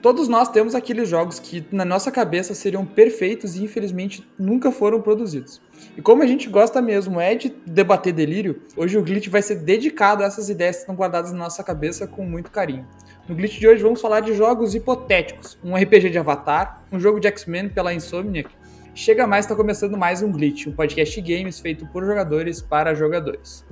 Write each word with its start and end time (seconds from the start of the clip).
Todos 0.00 0.28
nós 0.28 0.48
temos 0.48 0.76
aqueles 0.76 1.08
jogos 1.08 1.40
que 1.40 1.66
na 1.72 1.84
nossa 1.84 2.12
cabeça 2.12 2.54
seriam 2.54 2.86
perfeitos 2.86 3.56
e 3.56 3.64
infelizmente 3.64 4.24
nunca 4.38 4.70
foram 4.70 5.00
produzidos. 5.00 5.60
E 5.96 6.00
como 6.00 6.22
a 6.22 6.26
gente 6.26 6.48
gosta 6.48 6.80
mesmo 6.80 7.20
é 7.20 7.34
de 7.34 7.52
debater 7.66 8.12
delírio, 8.12 8.62
hoje 8.76 8.96
o 8.96 9.02
Glitch 9.02 9.26
vai 9.26 9.42
ser 9.42 9.56
dedicado 9.56 10.22
a 10.22 10.26
essas 10.26 10.48
ideias 10.48 10.76
que 10.76 10.82
estão 10.82 10.94
guardadas 10.94 11.32
na 11.32 11.38
nossa 11.38 11.64
cabeça 11.64 12.06
com 12.06 12.24
muito 12.24 12.48
carinho. 12.48 12.86
No 13.28 13.34
Glitch 13.34 13.58
de 13.58 13.66
hoje 13.66 13.82
vamos 13.82 14.00
falar 14.00 14.20
de 14.20 14.34
jogos 14.34 14.72
hipotéticos, 14.72 15.58
um 15.64 15.74
RPG 15.74 16.10
de 16.10 16.18
Avatar, 16.18 16.84
um 16.92 17.00
jogo 17.00 17.18
de 17.18 17.26
X-Men 17.26 17.68
pela 17.68 17.92
Insomniac. 17.92 18.48
Chega 18.94 19.26
mais, 19.26 19.46
está 19.46 19.56
começando 19.56 19.96
mais 19.96 20.22
um 20.22 20.30
Glitch, 20.30 20.68
um 20.68 20.72
podcast 20.72 21.20
games 21.20 21.58
feito 21.58 21.84
por 21.86 22.04
jogadores 22.04 22.62
para 22.62 22.94
jogadores. 22.94 23.64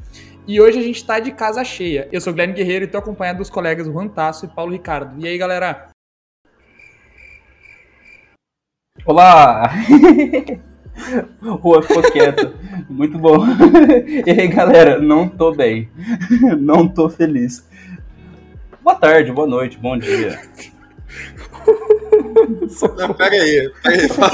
E 0.45 0.61
hoje 0.61 0.79
a 0.79 0.83
gente 0.83 0.97
está 0.97 1.21
de 1.21 1.31
casa 1.31 1.63
cheia. 1.63 2.09
Eu 2.11 2.21
sou 2.21 2.33
o 2.33 2.35
Guilherme 2.35 2.55
Guerreiro 2.55 2.85
e 2.85 2.87
estou 2.87 2.99
acompanhado 2.99 3.39
dos 3.39 3.51
colegas 3.51 3.87
Juan 3.87 4.09
Tasso 4.09 4.45
e 4.45 4.49
Paulo 4.49 4.73
Ricardo. 4.73 5.21
E 5.21 5.27
aí, 5.27 5.39
galera? 5.39 5.96
Olá! 9.07 9.71
Rua 11.41 11.81
ficou 11.81 12.03
quieto. 12.11 12.53
Muito 12.91 13.17
bom. 13.17 13.37
E 14.27 14.31
aí, 14.31 14.49
galera, 14.49 14.99
não 15.01 15.29
tô 15.29 15.53
bem. 15.53 15.89
Não 16.59 16.89
tô 16.89 17.09
feliz. 17.09 17.65
Boa 18.83 18.97
tarde, 18.97 19.31
boa 19.31 19.47
noite, 19.47 19.79
bom 19.79 19.97
dia. 19.97 20.41
Não, 22.99 23.15
pega 23.15 23.37
aí, 23.37 23.73
pega 23.81 24.03
aí, 24.03 24.09
fala. 24.09 24.31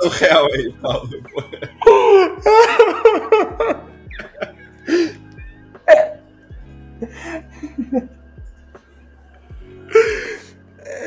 Sou 0.00 0.10
real 0.10 0.46
aí, 0.52 0.72
Paulo. 0.82 1.08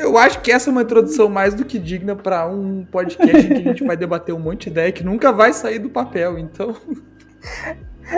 Eu 0.02 0.18
acho 0.18 0.40
que 0.40 0.50
essa 0.50 0.68
é 0.68 0.72
uma 0.72 0.82
introdução 0.82 1.28
mais 1.28 1.54
do 1.54 1.64
que 1.64 1.78
digna 1.78 2.16
para 2.16 2.46
um 2.48 2.84
podcast 2.84 3.46
que 3.46 3.54
a 3.54 3.62
gente 3.62 3.84
vai 3.84 3.96
debater 3.96 4.34
um 4.34 4.38
monte 4.38 4.64
de 4.64 4.70
ideia 4.70 4.90
que 4.90 5.04
nunca 5.04 5.30
vai 5.32 5.52
sair 5.52 5.78
do 5.78 5.88
papel, 5.88 6.38
então. 6.38 6.74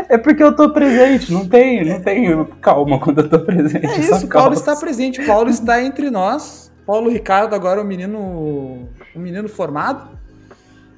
É 0.08 0.16
porque 0.16 0.42
eu 0.42 0.56
tô 0.56 0.72
presente, 0.72 1.30
não 1.30 1.46
tem, 1.46 1.84
não 1.84 2.00
tem 2.00 2.44
calma 2.60 2.98
quando 2.98 3.20
eu 3.20 3.28
tô 3.28 3.38
presente. 3.40 3.86
É 3.86 3.98
isso, 3.98 4.26
Paulo 4.28 4.54
está 4.54 4.74
presente, 4.74 5.24
Paulo 5.24 5.50
está 5.50 5.82
entre 5.82 6.10
nós. 6.10 6.72
Paulo 6.86 7.10
Ricardo 7.10 7.54
agora 7.54 7.80
é 7.80 7.84
um 7.84 7.86
menino, 7.86 8.88
um 9.14 9.20
menino 9.20 9.48
formado, 9.48 10.18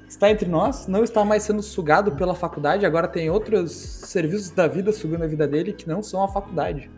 está 0.08 0.30
entre 0.30 0.48
nós, 0.48 0.86
não 0.86 1.04
está 1.04 1.24
mais 1.24 1.42
sendo 1.42 1.62
sugado 1.62 2.12
pela 2.12 2.34
faculdade, 2.34 2.86
agora 2.86 3.06
tem 3.06 3.28
outros 3.28 3.72
serviços 3.72 4.50
da 4.50 4.66
vida 4.66 4.92
sugando 4.92 5.24
a 5.24 5.26
vida 5.26 5.46
dele 5.46 5.72
que 5.72 5.88
não 5.88 6.02
são 6.02 6.22
a 6.22 6.28
faculdade. 6.28 6.90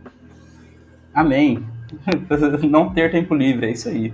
Amém. 1.13 1.63
Não 2.69 2.93
ter 2.93 3.11
tempo 3.11 3.33
livre, 3.33 3.67
é 3.67 3.71
isso 3.71 3.89
aí. 3.89 4.13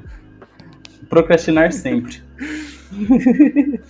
Procrastinar 1.09 1.71
sempre. 1.71 2.21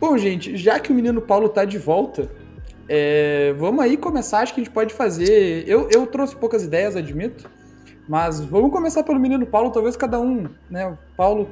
Bom, 0.00 0.16
gente, 0.16 0.56
já 0.56 0.78
que 0.78 0.92
o 0.92 0.94
menino 0.94 1.20
Paulo 1.20 1.48
tá 1.48 1.64
de 1.64 1.78
volta, 1.78 2.30
é, 2.88 3.52
vamos 3.58 3.84
aí 3.84 3.96
começar. 3.96 4.40
Acho 4.40 4.54
que 4.54 4.60
a 4.60 4.64
gente 4.64 4.72
pode 4.72 4.94
fazer. 4.94 5.64
Eu, 5.68 5.88
eu 5.90 6.06
trouxe 6.06 6.36
poucas 6.36 6.62
ideias, 6.64 6.96
admito. 6.96 7.50
Mas 8.08 8.40
vamos 8.40 8.70
começar 8.70 9.02
pelo 9.02 9.20
menino 9.20 9.44
Paulo. 9.44 9.70
Talvez 9.70 9.96
cada 9.96 10.18
um, 10.18 10.46
né? 10.70 10.96
Paulo, 11.14 11.50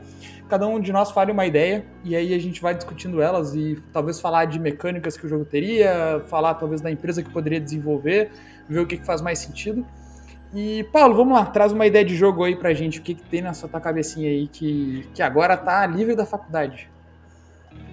cada 0.49 0.67
um 0.67 0.81
de 0.81 0.91
nós 0.91 1.11
fale 1.11 1.31
uma 1.31 1.45
ideia. 1.45 1.85
E 2.03 2.17
aí 2.17 2.33
a 2.33 2.39
gente 2.39 2.63
vai 2.63 2.75
discutindo 2.75 3.21
elas 3.21 3.55
e 3.55 3.79
talvez 3.93 4.19
falar 4.19 4.47
de 4.47 4.59
mecânicas 4.59 5.19
que 5.19 5.27
o 5.27 5.29
jogo 5.29 5.45
teria, 5.45 6.23
falar 6.29 6.55
talvez 6.55 6.81
da 6.81 6.91
empresa 6.91 7.23
que 7.23 7.31
poderia 7.31 7.61
desenvolver, 7.61 8.31
ver 8.67 8.81
o 8.81 8.87
que, 8.87 8.97
que 8.97 9.05
faz 9.05 9.21
mais 9.21 9.39
sentido. 9.39 9.85
E, 10.55 10.85
Paulo, 10.93 11.15
vamos 11.15 11.35
lá, 11.35 11.45
traz 11.45 11.73
uma 11.73 11.87
ideia 11.87 12.05
de 12.05 12.15
jogo 12.15 12.45
aí 12.45 12.57
pra 12.57 12.73
gente. 12.73 12.99
O 12.99 13.03
que, 13.03 13.15
que 13.15 13.23
tem 13.23 13.43
na 13.43 13.53
sua 13.53 13.69
cabecinha 13.69 14.31
aí 14.31 14.47
que, 14.47 15.07
que 15.15 15.23
agora 15.23 15.57
tá 15.57 15.87
livre 15.87 16.15
da 16.15 16.25
faculdade? 16.25 16.89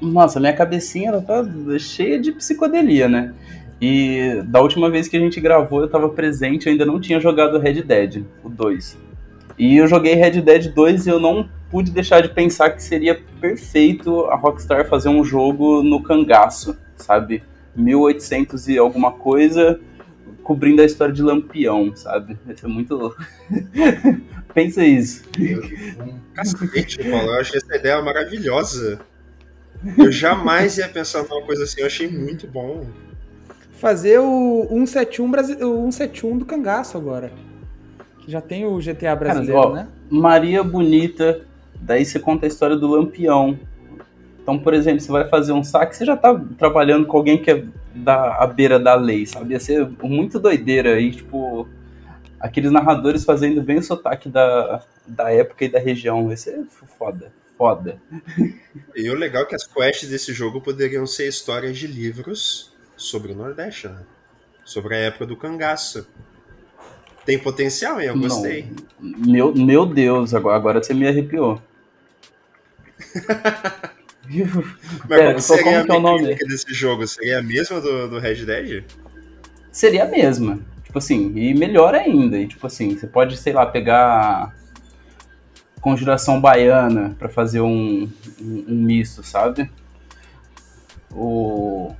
Nossa, 0.02 0.40
minha 0.40 0.54
cabecinha 0.54 1.10
ela 1.10 1.22
tá 1.22 1.44
cheia 1.80 2.20
de 2.20 2.32
psicodelia, 2.32 3.08
né? 3.08 3.34
E 3.82 4.42
da 4.46 4.62
última 4.62 4.90
vez 4.90 5.08
que 5.08 5.18
a 5.18 5.20
gente 5.20 5.42
gravou, 5.42 5.82
eu 5.82 5.90
tava 5.90 6.08
presente, 6.10 6.68
eu 6.68 6.72
ainda 6.72 6.86
não 6.86 7.00
tinha 7.00 7.20
jogado 7.20 7.60
Red 7.60 7.82
Dead, 7.82 8.24
o 8.44 8.50
2. 8.50 8.98
E 9.58 9.78
eu 9.78 9.88
joguei 9.88 10.16
Red 10.16 10.42
Dead 10.42 10.74
2 10.74 11.06
e 11.06 11.10
eu 11.10 11.20
não 11.20 11.50
pude 11.70 11.92
deixar 11.92 12.22
de 12.22 12.30
pensar 12.30 12.70
que 12.70 12.82
seria 12.82 13.20
perfeito 13.42 14.26
a 14.26 14.36
Rockstar 14.36 14.88
fazer 14.88 15.10
um 15.10 15.24
jogo 15.24 15.84
no 15.84 16.02
cangaço, 16.02 16.78
sabe? 16.96 17.44
1800 17.76 18.68
e 18.68 18.78
alguma 18.78 19.12
coisa, 19.12 19.80
cobrindo 20.44 20.82
a 20.82 20.86
história 20.86 21.14
de 21.14 21.22
Lampião, 21.22 21.96
sabe? 21.96 22.38
Isso 22.48 22.66
é 22.66 22.70
muito 22.70 22.96
louco. 22.96 23.18
Pensa 24.54 24.86
isso. 24.86 25.24
Um 25.40 26.20
cacete, 26.34 26.98
Paulo. 27.10 27.34
Eu 27.34 27.44
que 27.44 27.58
essa 27.58 27.76
ideia 27.76 28.02
maravilhosa. 28.02 29.00
Eu 29.98 30.12
jamais 30.12 30.78
ia 30.78 30.88
pensar 30.88 31.24
numa 31.24 31.42
coisa 31.42 31.64
assim. 31.64 31.82
Eu 31.82 31.88
achei 31.88 32.08
muito 32.08 32.46
bom. 32.48 32.86
Fazer 33.74 34.20
o 34.20 34.68
171, 34.70 35.32
Brasi... 35.32 35.54
o 35.56 35.92
171 35.92 36.38
do 36.38 36.46
cangaço 36.46 36.98
agora. 36.98 37.32
Que 38.20 38.32
já 38.32 38.40
tem 38.40 38.66
o 38.66 38.78
GTA 38.78 39.16
brasileiro, 39.16 39.54
Cara, 39.54 39.68
ó, 39.68 39.76
né? 39.76 39.88
Maria 40.10 40.64
Bonita, 40.64 41.42
daí 41.82 42.06
você 42.06 42.20
conta 42.20 42.46
a 42.46 42.48
história 42.48 42.76
do 42.76 42.88
Lampião. 42.88 43.60
Então, 44.42 44.60
por 44.60 44.74
exemplo, 44.74 45.02
você 45.02 45.12
vai 45.12 45.28
fazer 45.28 45.54
um 45.54 45.64
saque, 45.64 45.96
você 45.96 46.06
já 46.06 46.16
tá 46.16 46.40
trabalhando 46.58 47.06
com 47.06 47.18
alguém 47.18 47.42
que 47.42 47.50
é 47.50 47.64
da 47.94 48.36
à 48.38 48.48
beira 48.48 48.80
da 48.80 48.96
lei, 48.96 49.26
sabe? 49.26 49.54
Ia 49.54 49.60
ser 49.60 49.88
muito 50.02 50.40
doideira 50.40 50.96
aí, 50.96 51.12
tipo, 51.12 51.68
aqueles 52.40 52.72
narradores 52.72 53.24
fazendo 53.24 53.62
bem 53.62 53.78
o 53.78 53.84
sotaque 53.84 54.30
da, 54.30 54.84
da 55.08 55.32
época 55.32 55.66
e 55.66 55.70
da 55.70 55.80
região. 55.80 56.30
Ia 56.30 56.38
ser 56.38 56.66
foda, 56.98 57.32
foda. 57.58 58.02
E 58.96 59.10
o 59.10 59.16
legal 59.16 59.44
é 59.44 59.46
que 59.46 59.56
as 59.56 59.66
quests 59.66 60.10
desse 60.10 60.34
jogo 60.34 60.62
poderiam 60.62 61.06
ser 61.08 61.28
histórias 61.28 61.78
de 61.78 61.88
livros 61.88 62.74
sobre 62.96 63.32
o 63.32 63.36
Nordeste, 63.36 63.88
né? 63.88 64.04
Sobre 64.64 64.96
a 64.96 65.00
época 65.00 65.26
do 65.26 65.36
cangaço. 65.36 66.08
Tem 67.26 67.40
potencial, 67.40 68.00
hein? 68.00 68.08
Eu 68.08 68.20
gostei. 68.20 68.72
Não. 69.00 69.32
Meu, 69.32 69.56
meu 69.56 69.86
Deus, 69.86 70.34
agora, 70.34 70.56
agora 70.56 70.84
você 70.84 70.94
me 70.94 71.08
arrepiou. 71.08 71.62
Mas 74.30 75.08
Pera, 75.08 75.34
qual 75.34 75.40
seria 75.42 75.82
a 75.82 75.84
mecânica 75.84 76.46
desse 76.46 76.74
jogo? 76.74 77.06
Seria 77.06 77.40
a 77.40 77.44
mesma 77.44 77.82
do, 77.82 78.08
do 78.08 78.20
Red 78.20 78.46
Dead? 78.46 78.84
Seria 79.72 80.04
a 80.04 80.08
mesma. 80.08 80.60
Tipo 80.84 80.98
assim, 81.00 81.34
e 81.36 81.54
melhor 81.54 81.94
ainda. 81.96 82.38
E, 82.38 82.48
tipo 82.48 82.66
assim, 82.66 82.96
você 82.96 83.08
pode, 83.08 83.36
sei 83.38 83.52
lá, 83.52 83.66
pegar 83.66 84.54
conjuração 85.82 86.40
baiana 86.40 87.16
para 87.20 87.28
fazer 87.28 87.60
um, 87.60 88.10
um, 88.40 88.66
um, 88.70 88.76
misto, 88.76 89.22
sabe? 89.22 89.70
O... 91.12 91.94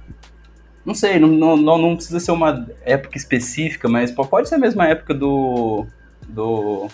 Não 0.86 0.94
sei, 0.94 1.20
não, 1.20 1.58
não, 1.58 1.78
não 1.78 1.96
precisa 1.96 2.20
ser 2.20 2.32
uma 2.32 2.68
época 2.82 3.18
específica, 3.18 3.90
mas 3.90 4.12
pode 4.12 4.48
ser 4.48 4.56
a 4.56 4.60
mesma 4.60 4.88
época 4.88 5.14
do. 5.14 5.86
do 6.28 6.88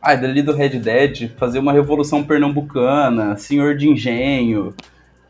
ah, 0.00 0.14
dali 0.14 0.42
do 0.42 0.52
Red 0.52 0.78
Dead, 0.78 1.30
fazer 1.36 1.58
uma 1.58 1.72
revolução 1.72 2.24
pernambucana, 2.24 3.36
senhor 3.36 3.76
de 3.76 3.88
engenho. 3.88 4.74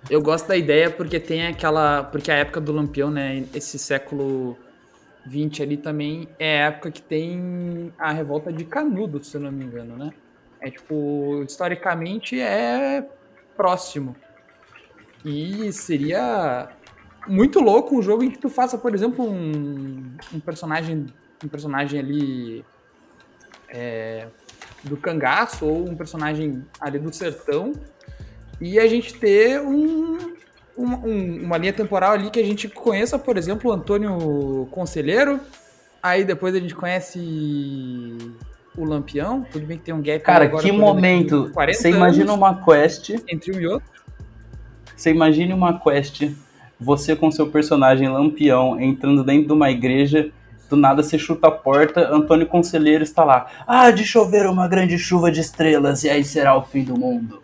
Eu 0.08 0.22
gosto 0.22 0.46
da 0.46 0.56
ideia 0.56 0.90
porque 0.90 1.18
tem 1.20 1.46
aquela. 1.46 2.04
Porque 2.04 2.30
a 2.30 2.36
época 2.36 2.60
do 2.60 2.72
Lampião, 2.72 3.10
né? 3.10 3.44
Esse 3.52 3.78
século 3.78 4.56
20 5.26 5.62
ali 5.62 5.76
também 5.76 6.28
é 6.38 6.62
a 6.62 6.66
época 6.68 6.90
que 6.90 7.02
tem 7.02 7.92
a 7.98 8.12
revolta 8.12 8.52
de 8.52 8.64
Canudos, 8.64 9.28
se 9.28 9.36
eu 9.36 9.40
não 9.40 9.52
me 9.52 9.64
engano, 9.64 9.96
né? 9.96 10.12
É 10.60 10.70
tipo, 10.70 11.42
historicamente 11.46 12.40
é 12.40 13.06
próximo. 13.56 14.16
E 15.24 15.72
seria 15.72 16.68
muito 17.26 17.60
louco 17.60 17.96
um 17.96 18.02
jogo 18.02 18.22
em 18.22 18.30
que 18.30 18.38
tu 18.38 18.48
faça, 18.48 18.78
por 18.78 18.94
exemplo, 18.94 19.28
um, 19.28 20.14
um 20.32 20.40
personagem. 20.40 21.06
Um 21.44 21.48
personagem 21.48 22.00
ali. 22.00 22.64
É, 23.68 24.28
do 24.82 24.96
cangaço 24.96 25.66
ou 25.66 25.88
um 25.88 25.94
personagem 25.94 26.64
ali 26.80 26.98
do 26.98 27.12
sertão 27.14 27.72
e 28.60 28.78
a 28.78 28.86
gente 28.86 29.14
ter 29.14 29.60
um, 29.60 30.34
uma, 30.76 30.98
um, 30.98 31.44
uma 31.44 31.56
linha 31.56 31.72
temporal 31.72 32.12
ali 32.12 32.30
que 32.30 32.38
a 32.38 32.44
gente 32.44 32.68
conheça, 32.68 33.18
por 33.18 33.36
exemplo, 33.36 33.70
o 33.70 33.74
Antônio 33.74 34.68
Conselheiro, 34.70 35.40
aí 36.02 36.24
depois 36.24 36.54
a 36.54 36.60
gente 36.60 36.74
conhece 36.74 38.16
o 38.76 38.84
Lampião, 38.84 39.44
tudo 39.50 39.66
bem 39.66 39.78
que 39.78 39.84
tem 39.84 39.94
um 39.94 40.02
gap 40.02 40.24
Cara, 40.24 40.44
agora, 40.44 40.62
que 40.62 40.72
momento! 40.72 41.50
Você 41.72 41.90
imagina 41.90 42.32
uma 42.32 42.62
quest 42.62 43.10
entre 43.28 43.56
um 43.56 43.60
e 43.60 43.66
outro? 43.66 43.88
Você 44.94 45.10
imagine 45.10 45.52
uma 45.52 45.80
quest, 45.80 46.30
você 46.78 47.16
com 47.16 47.30
seu 47.30 47.50
personagem 47.50 48.08
Lampião 48.08 48.80
entrando 48.80 49.24
dentro 49.24 49.48
de 49.48 49.52
uma 49.52 49.70
igreja 49.70 50.30
do 50.70 50.76
nada 50.76 51.02
você 51.02 51.18
chuta 51.18 51.48
a 51.48 51.50
porta, 51.50 52.08
Antônio 52.14 52.46
Conselheiro 52.46 53.02
está 53.02 53.24
lá. 53.24 53.46
Ah, 53.66 53.90
de 53.90 54.04
chover 54.04 54.46
uma 54.46 54.68
grande 54.68 54.96
chuva 54.98 55.30
de 55.30 55.40
estrelas 55.40 56.04
e 56.04 56.08
aí 56.08 56.24
será 56.24 56.56
o 56.56 56.62
fim 56.62 56.84
do 56.84 56.98
mundo. 56.98 57.42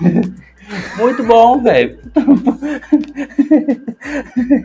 Muito 0.96 1.24
bom, 1.24 1.60
velho. 1.62 1.98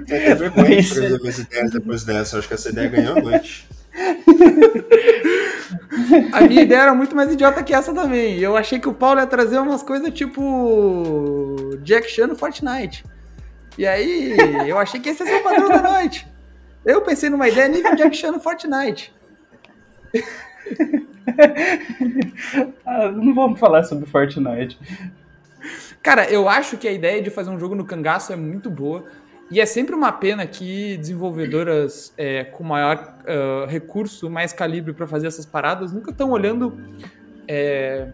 Tem 0.05 0.35
vergonha 0.35 0.81
de 0.81 1.41
ideias 1.41 1.71
depois 1.71 2.03
dessa. 2.03 2.37
Acho 2.37 2.47
que 2.47 2.53
essa 2.53 2.69
ideia 2.69 2.89
ganhou 2.89 3.17
a 3.17 3.21
noite. 3.21 3.67
A 6.31 6.41
minha 6.41 6.61
ideia 6.61 6.81
era 6.81 6.93
muito 6.93 7.15
mais 7.15 7.31
idiota 7.31 7.63
que 7.63 7.73
essa 7.73 7.91
também. 7.91 8.37
Eu 8.37 8.55
achei 8.55 8.77
que 8.79 8.87
o 8.87 8.93
Paulo 8.93 9.19
ia 9.19 9.25
trazer 9.25 9.57
umas 9.57 9.81
coisas 9.81 10.13
tipo 10.13 11.75
Jack 11.81 12.07
Chan 12.11 12.27
no 12.27 12.35
Fortnite. 12.35 13.03
E 13.77 13.87
aí, 13.87 14.37
eu 14.67 14.77
achei 14.77 14.99
que 14.99 15.09
esse 15.09 15.23
ia 15.23 15.29
ser 15.29 15.37
o 15.37 15.43
padrão 15.43 15.67
da 15.67 15.81
noite. 15.81 16.27
Eu 16.85 17.01
pensei 17.01 17.29
numa 17.29 17.49
ideia 17.49 17.67
nível 17.67 17.95
Jack 17.95 18.15
Chan 18.15 18.31
no 18.31 18.39
Fortnite. 18.39 19.11
ah, 22.85 23.11
não 23.11 23.33
vamos 23.33 23.59
falar 23.59 23.83
sobre 23.83 24.05
Fortnite. 24.05 24.77
Cara, 26.03 26.29
eu 26.29 26.47
acho 26.47 26.77
que 26.77 26.87
a 26.87 26.91
ideia 26.91 27.21
de 27.21 27.31
fazer 27.31 27.49
um 27.49 27.59
jogo 27.59 27.73
no 27.73 27.83
cangaço 27.83 28.31
é 28.31 28.35
muito 28.35 28.69
boa. 28.69 29.05
E 29.49 29.59
é 29.59 29.65
sempre 29.65 29.95
uma 29.95 30.11
pena 30.11 30.45
que 30.45 30.97
desenvolvedoras 30.97 32.13
é, 32.17 32.43
com 32.43 32.63
maior 32.63 33.15
uh, 33.23 33.65
recurso, 33.67 34.29
mais 34.29 34.53
calibre 34.53 34.93
para 34.93 35.05
fazer 35.05 35.27
essas 35.27 35.45
paradas, 35.45 35.91
nunca 35.91 36.09
estão 36.11 36.31
olhando 36.31 36.79
é, 37.47 38.07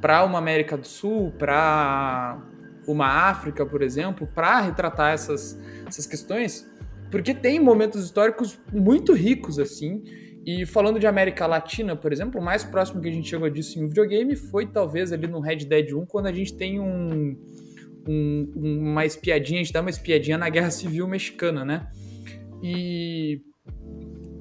para 0.00 0.24
uma 0.24 0.38
América 0.38 0.76
do 0.76 0.86
Sul, 0.86 1.32
para 1.36 2.38
uma 2.86 3.06
África, 3.06 3.66
por 3.66 3.82
exemplo, 3.82 4.28
para 4.32 4.60
retratar 4.60 5.12
essas, 5.12 5.58
essas 5.86 6.06
questões, 6.06 6.68
porque 7.10 7.34
tem 7.34 7.60
momentos 7.60 8.04
históricos 8.04 8.58
muito 8.72 9.12
ricos 9.12 9.58
assim. 9.58 10.02
E 10.46 10.64
falando 10.64 10.98
de 10.98 11.06
América 11.06 11.46
Latina, 11.46 11.94
por 11.94 12.12
exemplo, 12.12 12.40
o 12.40 12.44
mais 12.44 12.64
próximo 12.64 13.02
que 13.02 13.08
a 13.08 13.12
gente 13.12 13.28
chegou 13.28 13.50
disso 13.50 13.78
em 13.78 13.84
um 13.84 13.88
videogame 13.88 14.34
foi 14.34 14.66
talvez 14.66 15.12
ali 15.12 15.26
no 15.26 15.40
Red 15.40 15.56
Dead 15.56 15.92
1, 15.92 16.06
quando 16.06 16.26
a 16.26 16.32
gente 16.32 16.54
tem 16.56 16.80
um 16.80 17.36
um, 18.08 18.52
uma 18.56 19.04
espiadinha, 19.04 19.60
a 19.60 19.64
gente 19.64 19.72
dá 19.72 19.80
uma 19.80 19.90
espiadinha 19.90 20.38
na 20.38 20.48
Guerra 20.48 20.70
Civil 20.70 21.06
Mexicana, 21.06 21.64
né? 21.64 21.86
E. 22.62 23.42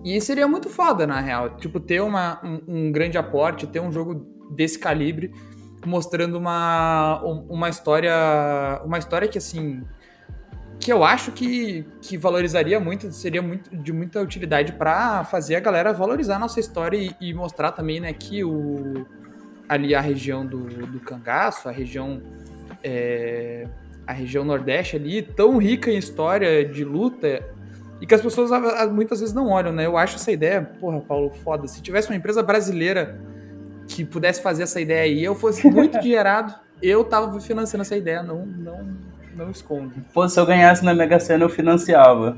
E 0.05 0.21
seria 0.21 0.47
muito 0.47 0.69
foda, 0.69 1.05
na 1.05 1.19
real. 1.19 1.57
Tipo, 1.57 1.81
ter 1.81 2.01
uma, 2.01 2.39
um, 2.41 2.61
um 2.67 2.91
grande 2.91 3.17
aporte, 3.17 3.67
ter 3.67 3.81
um 3.81 3.91
jogo 3.91 4.25
desse 4.55 4.79
calibre, 4.79 5.33
mostrando 5.85 6.37
uma, 6.37 7.21
uma 7.49 7.67
história. 7.67 8.13
Uma 8.85 8.97
história 8.97 9.27
que, 9.27 9.37
assim. 9.37 9.83
Que 10.79 10.94
eu 10.94 11.03
acho 11.03 11.31
que, 11.31 11.85
que 12.01 12.18
valorizaria 12.18 12.79
muito, 12.79 13.12
seria 13.12 13.41
muito, 13.41 13.75
de 13.75 13.91
muita 13.91 14.21
utilidade 14.21 14.74
para 14.74 15.24
fazer 15.25 15.56
a 15.56 15.59
galera 15.59 15.91
valorizar 15.91 16.35
a 16.35 16.39
nossa 16.39 16.59
história 16.59 16.97
e, 16.97 17.15
e, 17.19 17.33
mostrar 17.33 17.71
também, 17.71 18.00
né, 18.00 18.13
que 18.13 18.44
o, 18.44 19.06
ali 19.68 19.95
a 19.95 20.01
região 20.01 20.45
do, 20.45 20.59
do 20.88 21.00
cangaço, 21.00 21.68
a 21.68 21.71
região 21.71 22.21
é, 22.83 23.68
a 24.07 24.13
região 24.13 24.45
Nordeste 24.45 24.95
ali, 24.95 25.21
tão 25.21 25.57
rica 25.57 25.91
em 25.91 25.97
história 25.97 26.63
de 26.63 26.85
luta, 26.85 27.44
e 28.00 28.06
que 28.06 28.15
as 28.15 28.21
pessoas 28.21 28.50
muitas 28.91 29.19
vezes 29.19 29.33
não 29.33 29.50
olham, 29.50 29.73
né? 29.73 29.85
Eu 29.85 29.97
acho 29.97 30.15
essa 30.15 30.31
ideia, 30.31 30.62
porra, 30.80 31.01
Paulo, 31.01 31.31
foda. 31.44 31.68
Se 31.68 31.81
tivesse 31.81 32.09
uma 32.09 32.15
empresa 32.15 32.41
brasileira 32.41 33.19
que 33.88 34.06
pudesse 34.06 34.41
fazer 34.41 34.63
essa 34.63 34.80
ideia 34.80 35.01
aí, 35.01 35.23
eu 35.23 35.35
fosse 35.35 35.68
muito 35.69 36.00
dinheirado, 36.00 36.53
eu 36.81 37.03
tava 37.03 37.39
financiando 37.39 37.81
essa 37.81 37.97
ideia, 37.97 38.21
não, 38.21 38.45
não, 38.45 38.88
não 39.37 39.51
escondo. 39.51 39.93
Pô, 40.13 40.27
se 40.27 40.39
eu 40.39 40.45
ganhasse 40.45 40.83
na 40.83 40.93
Mega 40.93 41.19
Sena, 41.19 41.45
eu 41.45 41.49
financiava. 41.49 42.37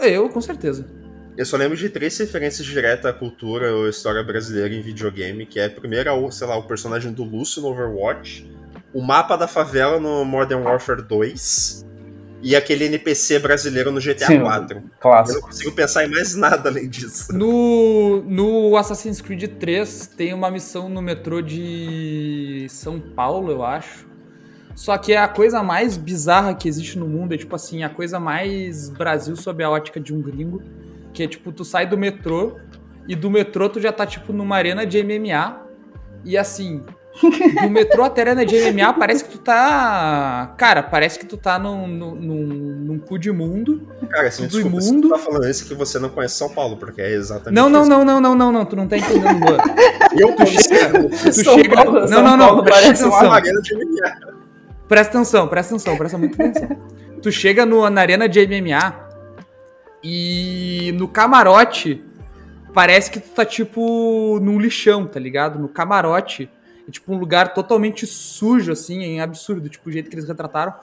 Eu, 0.00 0.28
com 0.28 0.40
certeza. 0.40 0.86
Eu 1.36 1.46
só 1.46 1.56
lembro 1.56 1.76
de 1.76 1.88
três 1.88 2.16
referências 2.18 2.66
diretas 2.66 3.06
à 3.06 3.12
cultura 3.12 3.74
ou 3.74 3.88
história 3.88 4.22
brasileira 4.22 4.74
em 4.74 4.82
videogame, 4.82 5.46
que 5.46 5.58
é 5.58 5.68
primeiro, 5.68 6.30
sei 6.30 6.46
lá, 6.46 6.56
o 6.56 6.64
personagem 6.64 7.12
do 7.12 7.24
Lúcio 7.24 7.62
no 7.62 7.68
Overwatch, 7.68 8.50
o 8.92 9.00
mapa 9.00 9.36
da 9.36 9.48
favela 9.48 9.98
no 9.98 10.24
Modern 10.24 10.62
Warfare 10.62 11.02
2 11.02 11.86
e 12.42 12.56
aquele 12.56 12.84
NPC 12.86 13.38
brasileiro 13.38 13.90
no 13.90 14.00
GTA 14.00 14.26
Sim, 14.26 14.40
4. 14.40 14.82
Clássico. 15.00 15.38
Eu 15.38 15.40
não 15.40 15.48
consigo 15.48 15.72
pensar 15.72 16.04
em 16.04 16.10
mais 16.10 16.34
nada 16.34 16.68
além 16.68 16.88
disso. 16.88 17.32
No, 17.32 18.22
no 18.22 18.76
Assassin's 18.76 19.20
Creed 19.20 19.44
3 19.58 20.08
tem 20.08 20.34
uma 20.34 20.50
missão 20.50 20.88
no 20.88 21.00
metrô 21.00 21.40
de 21.40 22.66
São 22.68 23.00
Paulo, 23.00 23.50
eu 23.50 23.64
acho. 23.64 24.11
Só 24.74 24.96
que 24.96 25.12
é 25.12 25.18
a 25.18 25.28
coisa 25.28 25.62
mais 25.62 25.96
bizarra 25.96 26.54
que 26.54 26.68
existe 26.68 26.98
no 26.98 27.06
mundo, 27.06 27.34
é 27.34 27.38
tipo 27.38 27.54
assim, 27.54 27.82
a 27.82 27.88
coisa 27.88 28.18
mais 28.18 28.88
Brasil 28.88 29.36
sob 29.36 29.62
a 29.62 29.70
ótica 29.70 30.00
de 30.00 30.14
um 30.14 30.20
gringo, 30.20 30.62
que 31.12 31.22
é 31.22 31.28
tipo, 31.28 31.52
tu 31.52 31.64
sai 31.64 31.86
do 31.86 31.98
metrô 31.98 32.56
e 33.06 33.14
do 33.14 33.30
metrô 33.30 33.68
tu 33.68 33.80
já 33.80 33.92
tá 33.92 34.06
tipo 34.06 34.32
numa 34.32 34.56
arena 34.56 34.86
de 34.86 35.02
MMA 35.02 35.60
e 36.24 36.38
assim, 36.38 36.82
do 37.20 37.68
metrô 37.68 38.04
até 38.04 38.22
arena 38.22 38.46
de 38.46 38.56
MMA, 38.72 38.92
parece 38.94 39.24
que 39.24 39.30
tu 39.30 39.38
tá. 39.38 40.54
Cara, 40.56 40.82
parece 40.82 41.18
que 41.18 41.26
tu 41.26 41.36
tá 41.36 41.58
num, 41.58 41.86
num, 41.86 42.14
num, 42.14 42.98
cu 42.98 43.18
de 43.18 43.30
mundo. 43.30 43.86
Cara, 44.08 44.28
assim, 44.28 44.46
desculpa, 44.46 44.78
imundo. 44.78 45.10
tá 45.10 45.18
falando 45.18 45.48
isso 45.48 45.66
que 45.66 45.74
você 45.74 45.98
não 45.98 46.08
conhece 46.08 46.36
São 46.36 46.48
Paulo, 46.48 46.76
porque 46.76 47.02
é 47.02 47.12
exatamente. 47.12 47.54
Não, 47.54 47.68
não, 47.68 47.82
isso. 47.82 47.90
não, 47.90 48.04
não, 48.04 48.20
não, 48.20 48.34
não, 48.34 48.52
não, 48.52 48.64
tu 48.64 48.76
não 48.76 48.88
tá 48.88 48.96
entendendo, 48.96 49.44
Luan. 49.44 49.58
Eu 50.16 50.34
tu 50.34 50.46
chega. 50.46 51.08
Tu 51.08 51.32
São 51.32 51.54
chega. 51.54 51.74
Paulo, 51.74 52.00
não, 52.00 52.08
São 52.08 52.22
não, 52.22 52.36
não, 52.36 52.46
Paulo 52.46 52.64
presta 52.64 52.88
atenção. 52.88 54.31
Presta 54.88 55.18
atenção, 55.18 55.48
presta 55.48 55.74
atenção, 55.74 55.96
presta 55.96 56.18
muito 56.18 56.40
atenção. 56.40 56.68
tu 57.22 57.30
chega 57.30 57.64
no, 57.64 57.88
na 57.88 58.00
arena 58.00 58.28
de 58.28 58.46
MMA 58.46 59.08
e 60.02 60.92
no 60.96 61.06
camarote 61.08 62.02
parece 62.74 63.10
que 63.10 63.20
tu 63.20 63.30
tá 63.30 63.44
tipo 63.44 64.38
num 64.42 64.58
lixão, 64.58 65.06
tá 65.06 65.20
ligado? 65.20 65.58
No 65.58 65.68
camarote 65.68 66.50
é, 66.86 66.90
tipo 66.90 67.12
um 67.12 67.18
lugar 67.18 67.54
totalmente 67.54 68.06
sujo, 68.06 68.72
assim, 68.72 69.18
é 69.18 69.22
absurdo, 69.22 69.68
tipo, 69.68 69.88
o 69.88 69.92
jeito 69.92 70.10
que 70.10 70.16
eles 70.16 70.26
retrataram. 70.26 70.74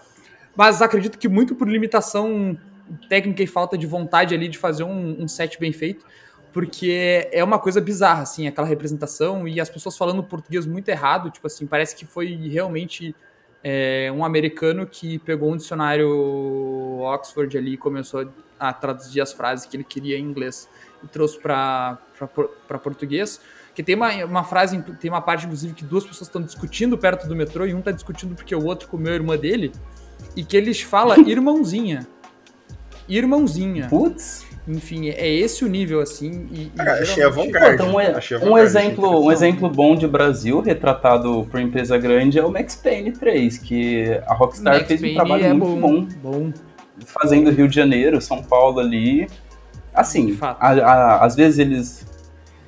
Mas 0.55 0.81
acredito 0.81 1.17
que 1.17 1.27
muito 1.27 1.55
por 1.55 1.67
limitação 1.67 2.57
técnica 3.07 3.43
e 3.43 3.47
falta 3.47 3.77
de 3.77 3.85
vontade 3.85 4.33
ali 4.33 4.47
de 4.47 4.57
fazer 4.57 4.83
um, 4.83 5.23
um 5.23 5.27
set 5.27 5.59
bem 5.59 5.71
feito, 5.71 6.05
porque 6.51 7.29
é 7.31 7.43
uma 7.43 7.59
coisa 7.59 7.79
bizarra, 7.79 8.23
assim, 8.23 8.47
aquela 8.47 8.67
representação 8.67 9.47
e 9.47 9.59
as 9.59 9.69
pessoas 9.69 9.95
falando 9.95 10.23
português 10.23 10.65
muito 10.65 10.89
errado, 10.89 11.29
tipo 11.29 11.45
assim, 11.45 11.67
parece 11.67 11.95
que 11.95 12.05
foi 12.05 12.33
realmente 12.49 13.15
é, 13.63 14.11
um 14.15 14.23
americano 14.23 14.85
que 14.85 15.19
pegou 15.19 15.51
um 15.51 15.57
dicionário 15.57 16.09
Oxford 17.01 17.57
ali 17.57 17.73
e 17.73 17.77
começou 17.77 18.29
a 18.59 18.73
traduzir 18.73 19.21
as 19.21 19.33
frases 19.33 19.65
que 19.65 19.75
ele 19.77 19.83
queria 19.83 20.17
em 20.17 20.23
inglês 20.23 20.69
e 21.03 21.07
trouxe 21.07 21.39
para 21.39 21.97
português. 22.83 23.41
Que 23.73 23.83
tem 23.83 23.95
uma, 23.95 24.13
uma 24.25 24.43
frase, 24.43 24.81
tem 24.99 25.09
uma 25.09 25.21
parte, 25.21 25.45
inclusive, 25.45 25.73
que 25.73 25.85
duas 25.85 26.03
pessoas 26.05 26.27
estão 26.27 26.41
discutindo 26.41 26.97
perto 26.97 27.27
do 27.27 27.35
metrô 27.35 27.65
e 27.65 27.73
um 27.73 27.81
tá 27.81 27.91
discutindo 27.91 28.35
porque 28.35 28.53
o 28.53 28.65
outro 28.65 28.89
comeu 28.89 29.13
a 29.13 29.15
irmã 29.15 29.37
dele. 29.37 29.71
E 30.35 30.43
que 30.43 30.57
eles 30.57 30.81
falam 30.81 31.17
irmãozinha. 31.27 32.07
Irmãozinha. 33.07 33.87
Putz. 33.87 34.48
Enfim, 34.69 35.09
é 35.09 35.27
esse 35.27 35.65
o 35.65 35.67
nível, 35.67 35.99
assim. 35.99 36.47
E, 36.51 36.65
Cara, 36.77 36.99
e 36.99 37.01
achei 37.01 37.23
avant-garde. 37.23 37.73
Então, 37.73 37.95
um, 37.95 38.51
um, 38.51 38.57
exemplo, 38.59 39.25
um 39.25 39.31
exemplo 39.31 39.67
bom 39.67 39.95
de 39.95 40.07
Brasil, 40.07 40.61
retratado 40.61 41.47
por 41.49 41.59
empresa 41.59 41.97
grande, 41.97 42.37
é 42.37 42.45
o 42.45 42.51
Max 42.51 42.75
Payne 42.75 43.11
3, 43.11 43.57
que 43.57 44.21
a 44.27 44.33
Rockstar 44.35 44.75
Max 44.75 44.87
fez 44.87 45.01
Payne 45.01 45.15
um 45.15 45.17
trabalho 45.17 45.45
é 45.45 45.53
muito 45.53 45.81
bom, 45.81 46.07
bom. 46.21 46.53
Fazendo 47.03 47.49
Rio 47.49 47.67
de 47.67 47.75
Janeiro, 47.75 48.21
São 48.21 48.43
Paulo 48.43 48.79
ali. 48.79 49.27
Assim, 49.91 50.37
a, 50.39 50.71
a, 50.71 51.25
às 51.25 51.35
vezes 51.35 51.57
eles 51.57 52.07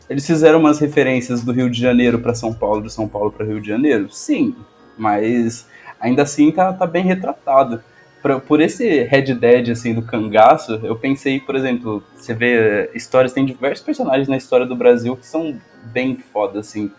eles 0.10 0.26
fizeram 0.26 0.60
umas 0.60 0.80
referências 0.80 1.44
do 1.44 1.52
Rio 1.52 1.70
de 1.70 1.80
Janeiro 1.80 2.20
para 2.20 2.34
São 2.34 2.52
Paulo, 2.52 2.82
de 2.82 2.92
São 2.92 3.08
Paulo 3.08 3.32
para 3.32 3.46
Rio 3.46 3.62
de 3.62 3.68
Janeiro? 3.68 4.12
Sim, 4.12 4.56
mas 4.98 5.68
ainda 6.00 6.24
assim 6.24 6.52
tá, 6.52 6.74
tá 6.74 6.88
bem 6.88 7.04
retratado. 7.04 7.82
Por, 8.22 8.42
por 8.42 8.62
esse 8.62 9.04
Red 9.04 9.34
Dead, 9.34 9.70
assim, 9.70 9.94
do 9.94 10.02
cangaço, 10.02 10.80
eu 10.84 10.96
pensei, 10.96 11.40
por 11.40 11.56
exemplo, 11.56 12.04
você 12.16 12.34
vê 12.34 12.92
histórias, 12.94 13.34
tem 13.34 13.46
diversos 13.46 13.84
personagens 13.84 14.28
na 14.28 14.38
história 14.38 14.66
do 14.66 14.76
Brasil 14.76 15.16
que 15.18 15.26
são 15.26 15.60
bem 15.86 16.16
foda, 16.16 16.60
assim. 16.60 16.92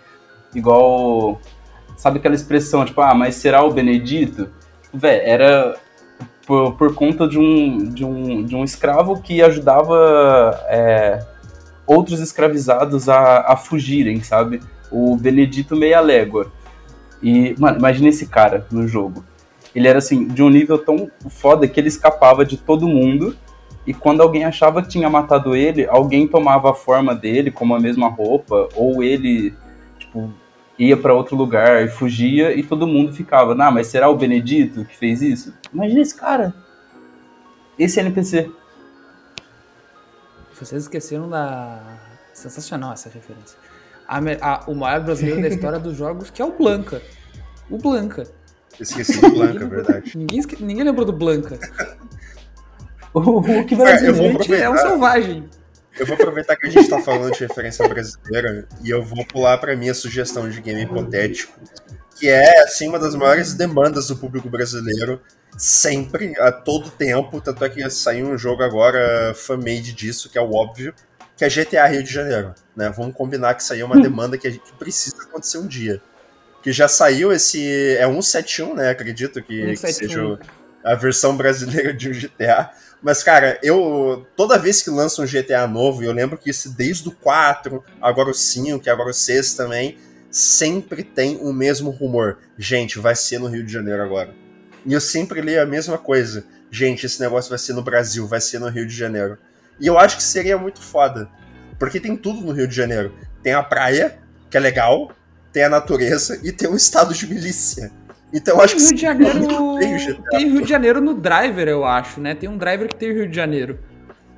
Igual, 0.55 1.41
sabe 1.97 2.19
aquela 2.19 2.35
expressão, 2.35 2.85
tipo, 2.85 3.01
ah, 3.01 3.15
mas 3.15 3.37
será 3.37 3.63
o 3.63 3.73
Benedito? 3.73 4.49
Vé, 4.93 5.29
era 5.29 5.77
por, 6.47 6.77
por 6.77 6.95
conta 6.95 7.27
de 7.27 7.39
um, 7.39 7.79
de, 7.79 8.05
um, 8.05 8.45
de 8.45 8.55
um 8.55 8.65
escravo 8.65 9.21
que 9.23 9.43
ajudava 9.43 10.61
é, 10.69 11.25
outros 11.87 12.21
escravizados 12.21 13.09
a, 13.09 13.53
a 13.53 13.57
fugirem, 13.57 14.23
sabe? 14.23 14.61
O 14.91 15.17
Benedito 15.17 15.77
Meia 15.77 16.01
Légua. 16.01 16.53
E, 17.23 17.55
mano, 17.59 17.79
imagina 17.79 18.09
esse 18.09 18.27
cara 18.27 18.67
no 18.71 18.87
jogo. 18.87 19.25
Ele 19.75 19.89
era 19.89 19.99
assim, 19.99 20.27
de 20.27 20.43
um 20.43 20.51
nível 20.51 20.79
tão 20.79 21.11
foda 21.29 21.67
que 21.67 21.81
ele 21.81 21.89
escapava 21.89 22.45
de 22.45 22.57
todo 22.57 22.89
mundo. 22.89 23.37
E 23.87 23.93
quando 23.93 24.21
alguém 24.21 24.45
achava 24.45 24.83
que 24.83 24.89
tinha 24.89 25.11
matado 25.11 25.57
ele, 25.57 25.87
alguém 25.87 26.29
tomava 26.29 26.71
a 26.71 26.75
forma 26.75 27.15
dele, 27.15 27.51
como 27.51 27.75
a 27.75 27.81
mesma 27.81 28.09
roupa, 28.09 28.69
ou 28.77 29.03
ele, 29.03 29.55
tipo, 29.99 30.33
ia 30.79 30.97
para 30.97 31.15
outro 31.15 31.37
lugar 31.37 31.85
e 31.85 31.89
fugia, 31.89 32.57
e 32.57 32.63
todo 32.63 32.87
mundo 32.87 33.13
ficava, 33.13 33.55
nah, 33.55 33.71
mas 33.71 33.89
será 33.89 34.09
o 34.09 34.17
Benedito 34.17 34.85
que 34.85 34.97
fez 34.97 35.21
isso? 35.21 35.53
Imagina 35.73 36.01
esse 36.01 36.15
cara. 36.15 36.55
Esse 37.79 37.99
NPC. 37.99 38.51
Vocês 40.53 40.83
esqueceram 40.83 41.29
da. 41.29 41.81
Sensacional 42.33 42.93
essa 42.93 43.09
referência. 43.09 43.59
A, 44.07 44.19
a, 44.41 44.65
o 44.69 44.75
maior 44.75 45.01
brasileiro 45.01 45.43
da 45.43 45.49
história 45.49 45.79
dos 45.79 45.97
jogos, 45.97 46.31
que 46.31 46.41
é 46.41 46.45
o 46.45 46.53
Blanca. 46.53 47.03
O 47.69 47.79
Blanca. 47.79 48.27
Esqueci 48.81 49.21
do 49.21 49.31
Blanca, 49.31 49.67
verdade. 49.67 50.17
Ninguém, 50.17 50.39
esque... 50.41 50.63
ninguém 50.63 50.85
lembrou 50.85 51.05
do 51.05 51.13
Blanca. 51.13 51.59
o 53.15 53.65
que 53.65 53.75
brasileiro 53.75 54.55
é, 54.55 54.61
é 54.61 54.71
um 54.71 54.77
selvagem. 54.77 55.49
eu 55.99 56.07
vou 56.07 56.15
aproveitar 56.15 56.57
que 56.57 56.67
a 56.67 56.71
gente 56.71 56.89
tá 56.89 57.01
falando 57.01 57.33
de 57.33 57.41
referência 57.41 57.87
brasileira 57.87 58.67
e 58.83 58.91
eu 58.91 59.03
vou 59.03 59.25
pular 59.27 59.59
pra 59.59 59.77
minha 59.77 59.95
sugestão 59.95 60.49
de 60.49 60.61
game 60.61 60.83
hipotético, 60.83 61.59
que 62.19 62.29
é, 62.29 62.63
assim, 62.63 62.89
uma 62.89 62.99
das 62.99 63.15
maiores 63.15 63.55
demandas 63.55 64.09
do 64.09 64.17
público 64.17 64.49
brasileiro, 64.49 65.21
sempre, 65.57 66.39
a 66.39 66.51
todo 66.51 66.91
tempo, 66.91 67.41
tanto 67.41 67.65
é 67.65 67.69
que 67.69 67.89
saiu 67.91 68.29
um 68.29 68.39
jogo 68.39 68.63
agora 68.63 69.35
fan-made 69.35 69.93
disso, 69.93 70.31
que 70.31 70.39
é 70.39 70.41
o 70.41 70.55
óbvio, 70.55 70.95
que 71.37 71.45
é 71.45 71.49
GTA 71.49 71.87
Rio 71.87 72.03
de 72.03 72.13
Janeiro, 72.13 72.55
né? 72.77 72.93
Vamos 72.97 73.15
combinar 73.15 73.55
que 73.55 73.63
isso 73.63 73.73
aí 73.73 73.81
é 73.81 73.85
uma 73.85 73.99
demanda 74.01 74.39
que 74.39 74.47
a 74.47 74.51
gente 74.51 74.73
precisa 74.79 75.17
acontecer 75.23 75.59
um 75.59 75.67
dia. 75.67 76.01
Que 76.63 76.73
já 76.73 76.89
saiu 76.89 77.33
esse. 77.33 77.97
É 77.97 78.07
171, 78.07 78.75
né? 78.75 78.91
Acredito 78.91 79.43
que, 79.43 79.77
171. 79.77 79.77
que 79.77 79.93
seja 79.93 80.39
a 80.85 80.95
versão 80.95 81.37
brasileira 81.37 81.93
de 81.93 82.09
um 82.09 82.13
GTA. 82.13 82.71
Mas, 83.03 83.23
cara, 83.23 83.59
eu. 83.63 84.27
Toda 84.37 84.59
vez 84.59 84.81
que 84.83 84.91
lança 84.91 85.23
um 85.23 85.27
GTA 85.27 85.67
novo, 85.67 86.03
eu 86.03 86.13
lembro 86.13 86.39
que 86.39 86.51
isso 86.51 86.71
desde 86.71 87.09
o 87.09 87.13
4, 87.13 87.83
agora 88.01 88.31
o 88.31 88.35
5, 88.35 88.89
agora 88.89 89.11
o 89.11 89.15
6 89.15 89.55
também, 89.55 89.99
sempre 90.31 91.03
tem 91.03 91.37
o 91.37 91.53
mesmo 91.53 91.91
rumor. 91.91 92.39
Gente, 92.57 92.99
vai 92.99 93.17
ser 93.17 93.39
no 93.39 93.49
Rio 93.49 93.65
de 93.65 93.73
Janeiro 93.73 94.03
agora. 94.03 94.33
E 94.87 94.93
eu 94.93 95.01
sempre 95.01 95.41
leio 95.41 95.63
a 95.63 95.67
mesma 95.67 95.99
coisa. 95.99 96.45
Gente, 96.71 97.07
esse 97.07 97.21
negócio 97.21 97.51
vai 97.51 97.59
ser 97.59 97.73
no 97.73 97.83
Brasil, 97.83 98.27
vai 98.27 98.41
ser 98.41 98.59
no 98.59 98.69
Rio 98.69 98.87
de 98.87 98.95
Janeiro. 98.95 99.37
E 99.79 99.87
eu 99.87 99.99
acho 99.99 100.17
que 100.17 100.23
seria 100.23 100.57
muito 100.57 100.81
foda. 100.81 101.29
Porque 101.79 102.01
tem 102.01 102.17
tudo 102.17 102.41
no 102.41 102.53
Rio 102.53 102.67
de 102.67 102.75
Janeiro. 102.75 103.15
Tem 103.43 103.53
a 103.53 103.63
praia, 103.63 104.19
que 104.49 104.57
é 104.57 104.61
legal, 104.61 105.13
tem 105.53 105.65
a 105.65 105.69
natureza 105.69 106.41
e 106.43 106.51
tem 106.51 106.69
um 106.69 106.75
estado 106.75 107.13
de 107.13 107.27
milícia. 107.27 107.93
Então 108.33 108.57
eu 108.57 108.63
acho 108.63 108.77
que 108.77 108.83
Rio 108.83 108.95
de 108.95 109.01
Janeiro 109.01 109.79
tem 110.31 110.49
Rio 110.49 110.63
de 110.63 110.69
Janeiro 110.69 111.01
no 111.01 111.15
driver, 111.15 111.69
eu 111.69 111.85
acho, 111.85 112.21
né? 112.21 112.35
Tem 112.35 112.49
um 112.49 112.57
driver 112.57 112.89
que 112.89 112.97
tem 112.97 113.11
o 113.11 113.15
Rio 113.15 113.29
de 113.29 113.37
Janeiro. 113.37 113.79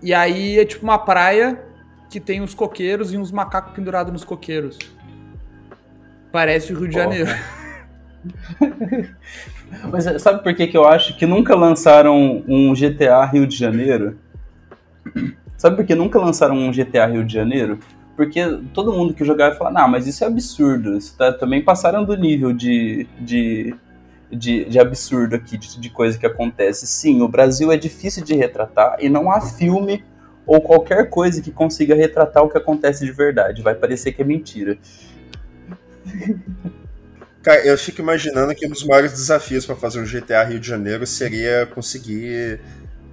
E 0.02 0.12
aí 0.12 0.58
é 0.58 0.64
tipo 0.64 0.82
uma 0.82 0.98
praia 0.98 1.62
que 2.10 2.18
tem 2.18 2.40
uns 2.40 2.54
coqueiros 2.54 3.12
e 3.12 3.16
uns 3.16 3.30
macacos 3.30 3.72
pendurados 3.72 4.12
nos 4.12 4.24
coqueiros. 4.24 4.78
Parece 6.32 6.72
o 6.72 6.78
Rio 6.78 6.88
de 6.88 6.94
Janeiro. 6.94 7.30
Mas 9.90 10.04
sabe 10.20 10.42
por 10.42 10.54
que, 10.54 10.66
que 10.66 10.76
eu 10.76 10.86
acho 10.86 11.16
que 11.16 11.26
nunca 11.26 11.54
lançaram 11.54 12.42
um 12.48 12.74
GTA 12.74 13.24
Rio 13.24 13.46
de 13.46 13.56
Janeiro? 13.56 14.18
Sabe 15.56 15.76
por 15.76 15.84
que 15.84 15.94
nunca 15.94 16.18
lançaram 16.18 16.56
um 16.56 16.70
GTA 16.72 17.06
Rio 17.06 17.24
de 17.24 17.32
Janeiro? 17.32 17.78
Porque 18.16 18.40
todo 18.72 18.92
mundo 18.92 19.12
que 19.12 19.24
jogava 19.24 19.56
fala, 19.56 19.70
não, 19.70 19.88
mas 19.88 20.06
isso 20.06 20.22
é 20.22 20.26
absurdo. 20.26 20.96
Isso 20.96 21.16
tá, 21.16 21.32
também 21.32 21.62
passaram 21.64 22.04
do 22.04 22.16
nível 22.16 22.52
de, 22.52 23.08
de, 23.18 23.74
de, 24.30 24.64
de 24.66 24.78
absurdo 24.78 25.34
aqui, 25.34 25.58
de, 25.58 25.80
de 25.80 25.90
coisa 25.90 26.16
que 26.18 26.26
acontece. 26.26 26.86
Sim, 26.86 27.22
o 27.22 27.28
Brasil 27.28 27.72
é 27.72 27.76
difícil 27.76 28.24
de 28.24 28.34
retratar 28.34 28.96
e 29.00 29.08
não 29.08 29.30
há 29.30 29.40
filme 29.40 30.04
ou 30.46 30.60
qualquer 30.60 31.08
coisa 31.08 31.40
que 31.42 31.50
consiga 31.50 31.94
retratar 31.94 32.44
o 32.44 32.48
que 32.48 32.58
acontece 32.58 33.04
de 33.04 33.12
verdade. 33.12 33.62
Vai 33.62 33.74
parecer 33.74 34.12
que 34.12 34.22
é 34.22 34.24
mentira. 34.24 34.78
Cara, 37.42 37.66
eu 37.66 37.76
fico 37.76 38.00
imaginando 38.00 38.54
que 38.54 38.66
um 38.66 38.70
dos 38.70 38.84
maiores 38.84 39.12
desafios 39.12 39.66
para 39.66 39.76
fazer 39.76 40.00
um 40.00 40.04
GTA 40.04 40.44
Rio 40.44 40.60
de 40.60 40.66
Janeiro 40.66 41.06
seria 41.06 41.66
conseguir 41.66 42.60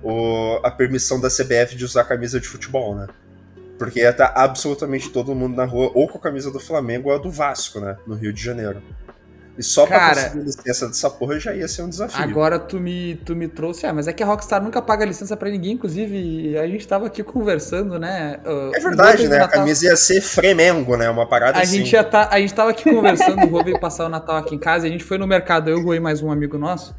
o, 0.01 0.60
a 0.63 0.72
permissão 0.72 1.20
da 1.20 1.27
CBF 1.27 1.75
de 1.75 1.84
usar 1.84 2.05
camisa 2.05 2.39
de 2.39 2.48
futebol, 2.48 2.96
né? 2.96 3.08
Porque 3.81 4.00
ia 4.00 4.11
estar 4.11 4.31
absolutamente 4.35 5.09
todo 5.09 5.33
mundo 5.33 5.55
na 5.55 5.65
rua, 5.65 5.91
ou 5.95 6.07
com 6.07 6.19
a 6.19 6.21
camisa 6.21 6.51
do 6.51 6.59
Flamengo 6.59 7.09
ou 7.09 7.15
a 7.15 7.17
do 7.17 7.31
Vasco, 7.31 7.79
né? 7.79 7.97
No 8.05 8.13
Rio 8.13 8.31
de 8.31 8.39
Janeiro. 8.39 8.79
E 9.57 9.63
só 9.63 9.88
Cara, 9.88 10.13
pra 10.13 10.23
conseguir 10.23 10.45
licença 10.45 10.88
dessa 10.88 11.09
porra 11.09 11.39
já 11.39 11.53
ia 11.55 11.67
ser 11.67 11.81
um 11.81 11.89
desafio. 11.89 12.23
Agora 12.23 12.59
tu 12.59 12.79
me, 12.79 13.15
tu 13.25 13.35
me 13.35 13.47
trouxe. 13.47 13.88
Ah, 13.88 13.93
mas 13.93 14.07
é 14.07 14.13
que 14.13 14.21
a 14.21 14.25
Rockstar 14.25 14.61
nunca 14.63 14.83
paga 14.83 15.03
licença 15.03 15.35
para 15.35 15.50
ninguém, 15.50 15.71
inclusive 15.73 16.55
a 16.59 16.67
gente 16.67 16.88
tava 16.88 17.07
aqui 17.07 17.23
conversando, 17.23 17.97
né? 17.97 18.39
Uh, 18.45 18.75
é 18.75 18.79
verdade, 18.79 19.27
né? 19.27 19.39
A 19.39 19.47
camisa 19.47 19.88
ia 19.88 19.95
ser 19.95 20.21
Fremengo, 20.21 20.95
né? 20.95 21.09
Uma 21.09 21.25
parada 21.25 21.57
a 21.57 21.63
assim. 21.63 21.77
Gente 21.77 21.93
ia 21.93 22.03
tá, 22.03 22.29
a 22.31 22.39
gente 22.39 22.53
tava 22.53 22.69
aqui 22.69 22.83
conversando, 22.83 23.43
o 23.43 23.47
Rô 23.47 23.63
veio 23.63 23.79
passar 23.79 24.05
o 24.05 24.09
Natal 24.09 24.38
aqui 24.38 24.53
em 24.53 24.59
casa 24.59 24.85
e 24.85 24.89
a 24.89 24.91
gente 24.91 25.03
foi 25.03 25.17
no 25.17 25.25
mercado, 25.25 25.71
eu, 25.71 25.93
e 25.93 26.00
mais 26.00 26.21
um 26.21 26.31
amigo 26.31 26.55
nosso. 26.57 26.95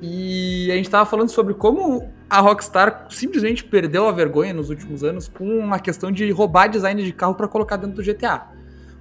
E 0.00 0.70
a 0.70 0.76
gente 0.76 0.88
tava 0.88 1.04
falando 1.04 1.28
sobre 1.28 1.54
como 1.54 2.12
a 2.30 2.40
Rockstar 2.40 3.06
simplesmente 3.10 3.64
perdeu 3.64 4.06
a 4.06 4.12
vergonha 4.12 4.52
nos 4.52 4.70
últimos 4.70 5.02
anos 5.02 5.28
com 5.28 5.44
uma 5.58 5.78
questão 5.78 6.12
de 6.12 6.30
roubar 6.30 6.68
design 6.68 7.02
de 7.02 7.12
carro 7.12 7.34
para 7.34 7.48
colocar 7.48 7.76
dentro 7.76 7.96
do 7.96 8.02
GTA. 8.02 8.46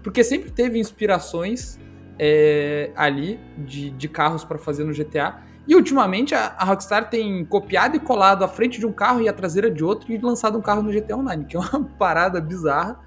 Porque 0.02 0.24
sempre 0.24 0.50
teve 0.50 0.80
inspirações 0.80 1.78
é, 2.18 2.92
ali 2.96 3.40
de, 3.58 3.92
de 3.92 4.08
carros 4.08 4.44
para 4.44 4.58
fazer 4.58 4.84
no 4.84 4.94
GTA. 4.94 5.42
E 5.68 5.76
ultimamente 5.76 6.34
a, 6.34 6.56
a, 6.58 6.64
Rockstar 6.64 7.10
tem 7.10 7.44
copiado 7.46 7.98
e 7.98 8.00
colado 8.00 8.44
a 8.44 8.48
frente 8.48 8.80
de 8.80 8.86
um 8.86 8.92
carro 8.92 9.22
e 9.22 9.28
a 9.28 9.34
traseira 9.34 9.70
de 9.70 9.84
outro 9.84 10.12
e 10.12 10.18
lançado 10.18 10.58
um 10.58 10.62
carro 10.62 10.82
no 10.82 10.92
GTA 10.92 11.18
Online, 11.18 11.46
que 11.46 11.58
é 11.58 11.60
uma 11.60 11.84
parada 12.00 12.40
bizarra. 12.40 13.00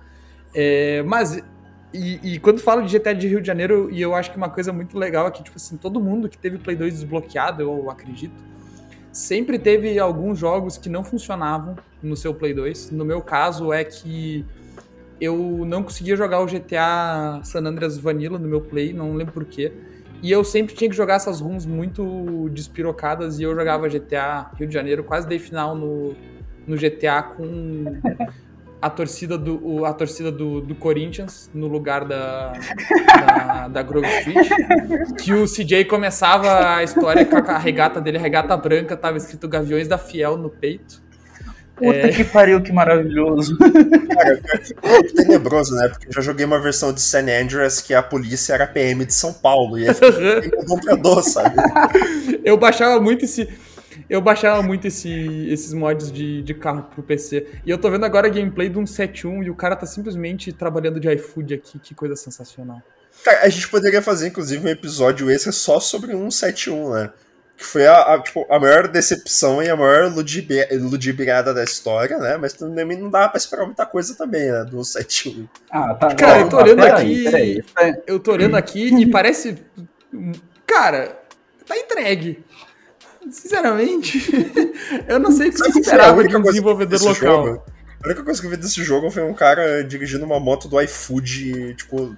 É, 0.55 1.03
mas 1.05 1.43
e, 1.93 2.35
e, 2.35 2.39
quando 2.39 2.61
falo 2.61 2.83
de 2.83 2.97
GTA 2.97 3.15
de 3.15 3.27
Rio 3.27 3.41
de 3.41 3.47
Janeiro, 3.47 3.89
e 3.91 4.01
eu 4.01 4.15
acho 4.15 4.31
que 4.31 4.37
uma 4.37 4.49
coisa 4.49 4.73
muito 4.73 4.97
legal 4.97 5.27
é 5.27 5.31
que, 5.31 5.43
tipo 5.43 5.57
assim, 5.57 5.77
todo 5.77 6.01
mundo 6.01 6.29
que 6.29 6.39
teve 6.39 6.59
Play 6.59 6.77
2 6.77 6.95
desbloqueado, 6.95 7.63
eu 7.63 7.91
acredito, 7.91 8.35
sempre 9.13 9.59
teve 9.59 9.99
alguns 9.99 10.39
jogos 10.39 10.79
que 10.79 10.89
não 10.89 11.03
funcionavam 11.03 11.77
no 12.03 12.17
seu 12.17 12.33
Play 12.33 12.55
2. 12.55 12.93
No 12.93 13.05
meu 13.05 13.21
caso 13.21 13.73
é 13.73 13.83
que 13.83 14.45
eu 15.21 15.65
não 15.67 15.83
conseguia 15.83 16.17
jogar 16.17 16.41
o 16.41 16.47
GTA 16.47 17.41
San 17.43 17.61
Andreas 17.61 17.99
Vanilla 17.99 18.39
no 18.39 18.49
meu 18.49 18.61
Play, 18.61 18.93
não 18.93 19.15
lembro 19.15 19.35
porquê. 19.35 19.73
E 20.23 20.31
eu 20.31 20.45
sempre 20.45 20.75
tinha 20.75 20.89
que 20.89 20.97
jogar 20.97 21.15
essas 21.15 21.41
runs 21.41 21.67
muito 21.67 22.49
despirocadas 22.51 23.41
e 23.41 23.43
eu 23.43 23.55
jogava 23.55 23.89
GTA 23.89 24.51
Rio 24.55 24.69
de 24.69 24.75
Janeiro, 24.75 25.03
quase 25.03 25.27
dei 25.27 25.39
final 25.39 25.75
no, 25.75 26.15
no 26.67 26.77
GTA 26.77 27.23
com 27.23 27.85
a 28.81 28.89
torcida 28.89 29.37
do, 29.37 29.85
a 29.85 29.93
torcida 29.93 30.33
do, 30.33 30.61
do 30.61 30.75
Corinthians 30.75 31.51
no 31.53 31.67
lugar 31.67 32.05
da, 32.05 32.53
da, 33.07 33.69
da 33.69 33.83
Grove 33.83 34.09
Street. 34.19 34.49
Que 35.23 35.35
o 35.35 35.45
CJ 35.45 35.85
começava 35.85 36.77
a 36.77 36.83
história 36.83 37.25
com 37.27 37.37
a 37.37 37.59
regata 37.59 38.01
dele, 38.01 38.17
a 38.17 38.21
regata 38.21 38.57
branca, 38.57 38.97
tava 38.97 39.19
escrito 39.19 39.47
Gaviões 39.49 39.87
da 39.87 39.99
Fiel 39.99 40.37
no 40.37 40.49
peito. 40.49 41.03
Puta 41.81 41.97
é... 41.97 42.09
que 42.09 42.25
pariu, 42.25 42.61
que 42.63 42.73
maravilhoso. 42.73 43.57
Cara, 43.57 44.41
é 44.83 45.03
tenebroso, 45.03 45.75
né? 45.75 45.89
Porque 45.89 46.09
eu 46.09 46.13
já 46.13 46.21
joguei 46.21 46.45
uma 46.45 46.61
versão 46.61 46.93
de 46.93 47.01
San 47.01 47.23
Andreas 47.23 47.81
que 47.81 47.95
a 47.95 48.03
polícia 48.03 48.53
era 48.53 48.67
PM 48.67 49.05
de 49.07 49.15
São 49.15 49.33
Paulo. 49.33 49.79
E 49.79 49.89
aí 49.89 49.95
ficou 49.95 50.65
comprador, 50.67 51.23
sabe? 51.23 51.57
Eu 52.45 52.59
baixava 52.59 53.01
muito 53.01 53.25
esse 53.25 53.49
eu 54.11 54.21
baixava 54.21 54.61
muito 54.61 54.89
esse, 54.89 55.49
esses 55.49 55.73
mods 55.73 56.11
de, 56.11 56.43
de 56.43 56.53
carro 56.53 56.83
pro 56.93 57.01
PC. 57.01 57.47
E 57.65 57.71
eu 57.71 57.79
tô 57.79 57.89
vendo 57.89 58.05
agora 58.05 58.27
a 58.27 58.31
gameplay 58.31 58.69
do 58.69 58.85
171 58.85 59.45
e 59.45 59.51
o 59.51 59.55
cara 59.55 59.77
tá 59.77 59.87
simplesmente 59.87 60.53
trabalhando 60.53 60.99
de 60.99 61.09
iFood 61.15 61.55
aqui. 61.55 61.79
Que 61.79 61.95
coisa 61.95 62.17
sensacional. 62.17 62.83
Cara, 63.25 63.43
a 63.43 63.49
gente 63.49 63.69
poderia 63.69 64.03
fazer, 64.03 64.27
inclusive, 64.27 64.67
um 64.67 64.69
episódio 64.69 65.31
extra 65.31 65.53
só 65.53 65.79
sobre 65.79 66.11
171, 66.11 66.93
né? 66.93 67.13
Que 67.57 67.65
foi 67.65 67.87
a, 67.87 68.15
a, 68.15 68.21
tipo, 68.21 68.45
a 68.51 68.59
maior 68.59 68.89
decepção 68.89 69.63
e 69.63 69.69
a 69.69 69.77
maior 69.77 70.13
ludibriada 70.13 71.55
da 71.55 71.63
história, 71.63 72.19
né? 72.19 72.37
Mas 72.37 72.55
também 72.55 72.99
não 72.99 73.11
dá 73.11 73.29
pra 73.29 73.39
esperar 73.39 73.65
muita 73.65 73.87
coisa 73.87 74.17
também, 74.17 74.51
né? 74.51 74.65
Do 74.65 74.83
171. 74.83 75.47
Ah, 75.71 75.95
tá. 75.95 76.15
Cara, 76.17 76.41
eu 76.41 76.49
tô 76.49 76.57
olhando 76.57 76.83
aqui. 76.83 77.25
Peraí, 77.25 77.63
peraí. 77.63 77.95
Eu 78.09 78.19
tô 78.19 78.33
olhando 78.33 78.57
aqui 78.57 78.89
e 78.89 79.07
parece. 79.07 79.57
Cara, 80.67 81.17
tá 81.65 81.77
entregue. 81.77 82.43
Sinceramente, 83.31 84.19
eu 85.07 85.19
não 85.19 85.31
sei 85.31 85.49
o 85.49 85.53
que 85.53 85.59
você 85.59 85.81
esperava 85.81 86.27
de 86.27 86.37
um 86.37 86.43
desenvolvedor 86.43 87.01
local. 87.01 87.15
Jogo, 87.47 87.63
a 88.03 88.07
única 88.07 88.23
coisa 88.25 88.41
que 88.41 88.47
eu 88.47 88.51
vi 88.51 88.57
desse 88.57 88.83
jogo 88.83 89.11
foi 89.11 89.23
um 89.23 89.35
cara 89.35 89.85
dirigindo 89.85 90.25
uma 90.25 90.41
moto 90.41 90.69
do 90.69 90.81
iFood, 90.81 91.75
tipo. 91.75 92.17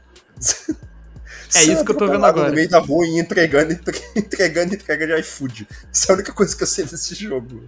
É 1.54 1.64
isso 1.64 1.84
que 1.84 1.90
eu 1.90 1.96
tô 1.96 2.06
vendo 2.06 2.24
agora. 2.24 2.48
No 2.48 2.54
meio 2.54 2.68
da 2.68 2.78
rua 2.78 3.06
e 3.06 3.18
entregando, 3.18 3.72
entregando, 4.16 4.74
entregando 4.74 5.14
de 5.14 5.20
iFood. 5.20 5.68
Essa 5.92 6.12
é 6.12 6.12
a 6.12 6.16
única 6.16 6.32
coisa 6.32 6.56
que 6.56 6.62
eu 6.62 6.66
sei 6.66 6.84
desse 6.84 7.14
jogo. 7.14 7.64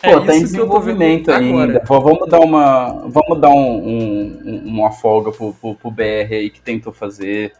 Pô, 0.00 0.08
é 0.08 0.26
tá 0.26 0.36
em 0.36 0.42
desenvolvimento 0.42 1.30
ainda. 1.30 1.82
Vamos 1.86 2.28
dar 2.28 2.40
uma, 2.40 3.08
vamos 3.08 3.40
dar 3.40 3.50
um, 3.50 3.88
um, 3.88 4.62
uma 4.64 4.92
folga 4.92 5.32
pro, 5.32 5.52
pro, 5.54 5.74
pro 5.74 5.90
BR 5.90 6.32
aí 6.32 6.50
que 6.50 6.60
tentou 6.60 6.92
fazer 6.92 7.52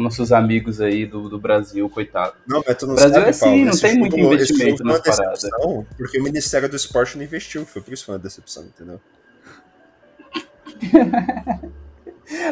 nossos 0.00 0.32
amigos 0.32 0.80
aí 0.80 1.06
do, 1.06 1.28
do 1.28 1.38
Brasil, 1.38 1.88
coitado. 1.88 2.34
Não, 2.46 2.62
mas 2.66 2.76
tu 2.76 2.86
não 2.86 2.94
Brasil 2.94 3.14
sabe, 3.14 3.26
é 3.26 3.30
assim, 3.30 3.40
Paulo, 3.40 3.64
não 3.64 3.78
tem 3.78 3.98
muito 3.98 4.18
investimento 4.18 4.84
nas 4.84 5.00
paradas. 5.00 5.42
Porque 5.96 6.18
o 6.18 6.22
Ministério 6.22 6.68
do 6.68 6.76
Esporte 6.76 7.16
não 7.16 7.24
investiu, 7.24 7.64
foi 7.64 7.82
por 7.82 7.92
isso 7.92 8.02
que 8.02 8.06
foi 8.06 8.14
uma 8.14 8.22
decepção, 8.22 8.64
entendeu? 8.64 9.00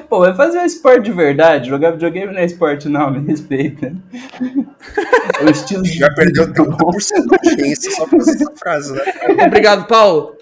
Pô, 0.09 0.21
vai 0.21 0.35
fazer 0.35 0.59
um 0.59 0.65
esporte 0.65 1.05
de 1.05 1.13
verdade, 1.13 1.69
jogar 1.69 1.93
videogame 1.93 2.33
não 2.33 2.41
é 2.41 2.45
esporte 2.45 2.89
não, 2.89 3.11
me 3.11 3.27
respeita. 3.27 3.95
o 5.43 5.51
estilo 5.51 5.85
Já 5.87 6.09
de 6.09 6.15
perdeu 6.15 6.53
30% 6.53 7.27
da 7.27 7.37
audiência 7.51 7.91
só 7.93 8.07
por 8.07 8.21
essa 8.21 8.53
frase, 8.57 8.93
né? 8.93 9.03
Obrigado, 9.47 9.87
Paulo. 9.87 10.37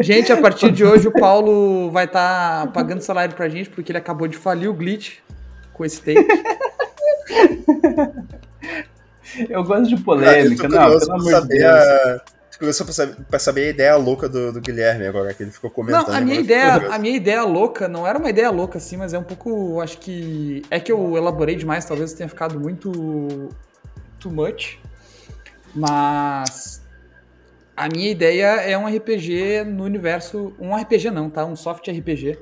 Gente, 0.00 0.30
a 0.30 0.36
partir 0.36 0.70
de 0.70 0.84
hoje 0.84 1.08
o 1.08 1.10
Paulo 1.10 1.90
vai 1.90 2.04
estar 2.04 2.66
tá 2.66 2.72
pagando 2.72 3.00
salário 3.00 3.34
pra 3.34 3.48
gente 3.48 3.70
porque 3.70 3.90
ele 3.90 3.98
acabou 3.98 4.28
de 4.28 4.36
falir 4.36 4.68
o 4.68 4.74
glitch 4.74 5.18
com 5.76 5.84
esse 5.84 6.00
take. 6.00 6.26
Eu 9.50 9.62
gosto 9.64 9.94
de 9.94 10.02
polêmica, 10.02 10.68
não, 10.68 10.98
pelo 10.98 11.12
amor 11.12 11.42
de 11.42 11.48
Deus. 11.48 11.64
A... 11.64 12.20
começou 12.58 12.86
pra 12.86 12.94
saber, 12.94 13.16
pra 13.28 13.38
saber 13.38 13.66
a 13.66 13.70
ideia 13.70 13.96
louca 13.96 14.28
do, 14.28 14.52
do, 14.52 14.60
Guilherme 14.60 15.06
agora, 15.06 15.34
que 15.34 15.42
ele 15.42 15.50
ficou 15.50 15.68
comentando. 15.68 16.08
Não, 16.08 16.14
a 16.14 16.20
minha, 16.22 16.40
ideia, 16.40 16.74
a 16.90 16.98
minha 16.98 17.14
ideia 17.14 17.42
louca 17.42 17.86
não 17.86 18.06
era 18.06 18.18
uma 18.18 18.30
ideia 18.30 18.50
louca, 18.50 18.78
assim, 18.78 18.96
mas 18.96 19.12
é 19.12 19.18
um 19.18 19.22
pouco. 19.22 19.80
Acho 19.80 19.98
que. 19.98 20.62
É 20.70 20.80
que 20.80 20.90
eu 20.90 21.16
elaborei 21.16 21.54
demais, 21.54 21.84
talvez 21.84 22.14
tenha 22.14 22.28
ficado 22.28 22.58
muito. 22.58 23.50
too 24.18 24.32
much. 24.32 24.78
Mas. 25.74 26.82
A 27.76 27.90
minha 27.90 28.10
ideia 28.10 28.62
é 28.62 28.78
um 28.78 28.86
RPG 28.86 29.64
no 29.66 29.84
universo. 29.84 30.54
Um 30.58 30.74
RPG 30.74 31.10
não, 31.10 31.28
tá? 31.28 31.44
Um 31.44 31.54
soft 31.54 31.86
RPG. 31.86 32.38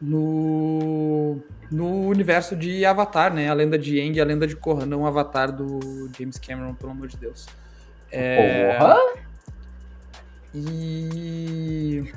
No. 0.00 1.38
No 1.70 2.08
universo 2.08 2.56
de 2.56 2.84
Avatar, 2.84 3.32
né? 3.32 3.48
A 3.48 3.54
lenda 3.54 3.78
de 3.78 4.00
Aang 4.00 4.16
e 4.16 4.20
a 4.20 4.24
lenda 4.24 4.46
de 4.46 4.56
Korra, 4.56 4.84
não 4.84 5.02
o 5.02 5.06
Avatar 5.06 5.52
do 5.52 6.10
James 6.18 6.36
Cameron, 6.38 6.74
pelo 6.74 6.92
amor 6.92 7.06
de 7.06 7.16
Deus. 7.16 7.46
É... 8.10 8.76
Porra! 8.76 8.98
E. 10.54 12.12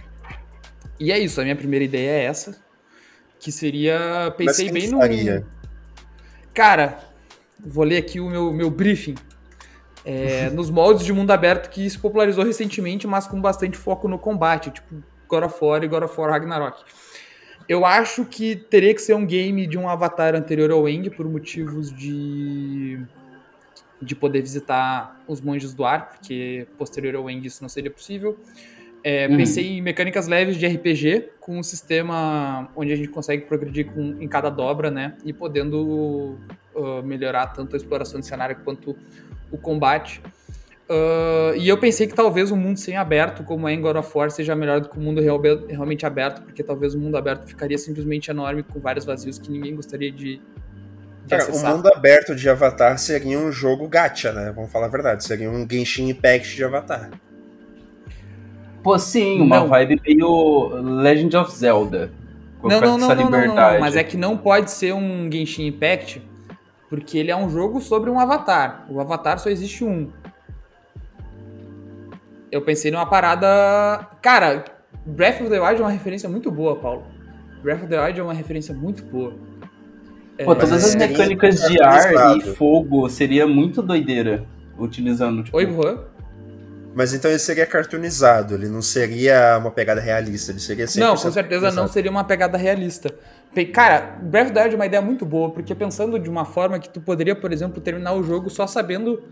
E 1.00 1.12
é 1.12 1.20
isso, 1.20 1.40
a 1.40 1.44
minha 1.44 1.56
primeira 1.56 1.86
ideia 1.86 2.10
é 2.10 2.24
essa. 2.24 2.58
Que 3.40 3.52
seria. 3.52 4.34
Pensei 4.38 4.72
bem 4.72 4.90
no. 4.90 5.00
Faria? 5.00 5.46
Cara, 6.54 7.00
vou 7.60 7.84
ler 7.84 7.98
aqui 7.98 8.20
o 8.20 8.30
meu, 8.30 8.52
meu 8.54 8.70
briefing. 8.70 9.16
É, 10.06 10.50
nos 10.52 10.70
moldes 10.70 11.06
de 11.06 11.14
mundo 11.14 11.32
aberto 11.32 11.70
que 11.70 11.90
se 11.90 11.98
popularizou 11.98 12.44
recentemente, 12.44 13.06
mas 13.06 13.28
com 13.28 13.40
bastante 13.40 13.78
foco 13.78 14.08
no 14.08 14.18
combate, 14.18 14.72
tipo 14.72 15.04
God 15.28 15.44
of 15.44 15.58
War 15.62 15.84
e 15.84 15.88
God 15.88 16.04
of 16.04 16.20
War 16.20 16.32
Ragnarok. 16.32 16.84
Eu 17.68 17.86
acho 17.86 18.26
que 18.26 18.56
teria 18.56 18.94
que 18.94 19.02
ser 19.02 19.14
um 19.14 19.26
game 19.26 19.66
de 19.68 19.78
um 19.78 19.88
avatar 19.88 20.36
anterior 20.36 20.72
ao 20.72 20.88
Eng 20.88 21.10
por 21.10 21.28
motivos 21.28 21.92
de 21.92 23.00
de 24.04 24.16
poder 24.16 24.42
visitar 24.42 25.24
os 25.28 25.40
monges 25.40 25.74
do 25.74 25.86
ar, 25.86 26.10
porque 26.10 26.68
posterior 26.78 27.16
ao 27.16 27.30
Eng 27.30 27.46
isso 27.46 27.62
não 27.62 27.70
seria 27.70 27.90
possível. 27.90 28.38
É, 29.04 29.28
uhum. 29.28 29.38
Pensei 29.38 29.78
em 29.78 29.82
mecânicas 29.82 30.28
leves 30.28 30.58
de 30.58 30.66
RPG, 30.66 31.32
com 31.40 31.60
um 31.60 31.64
sistema 31.64 32.70
onde 32.76 32.94
a 32.94 32.96
gente 32.96 33.10
consegue 33.10 33.46
progredir 33.46 33.92
com, 33.92 34.22
em 34.22 34.28
cada 34.28 34.50
dobra, 34.50 34.90
né? 34.90 35.18
E 35.26 35.34
podendo 35.34 36.38
uh, 36.74 37.04
melhorar 37.04 37.48
tanto 37.48 37.76
a 37.76 37.78
exploração 37.78 38.20
de 38.20 38.26
cenário 38.26 38.56
quanto 38.64 38.96
o 39.52 39.58
combate. 39.58 40.22
Uh, 40.90 41.56
e 41.56 41.70
eu 41.70 41.78
pensei 41.78 42.08
que 42.08 42.14
talvez 42.14 42.52
um 42.52 42.58
mundo 42.58 42.78
sem 42.78 42.98
aberto, 42.98 43.44
como 43.44 43.68
é 43.68 43.74
em 43.74 43.82
God 43.82 43.96
of 43.96 44.18
War, 44.18 44.30
seja 44.30 44.56
melhor 44.56 44.82
do 44.82 44.90
que 44.90 44.98
o 44.98 45.00
um 45.00 45.04
mundo 45.04 45.22
real, 45.22 45.42
realmente 45.68 46.06
aberto, 46.06 46.42
porque 46.44 46.62
talvez 46.62 46.94
o 46.94 47.00
mundo 47.00 47.16
aberto 47.16 47.48
ficaria 47.48 47.78
simplesmente 47.78 48.30
enorme, 48.30 48.64
com 48.64 48.80
vários 48.80 49.06
vazios 49.06 49.40
que 49.40 49.50
ninguém 49.50 49.76
gostaria 49.76 50.12
de, 50.12 50.42
Cara, 51.28 51.52
o 51.52 51.60
mundo 51.60 51.88
aberto 51.88 52.36
de 52.36 52.50
Avatar 52.50 52.98
seria 52.98 53.40
um 53.40 53.52
jogo 53.52 53.88
gacha, 53.88 54.32
né? 54.34 54.52
Vamos 54.54 54.72
falar 54.72 54.88
a 54.88 54.90
verdade. 54.90 55.24
Seria 55.24 55.50
um 55.50 55.68
Genshin 55.70 56.10
Impact 56.10 56.56
de 56.56 56.64
Avatar. 56.64 57.12
Pô, 58.84 59.00
sim, 59.00 59.40
uma 59.40 59.62
não. 59.62 59.68
vibe 59.70 60.02
meio 60.06 60.68
Legend 60.82 61.38
of 61.38 61.56
Zelda. 61.56 62.12
Não, 62.62 62.82
não, 62.82 62.98
não, 62.98 63.16
não, 63.16 63.30
não, 63.30 63.56
não, 63.56 63.80
mas 63.80 63.96
é 63.96 64.04
que 64.04 64.18
não 64.18 64.38
pode 64.38 64.72
ser 64.72 64.94
um 64.94 65.30
Genshin 65.32 65.68
Impact, 65.68 66.22
porque 66.90 67.18
ele 67.18 67.32
é 67.32 67.36
um 67.36 67.50
jogo 67.50 67.82
sobre 67.82 68.10
um 68.10 68.20
avatar. 68.20 68.86
O 68.90 69.00
avatar 69.00 69.40
só 69.40 69.50
existe 69.50 69.84
um. 69.84 70.12
Eu 72.54 72.62
pensei 72.62 72.92
numa 72.92 73.08
parada. 73.08 74.08
Cara, 74.22 74.64
Breath 75.08 75.42
of 75.42 75.50
the 75.50 75.60
Wild 75.60 75.82
é 75.82 75.84
uma 75.84 75.90
referência 75.90 76.30
muito 76.30 76.52
boa, 76.52 76.76
Paulo. 76.76 77.04
Breath 77.64 77.80
of 77.80 77.88
the 77.88 78.00
Wild 78.00 78.20
é 78.20 78.24
uma 78.24 78.34
referência 78.34 78.76
muito 78.76 79.04
boa. 79.06 79.34
Pô, 80.46 80.56
todas 80.56 80.84
as 80.84 80.94
mecânicas 80.94 81.56
de 81.62 81.82
ar 81.82 82.38
e 82.38 82.42
fogo 82.54 83.10
seria 83.10 83.48
muito 83.48 83.82
doideira 83.82 84.46
utilizando. 84.78 85.44
Tipo... 85.44 85.58
Oi, 85.58 85.66
Juan? 85.66 86.04
Mas 86.94 87.12
então 87.12 87.32
ele 87.32 87.40
seria 87.40 87.66
cartoonizado, 87.66 88.54
ele 88.54 88.68
não 88.68 88.84
seria 88.84 89.58
uma 89.58 89.72
pegada 89.72 90.00
realista, 90.00 90.52
ele 90.52 90.60
seria 90.60 90.86
sempre. 90.86 91.10
Não, 91.10 91.16
com 91.16 91.32
certeza 91.32 91.72
não 91.72 91.88
seria 91.88 92.12
uma 92.12 92.24
pegada 92.24 92.56
realista. 92.56 93.10
Cara, 93.74 94.16
Breath 94.22 94.50
of 94.50 94.54
the 94.54 94.62
Wild 94.62 94.76
é 94.76 94.78
uma 94.78 94.86
ideia 94.86 95.02
muito 95.02 95.26
boa, 95.26 95.50
porque 95.50 95.74
pensando 95.74 96.20
de 96.20 96.30
uma 96.30 96.46
forma 96.46 96.78
que 96.78 96.88
tu 96.88 97.02
poderia, 97.02 97.36
por 97.36 97.52
exemplo, 97.52 97.82
terminar 97.82 98.14
o 98.14 98.22
jogo 98.22 98.48
só 98.52 98.68
sabendo 98.68 99.24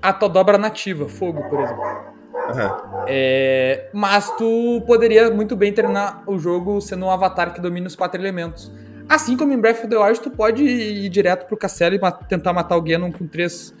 a 0.00 0.12
tua 0.12 0.28
dobra 0.28 0.56
nativa, 0.56 1.08
fogo, 1.08 1.42
por 1.50 1.60
exemplo. 1.60 2.19
Uhum. 2.50 3.04
É, 3.06 3.88
mas 3.92 4.30
tu 4.36 4.82
poderia 4.86 5.30
muito 5.30 5.56
bem 5.56 5.72
terminar 5.72 6.22
o 6.26 6.38
jogo 6.38 6.80
sendo 6.80 7.06
um 7.06 7.10
avatar 7.10 7.52
que 7.52 7.60
domina 7.60 7.86
os 7.86 7.96
quatro 7.96 8.20
elementos. 8.20 8.72
Assim 9.08 9.36
como 9.36 9.52
em 9.52 9.58
Breath 9.58 9.78
of 9.78 9.88
the 9.88 9.96
Wild, 9.96 10.20
tu 10.20 10.30
pode 10.30 10.62
ir 10.62 11.08
direto 11.08 11.46
pro 11.46 11.56
castelo 11.56 11.96
e 11.96 12.00
tentar 12.28 12.52
matar 12.52 12.76
o 12.76 12.82
Ganon 12.82 13.10
com 13.10 13.26
três 13.26 13.74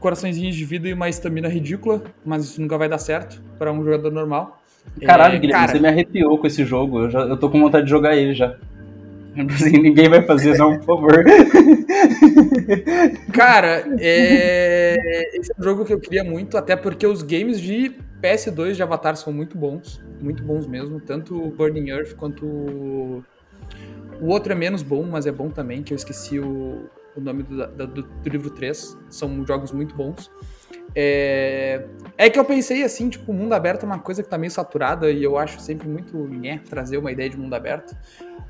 coraçõezinhos 0.00 0.54
de 0.54 0.64
vida 0.64 0.88
e 0.88 0.92
uma 0.92 1.08
estamina 1.08 1.48
ridícula, 1.48 2.02
mas 2.24 2.44
isso 2.44 2.60
nunca 2.60 2.76
vai 2.76 2.88
dar 2.88 2.98
certo 2.98 3.42
para 3.58 3.72
um 3.72 3.84
jogador 3.84 4.10
normal. 4.10 4.60
Caralho, 5.04 5.36
é, 5.36 5.38
Guilherme, 5.38 5.66
cara... 5.66 5.72
você 5.72 5.80
me 5.80 5.88
arrepiou 5.88 6.38
com 6.38 6.46
esse 6.46 6.64
jogo. 6.64 7.02
Eu, 7.02 7.10
já, 7.10 7.20
eu 7.20 7.36
tô 7.36 7.50
com 7.50 7.60
vontade 7.60 7.84
de 7.84 7.90
jogar 7.90 8.16
ele 8.16 8.34
já. 8.34 8.56
Assim, 9.54 9.78
ninguém 9.78 10.08
vai 10.08 10.22
fazer, 10.22 10.56
não, 10.56 10.78
por 10.78 10.98
favor. 10.98 11.24
Cara, 13.32 13.84
é... 13.98 15.36
esse 15.38 15.52
é 15.52 15.54
um 15.58 15.62
jogo 15.62 15.84
que 15.84 15.92
eu 15.92 16.00
queria 16.00 16.24
muito, 16.24 16.56
até 16.56 16.74
porque 16.74 17.06
os 17.06 17.22
games 17.22 17.60
de 17.60 17.94
PS2 18.22 18.72
de 18.72 18.82
Avatar 18.82 19.16
são 19.16 19.32
muito 19.32 19.58
bons. 19.58 20.02
Muito 20.20 20.42
bons 20.42 20.66
mesmo. 20.66 21.00
Tanto 21.00 21.36
o 21.36 21.50
Burning 21.50 21.90
Earth 21.90 22.14
quanto 22.14 22.46
o 22.46 23.24
outro 24.26 24.52
é 24.52 24.56
menos 24.56 24.82
bom, 24.82 25.04
mas 25.04 25.26
é 25.26 25.32
bom 25.32 25.50
também, 25.50 25.82
que 25.82 25.92
eu 25.92 25.96
esqueci 25.96 26.38
o, 26.38 26.88
o 27.14 27.20
nome 27.20 27.42
do, 27.42 27.66
do, 27.66 28.02
do, 28.02 28.28
livro 28.28 28.50
3. 28.50 28.96
São 29.10 29.44
jogos 29.46 29.72
muito 29.72 29.94
bons. 29.94 30.30
É... 30.94 31.84
é 32.16 32.30
que 32.30 32.38
eu 32.38 32.44
pensei 32.44 32.82
assim, 32.82 33.10
tipo, 33.10 33.32
mundo 33.32 33.52
aberto 33.52 33.82
é 33.82 33.86
uma 33.86 33.98
coisa 33.98 34.22
que 34.22 34.28
tá 34.28 34.38
meio 34.38 34.50
saturada 34.50 35.10
e 35.10 35.22
eu 35.22 35.36
acho 35.36 35.60
sempre 35.60 35.86
muito 35.86 36.16
né, 36.16 36.60
trazer 36.70 36.96
uma 36.96 37.12
ideia 37.12 37.28
de 37.28 37.36
mundo 37.36 37.54
aberto. 37.54 37.94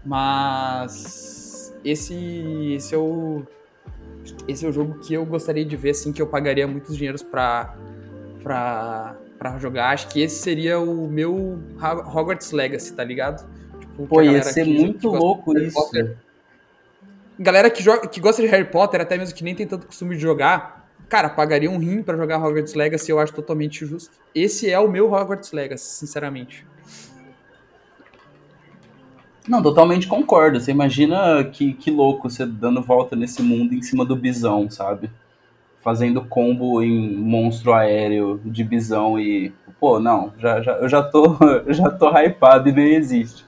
Mas 0.07 1.75
esse, 1.85 2.75
esse 2.75 2.95
é 2.95 2.99
o 2.99 3.43
esse 4.49 4.65
é 4.65 4.69
o 4.69 4.73
jogo 4.73 4.99
que 5.01 5.15
eu 5.15 5.25
gostaria 5.25 5.65
de 5.65 5.77
ver 5.77 5.91
assim 5.91 6.13
que 6.13 6.23
eu 6.23 6.27
pagaria 6.27 6.67
muitos 6.67 6.97
dinheiros 6.97 7.23
para 7.23 7.77
para 8.43 9.17
para 9.39 9.59
jogar. 9.59 9.91
Acho 9.91 10.09
que 10.09 10.23
esse 10.23 10.37
seria 10.37 10.79
o 10.79 11.09
meu 11.09 11.59
Hogwarts 11.79 12.53
Legacy, 12.53 12.95
tá 12.95 13.05
ligado? 13.05 13.47
Pô, 14.09 14.23
ia 14.23 14.43
ser 14.43 14.65
muito 14.65 15.09
louco 15.09 15.59
isso. 15.59 15.75
Potter, 15.75 16.17
galera 17.39 17.69
que, 17.71 17.83
joga, 17.83 18.07
que 18.07 18.21
gosta 18.21 18.43
de 18.43 18.49
Harry 18.49 18.65
Potter, 18.65 19.01
até 19.01 19.19
mesmo 19.19 19.35
que 19.35 19.45
nem 19.45 19.55
tem 19.55 19.67
tanto 19.67 19.87
costume 19.87 20.15
de 20.17 20.23
jogar, 20.23 20.89
cara, 21.09 21.29
pagaria 21.29 21.71
um 21.71 21.79
rim 21.79 22.03
para 22.03 22.17
jogar 22.17 22.39
Hogwarts 22.39 22.75
Legacy, 22.75 23.11
eu 23.11 23.19
acho 23.19 23.33
totalmente 23.33 23.85
justo. 23.85 24.19
Esse 24.35 24.71
é 24.71 24.79
o 24.79 24.89
meu 24.89 25.13
Hogwarts 25.13 25.53
Legacy, 25.53 25.85
sinceramente. 25.85 26.67
Não, 29.49 29.63
totalmente 29.63 30.09
concordo. 30.09 30.61
Você 30.61 30.71
imagina 30.71 31.45
que, 31.45 31.73
que 31.73 31.91
louco 31.91 32.29
você 32.29 32.45
dando 32.45 32.83
volta 32.83 33.15
nesse 33.15 33.43
mundo 33.43 33.75
em 33.75 33.83
cima 33.83 34.05
do 34.05 34.17
bisão, 34.17 34.69
sabe? 34.71 35.11
Fazendo 35.83 36.25
combo 36.25 36.83
em 36.83 37.17
monstro 37.17 37.73
aéreo 37.73 38.41
de 38.45 38.65
bisão 38.65 39.19
e 39.19 39.53
pô, 39.79 40.01
não, 40.01 40.33
já, 40.39 40.61
já, 40.61 40.73
eu 40.73 40.89
já 40.89 41.03
tô, 41.03 41.37
já 41.69 41.91
tô 41.91 42.11
hypado 42.11 42.69
e 42.69 42.73
nem 42.73 42.95
existe. 42.95 43.45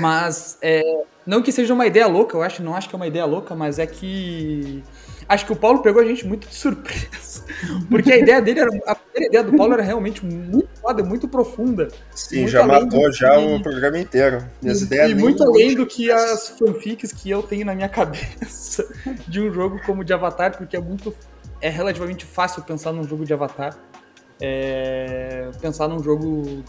Mas, 0.00 0.58
é, 0.60 0.82
não 1.26 1.42
que 1.42 1.52
seja 1.52 1.72
uma 1.72 1.86
ideia 1.86 2.06
louca, 2.06 2.36
eu 2.36 2.42
acho, 2.42 2.62
não 2.62 2.74
acho 2.74 2.88
que 2.88 2.94
é 2.94 2.98
uma 2.98 3.06
ideia 3.06 3.24
louca, 3.24 3.54
mas 3.54 3.78
é 3.78 3.86
que 3.86 4.82
acho 5.28 5.46
que 5.46 5.52
o 5.52 5.56
Paulo 5.56 5.80
pegou 5.80 6.02
a 6.02 6.04
gente 6.04 6.26
muito 6.26 6.48
de 6.48 6.54
surpresa. 6.54 7.44
Porque 7.88 8.12
a 8.12 8.18
ideia 8.18 8.40
dele 8.40 8.60
era. 8.60 8.70
A 8.86 8.94
primeira 8.94 9.28
ideia 9.28 9.44
do 9.44 9.56
Paulo 9.56 9.74
era 9.74 9.82
realmente 9.82 10.24
muito 10.24 10.68
foda, 10.80 11.02
muito 11.02 11.28
profunda. 11.28 11.88
Sim, 12.14 12.40
muito 12.40 12.50
já 12.50 12.66
matou 12.66 13.12
já 13.12 13.38
o 13.38 13.62
programa 13.62 13.98
inteiro. 13.98 14.44
Minhas 14.62 14.82
e, 14.82 14.84
ideias 14.84 15.10
e 15.10 15.14
muito 15.14 15.42
além 15.42 15.74
do 15.74 15.86
que 15.86 16.10
as 16.10 16.48
fanfics 16.50 17.12
que 17.12 17.30
eu 17.30 17.42
tenho 17.42 17.66
na 17.66 17.74
minha 17.74 17.88
cabeça 17.90 18.86
de 19.28 19.40
um 19.40 19.52
jogo 19.52 19.80
como 19.84 20.04
de 20.04 20.12
Avatar, 20.12 20.56
porque 20.56 20.76
é 20.76 20.80
muito. 20.80 21.14
É 21.60 21.68
relativamente 21.70 22.26
fácil 22.26 22.62
pensar 22.62 22.92
num 22.92 23.04
jogo 23.04 23.24
de 23.24 23.32
Avatar 23.32 23.74
é, 24.40 25.50
pensar 25.60 25.88
num 25.88 26.02
jogo 26.02 26.62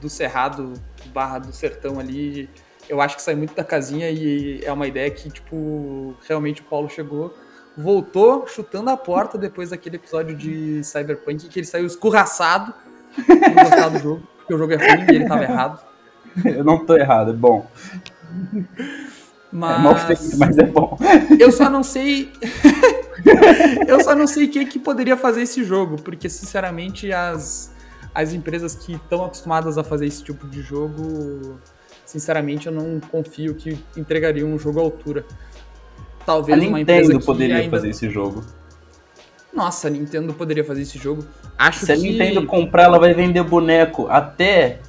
do 0.00 0.08
Cerrado 0.08 0.74
barra 1.06 1.38
do 1.38 1.52
Sertão 1.52 1.98
ali, 1.98 2.48
eu 2.88 3.00
acho 3.00 3.16
que 3.16 3.22
sai 3.22 3.34
muito 3.34 3.54
da 3.54 3.64
casinha 3.64 4.10
e 4.10 4.60
é 4.64 4.72
uma 4.72 4.86
ideia 4.86 5.10
que, 5.10 5.30
tipo, 5.30 6.14
realmente 6.28 6.60
o 6.60 6.64
Paulo 6.64 6.88
chegou, 6.88 7.34
voltou 7.76 8.46
chutando 8.46 8.90
a 8.90 8.96
porta 8.96 9.36
depois 9.36 9.70
daquele 9.70 9.96
episódio 9.96 10.34
de 10.34 10.82
Cyberpunk 10.82 11.48
que 11.48 11.58
ele 11.58 11.66
saiu 11.66 11.86
escorraçado 11.86 12.72
gostar 13.54 13.88
do 13.88 13.98
jogo, 13.98 14.22
porque 14.38 14.54
o 14.54 14.58
jogo 14.58 14.72
é 14.72 14.76
ruim 14.76 15.06
e 15.10 15.14
ele 15.16 15.26
tava 15.26 15.42
errado. 15.42 15.80
Eu 16.44 16.64
não 16.64 16.84
tô 16.84 16.96
errado, 16.96 17.30
é 17.30 17.34
bom. 17.34 17.66
Mas... 19.50 19.78
É 19.78 19.82
mal 19.82 19.98
feito, 19.98 20.38
mas 20.38 20.58
é 20.58 20.64
bom. 20.64 20.98
Eu 21.38 21.50
só 21.50 21.70
não 21.70 21.82
sei. 21.82 22.30
eu 23.88 24.02
só 24.02 24.14
não 24.14 24.26
sei 24.26 24.48
quem 24.48 24.66
que 24.66 24.78
poderia 24.78 25.16
fazer 25.16 25.42
esse 25.42 25.64
jogo, 25.64 25.96
porque 26.02 26.28
sinceramente 26.28 27.12
as, 27.12 27.72
as 28.14 28.32
empresas 28.32 28.74
que 28.74 28.94
estão 28.94 29.24
acostumadas 29.24 29.78
a 29.78 29.84
fazer 29.84 30.06
esse 30.06 30.22
tipo 30.22 30.46
de 30.46 30.60
jogo, 30.60 31.58
sinceramente 32.04 32.66
eu 32.66 32.72
não 32.72 33.00
confio 33.00 33.54
que 33.54 33.78
entregariam 33.96 34.48
um 34.48 34.58
jogo 34.58 34.80
à 34.80 34.82
altura. 34.82 35.24
Talvez 36.26 36.58
a 36.58 36.66
uma 36.66 36.78
Nintendo 36.78 37.20
poderia 37.20 37.56
ainda... 37.58 37.70
fazer 37.70 37.90
esse 37.90 38.10
jogo. 38.10 38.44
Nossa, 39.52 39.86
a 39.86 39.90
Nintendo 39.90 40.34
poderia 40.34 40.64
fazer 40.64 40.82
esse 40.82 40.98
jogo. 40.98 41.24
Acho 41.56 41.80
Se 41.80 41.86
que... 41.86 41.92
a 41.92 41.96
Nintendo 41.96 42.44
comprar, 42.44 42.82
ela 42.82 42.98
vai 42.98 43.14
vender 43.14 43.42
boneco 43.44 44.08
até 44.08 44.80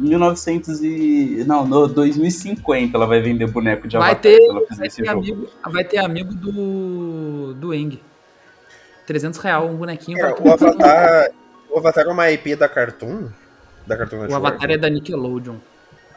1900 0.00 0.82
e... 0.82 1.44
Não, 1.46 1.64
no 1.64 1.86
2050 1.86 2.96
ela 2.96 3.06
vai 3.06 3.20
vender 3.20 3.46
boneco 3.46 3.86
de 3.86 3.96
vai 3.96 4.12
Avatar 4.12 4.22
ter, 4.22 4.42
ela 4.42 4.60
fizer 4.62 4.76
vai 4.78 4.86
esse 4.88 4.96
ter 4.96 5.06
jogo. 5.06 5.18
amigo, 5.18 5.48
vai 5.70 5.84
ter 5.84 5.98
amigo 5.98 6.34
do 6.34 7.54
do 7.54 7.74
Eng. 7.74 8.00
300 9.06 9.38
real 9.38 9.68
um 9.68 9.76
bonequinho 9.76 10.18
pra 10.18 10.42
o 10.42 10.52
Avatar. 10.52 11.30
O 11.68 11.78
Avatar 11.78 12.06
é 12.06 12.10
uma 12.10 12.30
IP 12.30 12.56
da 12.56 12.68
Cartoon? 12.68 13.28
Da 13.86 13.96
Cartoon 13.96 14.16
O 14.16 14.20
Network? 14.22 14.46
Avatar 14.46 14.70
é 14.70 14.78
da 14.78 14.88
Nickelodeon. 14.88 15.56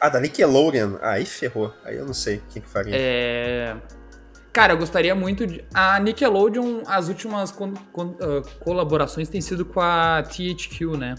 Ah, 0.02 0.10
da 0.10 0.19
Nickelodeon. 0.19 0.97
Ah, 1.02 1.12
aí 1.12 1.26
ferrou. 1.26 1.71
Aí 1.86 1.97
eu 1.97 2.06
não 2.06 2.13
sei 2.13 2.41
quem 2.49 2.62
que 2.62 2.67
faria. 2.67 2.95
É... 2.95 3.76
Cara, 4.54 4.74
eu 4.74 4.78
gostaria 4.78 5.16
muito 5.16 5.48
de. 5.48 5.63
A 5.74 6.00
Nickelodeon, 6.00 6.84
as 6.86 7.08
últimas 7.10 7.52
con- 7.52 7.74
con- 7.92 8.16
ah, 8.22 8.42
colaborações 8.63 9.28
têm 9.28 9.42
sido 9.42 9.66
com 9.66 9.80
a 9.82 10.22
THQ, 10.24 10.96
né? 10.96 11.16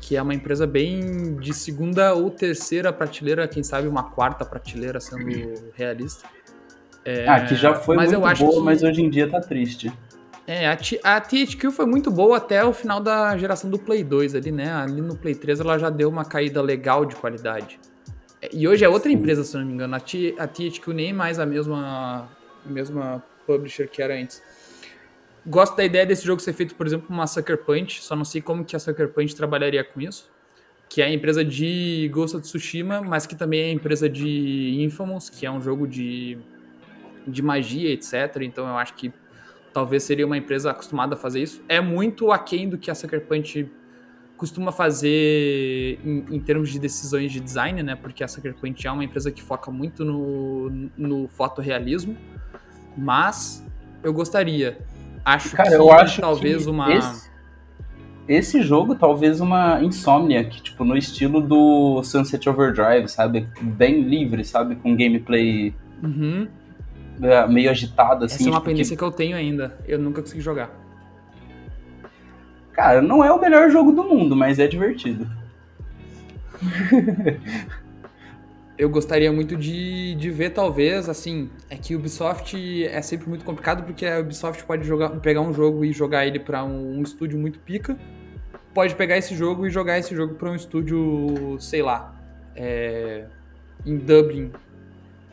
Que 0.00 0.16
é 0.16 0.22
uma 0.22 0.32
empresa 0.34 0.66
bem 0.66 1.36
de 1.36 1.52
segunda 1.52 2.14
ou 2.14 2.30
terceira 2.30 2.92
prateleira, 2.92 3.46
quem 3.46 3.62
sabe 3.62 3.86
uma 3.88 4.04
quarta 4.04 4.44
prateleira, 4.44 4.98
sendo 5.00 5.26
realista. 5.74 6.26
É, 7.04 7.28
Ah, 7.28 7.40
que 7.44 7.54
já 7.54 7.74
foi 7.74 7.94
mas 7.94 8.10
muito 8.10 8.22
eu 8.22 8.26
acho 8.26 8.44
boa, 8.44 8.54
que- 8.58 8.64
mas 8.64 8.82
hoje 8.82 9.02
em 9.02 9.10
dia 9.10 9.28
tá 9.28 9.38
triste. 9.40 9.92
É, 10.46 10.68
a, 10.68 10.76
T- 10.76 11.00
a 11.04 11.20
THQ 11.20 11.70
foi 11.72 11.84
muito 11.86 12.10
boa 12.10 12.36
até 12.38 12.64
o 12.64 12.72
final 12.72 13.00
da 13.00 13.36
geração 13.36 13.68
do 13.68 13.78
Play 13.78 14.02
2 14.02 14.34
ali, 14.34 14.50
né? 14.52 14.72
Ali 14.72 15.00
no 15.00 15.16
Play 15.16 15.34
3 15.34 15.60
ela 15.60 15.76
já 15.78 15.90
deu 15.90 16.08
uma 16.08 16.24
caída 16.24 16.62
legal 16.62 17.04
de 17.04 17.16
qualidade. 17.16 17.78
E 18.52 18.66
hoje 18.68 18.84
é 18.84 18.88
outra 18.88 19.10
empresa, 19.10 19.42
se 19.44 19.56
não 19.56 19.64
me 19.64 19.72
engano. 19.72 19.94
A, 19.96 20.00
T, 20.00 20.34
a 20.38 20.46
THQ 20.46 20.92
nem 20.94 21.12
mais 21.12 21.38
a 21.40 21.46
mesma, 21.46 22.28
mesma 22.66 23.22
publisher 23.46 23.88
que 23.88 24.02
era 24.02 24.14
antes. 24.14 24.42
Gosto 25.46 25.76
da 25.76 25.84
ideia 25.84 26.04
desse 26.04 26.26
jogo 26.26 26.40
ser 26.42 26.52
feito, 26.52 26.74
por 26.74 26.86
exemplo, 26.86 27.06
uma 27.08 27.26
Sucker 27.26 27.58
Punch, 27.58 28.02
só 28.02 28.16
não 28.16 28.24
sei 28.24 28.42
como 28.42 28.64
que 28.64 28.74
a 28.74 28.78
Sucker 28.78 29.08
Punch 29.08 29.34
trabalharia 29.36 29.84
com 29.84 30.00
isso. 30.00 30.30
Que 30.88 31.02
é 31.02 31.06
a 31.06 31.12
empresa 31.12 31.44
de 31.44 32.08
Ghost 32.12 32.36
of 32.36 32.44
Tsushima, 32.44 33.00
mas 33.00 33.26
que 33.26 33.34
também 33.34 33.60
é 33.60 33.64
a 33.66 33.72
empresa 33.72 34.08
de 34.08 34.76
Infamous, 34.80 35.28
que 35.28 35.46
é 35.46 35.50
um 35.50 35.60
jogo 35.60 35.86
de, 35.86 36.38
de 37.26 37.42
magia, 37.42 37.90
etc. 37.92 38.38
Então 38.42 38.66
eu 38.68 38.76
acho 38.76 38.94
que 38.94 39.12
talvez 39.72 40.04
seria 40.04 40.26
uma 40.26 40.36
empresa 40.36 40.70
acostumada 40.70 41.14
a 41.14 41.18
fazer 41.18 41.42
isso. 41.42 41.62
É 41.68 41.80
muito 41.80 42.32
aquém 42.32 42.68
do 42.68 42.78
que 42.78 42.90
a 42.90 42.94
Sucker 42.94 43.20
Punch 43.20 43.70
costuma 44.36 44.70
fazer 44.70 45.98
em, 46.04 46.24
em 46.30 46.40
termos 46.40 46.70
de 46.70 46.78
decisões 46.78 47.32
de 47.32 47.40
design, 47.40 47.82
né? 47.82 47.96
Porque 47.96 48.22
a 48.22 48.28
Sucker 48.28 48.54
Punch 48.54 48.86
é 48.86 48.90
uma 48.90 49.04
empresa 49.04 49.30
que 49.30 49.42
foca 49.42 49.70
muito 49.70 50.04
no, 50.04 50.70
no 50.96 51.28
fotorrealismo, 51.28 52.16
mas 52.96 53.64
eu 54.02 54.12
gostaria. 54.12 54.78
Acho 55.24 55.56
Cara, 55.56 55.68
que 55.70 55.74
eu 55.74 55.90
acho 55.92 56.20
talvez 56.20 56.64
que 56.64 56.70
uma. 56.70 56.92
esse, 56.94 57.30
esse 58.28 58.62
jogo, 58.62 58.94
talvez 58.94 59.40
uma 59.40 59.82
insônia, 59.82 60.44
que 60.44 60.62
tipo, 60.62 60.84
no 60.84 60.96
estilo 60.96 61.40
do 61.40 62.02
Sunset 62.04 62.48
Overdrive, 62.48 63.08
sabe? 63.08 63.48
Bem 63.60 64.02
livre, 64.02 64.44
sabe? 64.44 64.76
Com 64.76 64.96
gameplay 64.96 65.74
Uhum. 66.02 66.46
é, 67.22 67.46
meio 67.48 67.70
agitado, 67.70 68.24
assim. 68.24 68.36
Essa 68.36 68.44
é 68.44 68.46
uma 68.46 68.52
tipo, 68.56 68.64
que- 68.64 68.70
pendência 68.70 68.96
que 68.96 69.02
eu 69.02 69.10
tenho 69.10 69.36
ainda. 69.36 69.76
Eu 69.86 69.98
nunca 69.98 70.20
consegui 70.22 70.40
jogar. 70.40 70.70
Cara, 72.72 73.00
não 73.00 73.24
é 73.24 73.32
o 73.32 73.40
melhor 73.40 73.70
jogo 73.70 73.90
do 73.90 74.04
mundo, 74.04 74.36
mas 74.36 74.58
é 74.58 74.66
divertido. 74.68 75.26
Eu 78.78 78.90
gostaria 78.90 79.32
muito 79.32 79.56
de, 79.56 80.14
de 80.16 80.30
ver, 80.30 80.50
talvez, 80.50 81.08
assim, 81.08 81.48
é 81.70 81.76
que 81.76 81.94
o 81.94 81.98
Ubisoft 81.98 82.84
é 82.84 83.00
sempre 83.00 83.28
muito 83.28 83.44
complicado, 83.44 83.82
porque 83.84 84.04
a 84.04 84.20
Ubisoft 84.20 84.64
pode 84.64 84.86
jogar, 84.86 85.08
pegar 85.20 85.40
um 85.40 85.52
jogo 85.52 85.84
e 85.84 85.92
jogar 85.92 86.26
ele 86.26 86.38
para 86.38 86.62
um, 86.62 86.98
um 86.98 87.02
estúdio 87.02 87.38
muito 87.38 87.58
pica, 87.58 87.96
pode 88.74 88.94
pegar 88.94 89.16
esse 89.16 89.34
jogo 89.34 89.66
e 89.66 89.70
jogar 89.70 89.98
esse 89.98 90.14
jogo 90.14 90.34
para 90.34 90.50
um 90.50 90.54
estúdio, 90.54 91.56
sei 91.58 91.80
lá, 91.80 92.14
é, 92.54 93.24
em 93.86 93.96
Dublin, 93.96 94.52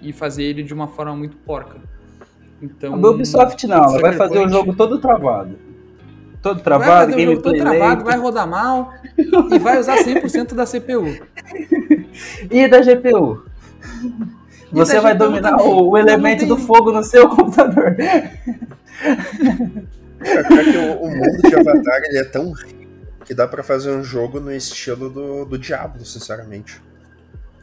e 0.01 0.13
fazer 0.13 0.43
ele 0.43 0.63
de 0.63 0.73
uma 0.73 0.87
forma 0.87 1.13
muito 1.13 1.35
porca. 1.37 1.81
Então, 2.61 2.93
A 2.93 3.09
Ubisoft 3.09 3.67
não, 3.67 3.83
ela 3.83 3.99
vai 3.99 4.13
fazer 4.13 4.39
o 4.39 4.47
jogo 4.47 4.73
todo 4.73 4.99
travado. 4.99 5.57
Todo 6.41 6.55
vai 6.55 6.63
travado, 6.63 7.11
fazer 7.11 7.27
o 7.27 7.31
jogo 7.31 7.41
todo 7.41 7.57
travado, 7.57 8.03
vai 8.05 8.17
rodar 8.17 8.47
mal 8.47 8.93
e 9.17 9.59
vai 9.59 9.79
usar 9.79 9.97
100% 9.97 10.53
da 10.53 10.65
CPU. 10.65 11.03
E 12.49 12.67
da 12.67 12.79
GPU? 12.81 13.45
E 14.71 14.75
Você 14.75 14.99
vai 14.99 15.13
GPU 15.13 15.25
dominar 15.25 15.57
o, 15.57 15.89
o 15.89 15.97
elemento 15.97 16.45
do 16.45 16.57
fogo 16.57 16.91
no 16.91 17.03
seu 17.03 17.29
computador. 17.29 17.95
Que 20.23 20.77
o, 20.77 21.01
o 21.01 21.09
mundo 21.09 21.41
de 21.49 21.55
Avatar 21.55 22.01
ele 22.05 22.17
é 22.19 22.23
tão 22.23 22.51
rico 22.51 22.83
que 23.25 23.33
dá 23.33 23.47
pra 23.47 23.63
fazer 23.63 23.91
um 23.91 24.03
jogo 24.03 24.39
no 24.39 24.53
estilo 24.53 25.09
do, 25.09 25.45
do 25.45 25.57
Diablo, 25.57 26.05
sinceramente. 26.05 26.81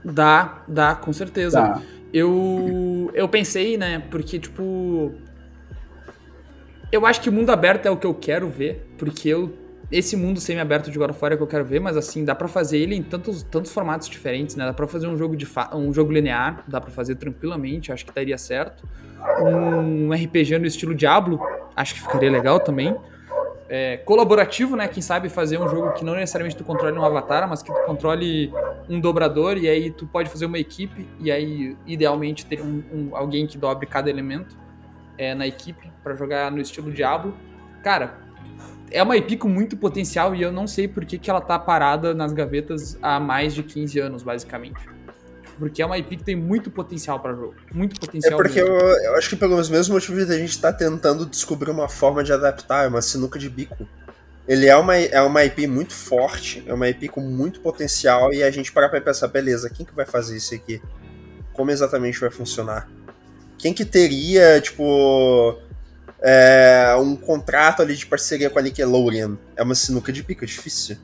Dá, 0.05 0.63
dá, 0.67 0.95
com 0.95 1.13
certeza. 1.13 1.61
Tá. 1.61 1.83
Eu, 2.13 3.11
eu 3.15 3.29
pensei, 3.29 3.77
né? 3.77 4.03
Porque, 4.11 4.39
tipo. 4.39 5.13
Eu 6.91 7.07
acho 7.07 7.21
que 7.21 7.29
o 7.29 7.33
mundo 7.33 7.51
aberto 7.51 7.87
é 7.87 7.91
o 7.91 7.97
que 7.97 8.07
eu 8.07 8.15
quero 8.15 8.49
ver. 8.49 8.95
Porque 8.99 9.29
eu. 9.29 9.53
Esse 9.91 10.17
mundo 10.17 10.39
semi-aberto 10.41 10.89
de 10.91 10.97
God 10.99 11.11
of 11.11 11.19
War 11.21 11.33
é 11.33 11.37
que 11.37 11.43
eu 11.43 11.47
quero 11.49 11.65
ver, 11.65 11.81
mas 11.81 11.97
assim, 11.97 12.25
dá 12.25 12.33
pra 12.35 12.47
fazer 12.47 12.79
ele 12.79 12.95
em 12.95 13.03
tantos, 13.03 13.43
tantos 13.43 13.73
formatos 13.73 14.09
diferentes, 14.09 14.55
né? 14.55 14.65
Dá 14.65 14.73
pra 14.73 14.87
fazer 14.87 15.09
um 15.09 15.17
jogo 15.17 15.35
de 15.37 15.45
fa- 15.47 15.71
um 15.75 15.93
jogo 15.93 16.13
linear, 16.13 16.63
dá 16.69 16.81
pra 16.81 16.91
fazer 16.93 17.17
tranquilamente, 17.17 17.91
acho 17.93 18.07
que 18.07 18.13
daria 18.15 18.39
certo. 18.39 18.89
Um 19.43 20.13
RPG 20.13 20.59
no 20.59 20.67
estilo 20.67 20.95
Diablo, 20.95 21.41
acho 21.75 21.95
que 21.95 22.01
ficaria 22.01 22.31
legal 22.31 22.61
também. 22.61 22.95
É, 23.69 23.97
colaborativo, 23.99 24.77
né? 24.77 24.87
Quem 24.87 25.03
sabe 25.03 25.29
fazer 25.29 25.59
um 25.59 25.69
jogo 25.69 25.93
que 25.93 26.05
não 26.05 26.15
necessariamente 26.15 26.57
tu 26.57 26.63
controle 26.65 26.97
um 26.97 27.05
avatar, 27.05 27.49
mas 27.49 27.61
que 27.63 27.73
tu 27.73 27.81
controle 27.85 28.53
um 28.89 29.01
dobrador 29.01 29.57
e 29.59 29.69
aí 29.69 29.91
tu 29.91 30.07
pode 30.07 30.29
fazer 30.31 30.47
uma 30.47 30.59
equipe 30.59 31.09
e 31.19 31.31
aí 31.33 31.77
idealmente 31.87 32.47
ter 32.47 32.61
um, 32.61 32.83
um- 32.93 33.17
alguém 33.17 33.45
que 33.47 33.59
dobre 33.59 33.87
cada 33.87 34.09
elemento 34.09 34.57
é, 35.19 35.35
na 35.35 35.47
equipe 35.49 35.91
pra 36.03 36.15
jogar 36.15 36.51
no 36.51 36.61
estilo 36.61 36.91
Diablo. 36.93 37.37
Cara, 37.83 38.19
é 38.91 39.03
uma 39.03 39.17
IP 39.17 39.37
com 39.37 39.49
muito 39.49 39.77
potencial 39.77 40.35
e 40.35 40.43
eu 40.43 40.51
não 40.53 40.67
sei 40.67 40.89
por 40.89 41.05
que, 41.05 41.19
que 41.19 41.31
ela 41.31 41.41
tá 41.41 41.59
parada 41.59 42.15
nas 42.15 42.33
gavetas 42.33 42.99
há 43.01 43.19
mais 43.21 43.55
de 43.55 43.63
15 43.63 43.99
anos, 43.99 44.23
basicamente. 44.23 44.81
Porque 45.59 45.83
é 45.83 45.87
uma 45.87 45.99
IP 45.99 46.17
que 46.17 46.25
tem 46.25 46.37
muito 46.37 46.71
potencial 46.71 47.21
pra 47.21 47.35
jogo. 47.35 47.55
Muito 47.73 47.97
É 47.97 48.01
potencial. 48.01 48.37
porque 48.39 48.61
eu, 48.61 48.67
eu 48.67 49.17
acho 49.17 49.29
que 49.29 49.37
pelos 49.37 49.69
mesmos 49.69 49.89
motivos 49.91 50.31
a 50.31 50.39
gente 50.39 50.59
tá 50.59 50.73
tentando 50.73 51.27
descobrir 51.27 51.71
uma 51.71 51.89
forma 51.89 52.25
de 52.25 52.33
adaptar, 52.33 52.85
é 52.85 52.89
uma 52.89 53.03
sinuca 53.03 53.39
de 53.39 53.49
bico. 53.49 53.87
Ele 54.49 54.67
é 54.67 54.77
uma, 54.77 54.97
é 54.97 55.21
uma 55.21 55.45
IP 55.45 55.67
muito 55.67 55.93
forte, 55.93 56.65
é 56.67 56.73
uma 56.75 56.89
IP 56.89 57.09
com 57.09 57.21
muito 57.21 57.61
potencial, 57.61 58.33
e 58.33 58.43
a 58.43 58.51
gente 58.51 58.73
para 58.73 58.89
pra 58.89 59.01
pensar, 59.01 59.29
beleza, 59.29 59.69
quem 59.71 59.85
que 59.87 59.95
vai 59.95 60.07
fazer 60.07 60.37
isso 60.37 60.55
aqui? 60.55 60.83
Como 61.53 61.71
exatamente 61.71 62.19
vai 62.19 62.31
funcionar? 62.31 62.89
Quem 63.59 63.75
que 63.75 63.85
teria, 63.85 64.61
tipo, 64.61 65.59
é, 66.23 66.95
um 66.99 67.17
contrato 67.17 67.83
ali 67.83 67.95
de 67.95 68.07
parceria 68.07 68.51
com 68.51 68.59
a 68.59 68.63
Nickelodeon? 68.63 69.37
É 69.57 69.63
uma 69.63 69.75
sinuca 69.75 70.13
de 70.13 70.21
é 70.21 70.45
difícil. 70.45 70.97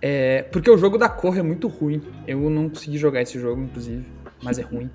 É, 0.00 0.42
porque 0.42 0.70
o 0.70 0.76
jogo 0.76 0.96
da 0.96 1.08
cor 1.08 1.36
é 1.36 1.42
muito 1.42 1.68
ruim. 1.68 2.02
Eu 2.26 2.48
não 2.50 2.68
consegui 2.68 2.98
jogar 2.98 3.22
esse 3.22 3.38
jogo, 3.38 3.62
inclusive, 3.62 4.06
mas 4.42 4.58
é 4.58 4.62
ruim. 4.62 4.90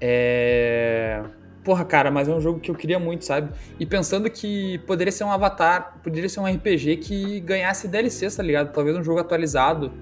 É. 0.00 1.22
Porra, 1.64 1.84
cara, 1.84 2.12
mas 2.12 2.28
é 2.28 2.32
um 2.32 2.40
jogo 2.40 2.60
que 2.60 2.70
eu 2.70 2.76
queria 2.76 2.98
muito, 2.98 3.24
sabe? 3.24 3.50
E 3.80 3.84
pensando 3.84 4.30
que 4.30 4.78
poderia 4.86 5.10
ser 5.10 5.24
um 5.24 5.32
avatar, 5.32 5.98
poderia 6.02 6.28
ser 6.28 6.38
um 6.38 6.46
RPG 6.46 6.98
que 6.98 7.40
ganhasse 7.40 7.88
DLC, 7.88 8.30
tá 8.30 8.42
ligado? 8.42 8.72
Talvez 8.72 8.96
um 8.96 9.02
jogo 9.02 9.18
atualizado 9.18 9.92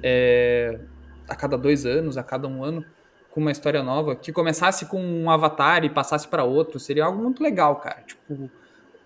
é, 0.00 0.78
a 1.28 1.34
cada 1.34 1.58
dois 1.58 1.84
anos, 1.84 2.16
a 2.16 2.22
cada 2.22 2.46
um 2.46 2.62
ano, 2.62 2.84
com 3.30 3.40
uma 3.40 3.50
história 3.52 3.82
nova, 3.82 4.16
que 4.16 4.32
começasse 4.32 4.86
com 4.86 5.00
um 5.00 5.30
avatar 5.30 5.84
e 5.84 5.90
passasse 5.90 6.26
pra 6.26 6.44
outro. 6.44 6.78
Seria 6.80 7.04
algo 7.04 7.22
muito 7.22 7.42
legal, 7.42 7.76
cara. 7.76 8.02
Tipo, 8.06 8.50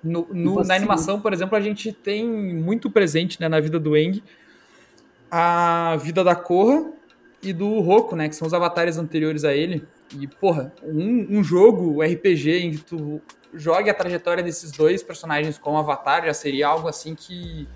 no- 0.03 0.27
no- 0.33 0.65
na 0.65 0.75
animação, 0.75 1.21
por 1.21 1.33
exemplo, 1.33 1.57
a 1.57 1.61
gente 1.61 1.93
tem 1.93 2.27
muito 2.27 2.91
presente 2.91 3.41
né, 3.41 3.49
na 3.49 3.61
vida 3.61 3.79
do 3.79 3.97
Eng 3.97 4.23
a 5.31 5.97
vida 6.01 6.23
da 6.23 6.35
Korra 6.35 6.91
e 7.43 7.53
do 7.53 7.81
Roku, 7.81 8.15
né? 8.15 8.29
Que 8.29 8.37
são 8.37 8.47
os 8.47 8.55
avatares 8.55 8.99
anteriores 8.99 9.45
a 9.45 9.53
ele. 9.55 9.87
E, 10.19 10.27
porra, 10.27 10.73
um, 10.83 11.39
um 11.39 11.45
jogo 11.45 12.03
RPG 12.03 12.51
em 12.59 12.71
que 12.73 12.79
tu 12.79 13.21
jogue 13.55 13.89
a 13.91 13.95
trajetória 13.95 14.43
desses 14.43 14.71
dois 14.73 15.03
personagens 15.03 15.59
como 15.59 15.79
avatar 15.79 16.25
já 16.25 16.35
seria 16.35 16.69
algo 16.69 16.89
assim 16.89 17.15
que 17.15 17.67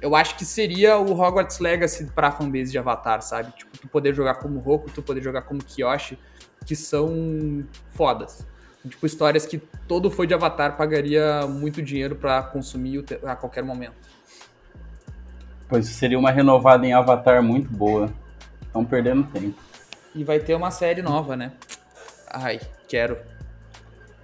eu 0.00 0.14
acho 0.14 0.36
que 0.36 0.44
seria 0.44 0.98
o 0.98 1.12
Hogwarts 1.12 1.58
Legacy 1.58 2.06
pra 2.14 2.30
fanbase 2.30 2.70
de 2.70 2.78
Avatar, 2.78 3.22
sabe? 3.22 3.52
Tipo, 3.52 3.78
tu 3.78 3.88
poder 3.88 4.14
jogar 4.14 4.34
como 4.34 4.58
Roku, 4.60 4.90
tu 4.90 5.02
poder 5.02 5.22
jogar 5.22 5.42
como 5.42 5.62
Kyoshi, 5.62 6.18
que 6.64 6.76
são 6.76 7.64
fodas. 7.92 8.46
Tipo, 8.88 9.06
histórias 9.06 9.46
que 9.46 9.58
todo 9.88 10.10
fã 10.10 10.26
de 10.26 10.34
Avatar 10.34 10.76
pagaria 10.76 11.46
muito 11.46 11.82
dinheiro 11.82 12.14
pra 12.14 12.42
consumir 12.42 13.04
a 13.24 13.34
qualquer 13.34 13.64
momento. 13.64 13.94
Pois 15.68 15.86
seria 15.86 16.18
uma 16.18 16.30
renovada 16.30 16.86
em 16.86 16.92
Avatar 16.92 17.42
muito 17.42 17.68
boa. 17.68 18.12
Estão 18.62 18.84
perdendo 18.84 19.24
tempo. 19.24 19.58
E 20.14 20.22
vai 20.22 20.38
ter 20.38 20.54
uma 20.54 20.70
série 20.70 21.02
nova, 21.02 21.36
né? 21.36 21.52
Ai, 22.30 22.60
quero. 22.86 23.18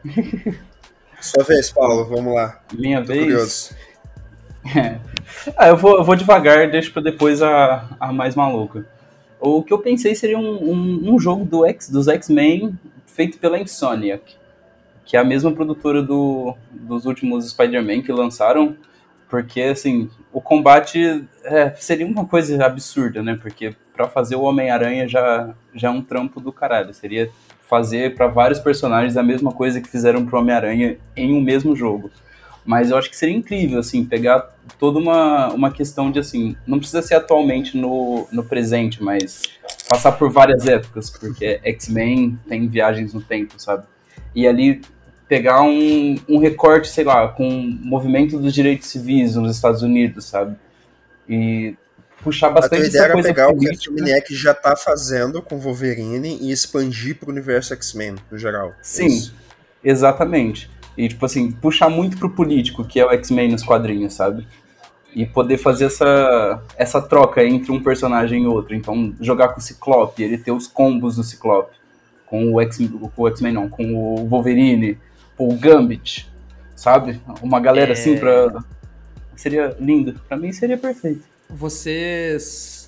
Sua 1.21 1.45
vez, 1.45 1.71
Paulo, 1.73 2.05
vamos 2.05 2.35
lá. 2.35 2.61
Minha 2.73 3.01
Tô 3.01 3.13
vez. 3.13 3.75
Ah, 5.57 5.69
eu 5.69 5.77
vou, 5.77 5.97
eu 5.99 6.05
vou 6.05 6.15
devagar, 6.15 6.71
deixo 6.71 6.93
para 6.93 7.03
depois 7.03 7.43
a, 7.43 7.89
a 7.99 8.13
mais 8.13 8.35
maluca. 8.35 8.87
O 9.41 9.63
que 9.63 9.73
eu 9.73 9.79
pensei 9.79 10.15
seria 10.15 10.39
um, 10.39 10.71
um, 10.71 11.15
um 11.15 11.19
jogo 11.19 11.45
do 11.45 11.67
X, 11.67 11.89
dos 11.89 12.07
X-Men 12.07 12.79
feito 13.07 13.39
pela 13.39 13.59
Insomniac, 13.59 14.37
que 15.05 15.17
é 15.17 15.21
a 15.21 15.25
mesma 15.25 15.51
produtora 15.51 16.03
do, 16.03 16.55
dos 16.71 17.07
últimos 17.07 17.51
Spider-Man 17.51 18.03
que 18.03 18.13
lançaram, 18.13 18.77
porque 19.29 19.63
assim, 19.63 20.09
o 20.33 20.41
combate 20.41 21.25
é, 21.45 21.71
seria 21.75 22.07
uma 22.07 22.25
coisa 22.25 22.65
absurda, 22.65 23.23
né? 23.23 23.39
Porque 23.41 23.75
para 23.93 24.09
fazer 24.09 24.37
o 24.37 24.43
Homem-Aranha 24.43 25.09
já, 25.09 25.55
já 25.75 25.89
é 25.89 25.91
um 25.91 26.03
trampo 26.03 26.41
do 26.41 26.53
caralho. 26.53 26.95
Seria 26.95 27.31
fazer 27.63 28.15
para 28.15 28.27
vários 28.27 28.59
personagens 28.59 29.17
a 29.17 29.23
mesma 29.23 29.53
coisa 29.53 29.81
que 29.81 29.89
fizeram 29.89 30.25
pro 30.27 30.39
Homem-Aranha 30.39 30.99
em 31.17 31.33
um 31.33 31.41
mesmo 31.41 31.75
jogo. 31.75 32.11
Mas 32.65 32.91
eu 32.91 32.97
acho 32.97 33.11
que 33.11 33.17
seria 33.17 33.35
incrível, 33.35 33.81
assim, 33.81 34.05
pegar 34.05 34.55
toda 34.79 34.99
uma, 34.99 35.53
uma 35.53 35.71
questão 35.73 36.11
de, 36.11 36.21
assim, 36.21 36.57
não 36.67 36.79
precisa 36.79 37.03
ser 37.03 37.15
atualmente 37.15 37.77
no, 37.77 38.29
no 38.31 38.45
presente, 38.45 39.03
mas 39.03 39.43
passar 39.89 40.13
por 40.13 40.31
várias 40.31 40.67
épocas, 40.67 41.11
porque 41.11 41.61
X-Men 41.65 42.39
tem 42.49 42.69
viagens 42.69 43.13
no 43.13 43.21
tempo, 43.21 43.55
sabe? 43.59 43.85
E 44.35 44.47
ali 44.47 44.81
pegar 45.29 45.63
um, 45.63 46.17
um 46.29 46.39
recorte, 46.39 46.89
sei 46.89 47.05
lá, 47.05 47.27
com 47.29 47.49
o 47.49 47.63
movimento 47.63 48.39
dos 48.39 48.53
direitos 48.55 48.89
civis 48.89 49.35
nos 49.35 49.57
Estados 49.57 49.83
Unidos, 49.83 50.27
sabe? 50.27 50.57
E 51.29 51.75
puxar 52.23 52.51
bastante 52.51 52.83
a 52.83 52.87
ideia 52.87 53.05
essa 53.05 53.13
coisa 53.13 53.29
pegar 53.29 53.47
política. 53.49 53.73
o 53.91 53.95
que 53.95 54.01
a 54.01 54.05
Insomniac 54.05 54.35
já 54.35 54.55
tá 54.55 54.77
fazendo 54.77 55.43
com 55.43 55.59
Wolverine 55.59 56.39
e 56.41 56.53
expandir 56.53 57.17
pro 57.17 57.31
universo 57.31 57.73
X-Men, 57.73 58.17
no 58.31 58.39
geral. 58.39 58.73
Sim, 58.81 59.07
Isso. 59.07 59.35
exatamente. 59.83 60.71
E, 60.97 61.09
tipo 61.09 61.25
assim, 61.25 61.51
puxar 61.51 61.89
muito 61.89 62.19
pro 62.19 62.31
político, 62.31 62.85
que 62.85 63.01
é 63.01 63.07
o 63.07 63.11
X-Men 63.11 63.53
nos 63.53 63.63
quadrinhos, 63.63 64.15
sabe? 64.15 64.47
E 65.15 65.25
poder 65.27 65.59
fazer 65.59 65.87
essa, 65.87 66.63
essa 66.77 67.01
troca 67.01 67.45
entre 67.45 67.73
um 67.73 67.83
personagem 67.83 68.45
e 68.45 68.47
outro. 68.47 68.75
Então, 68.75 69.15
jogar 69.21 69.49
com 69.49 69.61
o 69.61 69.63
Ciclope, 69.63 70.23
ele 70.23 70.39
ter 70.39 70.53
os 70.53 70.67
combos 70.67 71.17
do 71.17 71.23
Ciclope. 71.23 71.77
Com 72.27 72.55
o 72.55 72.61
X-Men, 72.61 73.53
não, 73.53 73.69
com 73.69 73.95
o 73.95 74.27
Wolverine, 74.27 74.99
o 75.37 75.55
Gambit, 75.55 76.31
sabe? 76.75 77.21
Uma 77.43 77.61
galera 77.61 77.91
é... 77.91 77.93
assim 77.93 78.17
pra. 78.17 78.65
Seria 79.37 79.77
lindo. 79.79 80.15
Pra 80.29 80.37
mim 80.37 80.53
seria 80.53 80.79
perfeito. 80.79 81.25
Vocês 81.51 82.82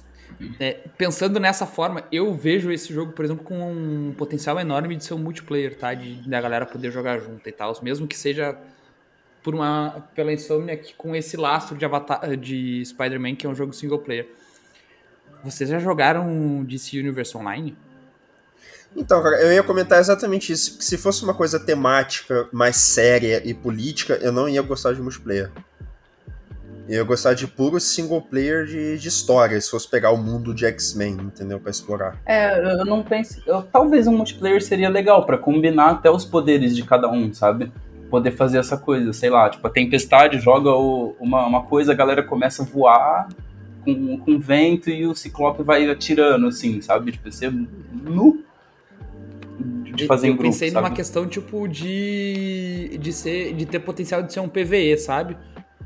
é, 0.58 0.80
pensando 0.96 1.38
nessa 1.40 1.66
forma, 1.66 2.04
eu 2.10 2.34
vejo 2.34 2.70
esse 2.70 2.92
jogo, 2.92 3.12
por 3.12 3.24
exemplo, 3.24 3.44
com 3.44 3.58
um 3.70 4.14
potencial 4.16 4.58
enorme 4.58 4.96
de 4.96 5.04
ser 5.04 5.14
um 5.14 5.18
multiplayer, 5.18 5.76
tá? 5.76 5.94
De, 5.94 6.16
da 6.28 6.40
galera 6.40 6.66
poder 6.66 6.90
jogar 6.90 7.18
junto 7.18 7.48
e 7.48 7.52
tal. 7.52 7.74
Mesmo 7.82 8.06
que 8.06 8.16
seja 8.16 8.56
por 9.42 9.54
uma, 9.54 10.08
pela 10.14 10.32
Insomniac 10.32 10.94
com 10.94 11.14
esse 11.14 11.36
lastro 11.36 11.76
de, 11.76 11.84
Avatar, 11.84 12.36
de 12.36 12.82
Spider-Man, 12.84 13.36
que 13.36 13.46
é 13.46 13.48
um 13.48 13.54
jogo 13.54 13.72
single 13.72 13.98
player. 13.98 14.28
Vocês 15.44 15.68
já 15.68 15.78
jogaram 15.78 16.64
DC 16.64 16.98
Universe 16.98 17.36
Online? 17.36 17.76
Então, 18.96 19.22
cara, 19.22 19.42
eu 19.42 19.52
ia 19.52 19.62
comentar 19.62 19.98
exatamente 20.00 20.52
isso. 20.52 20.80
Se 20.80 20.96
fosse 20.96 21.22
uma 21.24 21.34
coisa 21.34 21.58
temática 21.58 22.48
mais 22.52 22.76
séria 22.76 23.42
e 23.44 23.52
política, 23.52 24.14
eu 24.22 24.32
não 24.32 24.48
ia 24.48 24.62
gostar 24.62 24.92
de 24.94 25.02
multiplayer. 25.02 25.50
Eu 26.86 26.96
ia 26.96 27.02
gostar 27.02 27.32
de 27.32 27.46
puro 27.46 27.80
single 27.80 28.20
player 28.20 28.66
de, 28.66 28.98
de 28.98 29.08
história, 29.08 29.58
se 29.58 29.70
fosse 29.70 29.88
pegar 29.88 30.10
o 30.10 30.18
mundo 30.18 30.54
de 30.54 30.66
X-Men, 30.66 31.12
entendeu? 31.12 31.58
Pra 31.58 31.70
explorar. 31.70 32.20
É, 32.26 32.58
eu 32.80 32.84
não 32.84 33.02
penso. 33.02 33.42
Eu, 33.46 33.62
talvez 33.62 34.06
um 34.06 34.12
multiplayer 34.16 34.62
seria 34.62 34.90
legal 34.90 35.24
para 35.24 35.38
combinar 35.38 35.92
até 35.92 36.10
os 36.10 36.24
poderes 36.24 36.76
de 36.76 36.82
cada 36.84 37.10
um, 37.10 37.32
sabe? 37.32 37.72
Poder 38.10 38.32
fazer 38.32 38.58
essa 38.58 38.76
coisa, 38.76 39.12
sei 39.14 39.30
lá, 39.30 39.48
tipo, 39.48 39.66
a 39.66 39.70
tempestade 39.70 40.38
joga 40.38 40.70
o, 40.70 41.16
uma, 41.18 41.46
uma 41.46 41.62
coisa, 41.62 41.92
a 41.92 41.94
galera 41.94 42.22
começa 42.22 42.62
a 42.62 42.66
voar 42.66 43.28
com, 43.82 44.18
com 44.18 44.38
vento 44.38 44.90
e 44.90 45.06
o 45.06 45.14
ciclope 45.14 45.62
vai 45.62 45.88
atirando, 45.88 46.46
assim, 46.46 46.82
sabe? 46.82 47.12
Tipo, 47.12 47.32
ser 47.32 47.50
nu 47.50 48.44
de 49.94 50.06
fazer 50.06 50.28
eu 50.28 50.32
em 50.32 50.36
grupo, 50.36 50.52
pensei 50.52 50.70
sabe? 50.70 50.84
numa 50.84 50.94
questão 50.94 51.26
tipo 51.26 51.68
de 51.68 52.98
de 52.98 53.12
ser 53.12 53.54
de 53.54 53.64
ter 53.64 53.78
potencial 53.78 54.22
de 54.22 54.32
ser 54.32 54.40
um 54.40 54.48
PVE, 54.48 54.98
sabe? 54.98 55.36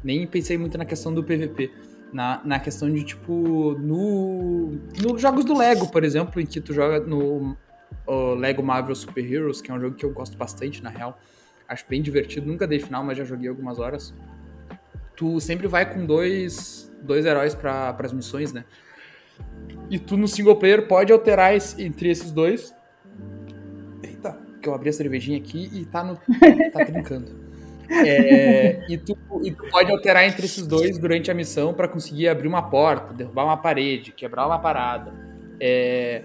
Nem 0.03 0.27
pensei 0.27 0.57
muito 0.57 0.77
na 0.79 0.85
questão 0.85 1.13
do 1.13 1.23
PVP. 1.23 1.71
Na, 2.13 2.41
na 2.45 2.59
questão 2.59 2.91
de, 2.91 3.05
tipo, 3.05 3.77
no, 3.79 4.73
nos 5.03 5.21
jogos 5.21 5.45
do 5.45 5.57
Lego, 5.57 5.91
por 5.91 6.05
exemplo, 6.05 6.41
em 6.41 6.47
que 6.47 6.59
tu 6.59 6.73
joga 6.73 7.01
no 7.01 7.55
Lego 8.39 8.63
Marvel 8.63 8.95
Super 8.95 9.31
Heroes, 9.31 9.61
que 9.61 9.71
é 9.71 9.75
um 9.75 9.81
jogo 9.81 9.95
que 9.95 10.05
eu 10.05 10.13
gosto 10.13 10.37
bastante, 10.37 10.83
na 10.83 10.89
real. 10.91 11.21
Acho 11.69 11.85
bem 11.89 12.01
divertido. 12.01 12.47
Nunca 12.47 12.67
dei 12.67 12.81
final, 12.81 13.05
mas 13.05 13.19
já 13.19 13.25
joguei 13.25 13.49
algumas 13.49 13.79
horas. 13.79 14.15
Tu 15.15 15.41
sempre 15.41 15.67
vai 15.67 15.93
com 15.93 16.07
dois, 16.07 16.91
dois 17.03 17.27
heróis 17.27 17.55
para 17.55 17.95
as 17.99 18.13
missões, 18.13 18.53
né? 18.53 18.65
E 19.91 19.99
tu 19.99 20.17
no 20.17 20.27
single 20.27 20.57
player 20.57 20.87
pode 20.87 21.13
alterar 21.13 21.55
esse, 21.55 21.83
entre 21.83 22.09
esses 22.09 22.31
dois. 22.31 22.75
Eita, 24.03 24.39
que 24.63 24.69
eu 24.69 24.75
abri 24.75 24.89
a 24.89 24.93
cervejinha 24.93 25.39
aqui 25.39 25.69
e 25.73 25.85
tá 25.85 26.03
no. 26.03 26.17
tá 26.73 26.85
trincando. 26.87 27.48
É, 27.91 28.85
e, 28.89 28.99
tu, 28.99 29.17
e, 29.43 29.51
tu, 29.51 29.65
pode 29.71 29.91
alterar 29.91 30.25
entre 30.25 30.45
esses 30.45 30.67
dois 30.67 30.99
durante 30.99 31.31
a 31.31 31.35
missão 31.35 31.73
para 31.73 31.89
conseguir 31.89 32.29
abrir 32.29 32.47
uma 32.47 32.63
porta, 32.63 33.15
derrubar 33.15 33.45
uma 33.45 33.57
parede, 33.57 34.13
quebrar 34.13 34.47
uma 34.47 34.59
parada. 34.59 35.13
É, 35.61 36.23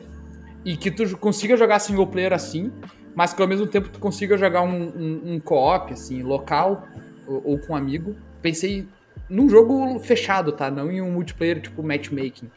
e 0.65 0.77
que 0.77 0.91
tu 0.91 1.17
consiga 1.17 1.55
jogar 1.57 1.79
single 1.79 2.07
player 2.07 2.33
assim, 2.33 2.71
mas 3.15 3.33
que 3.33 3.41
ao 3.41 3.47
mesmo 3.47 3.67
tempo 3.67 3.89
tu 3.89 3.99
consiga 3.99 4.37
jogar 4.37 4.61
um, 4.61 4.89
um, 4.89 5.33
um 5.33 5.39
co-op, 5.39 5.93
assim, 5.93 6.21
local 6.21 6.87
ou, 7.27 7.41
ou, 7.45 7.59
com 7.59 7.73
um 7.73 7.75
amigo. 7.75 8.15
Pensei 8.41 8.87
num 9.29 9.49
jogo 9.49 9.99
fechado, 9.99 10.51
tá? 10.51 10.69
Não 10.69 10.91
em 10.91 11.01
um 11.01 11.11
multiplayer 11.11 11.61
tipo 11.61 11.83
matchmaking. 11.83 12.49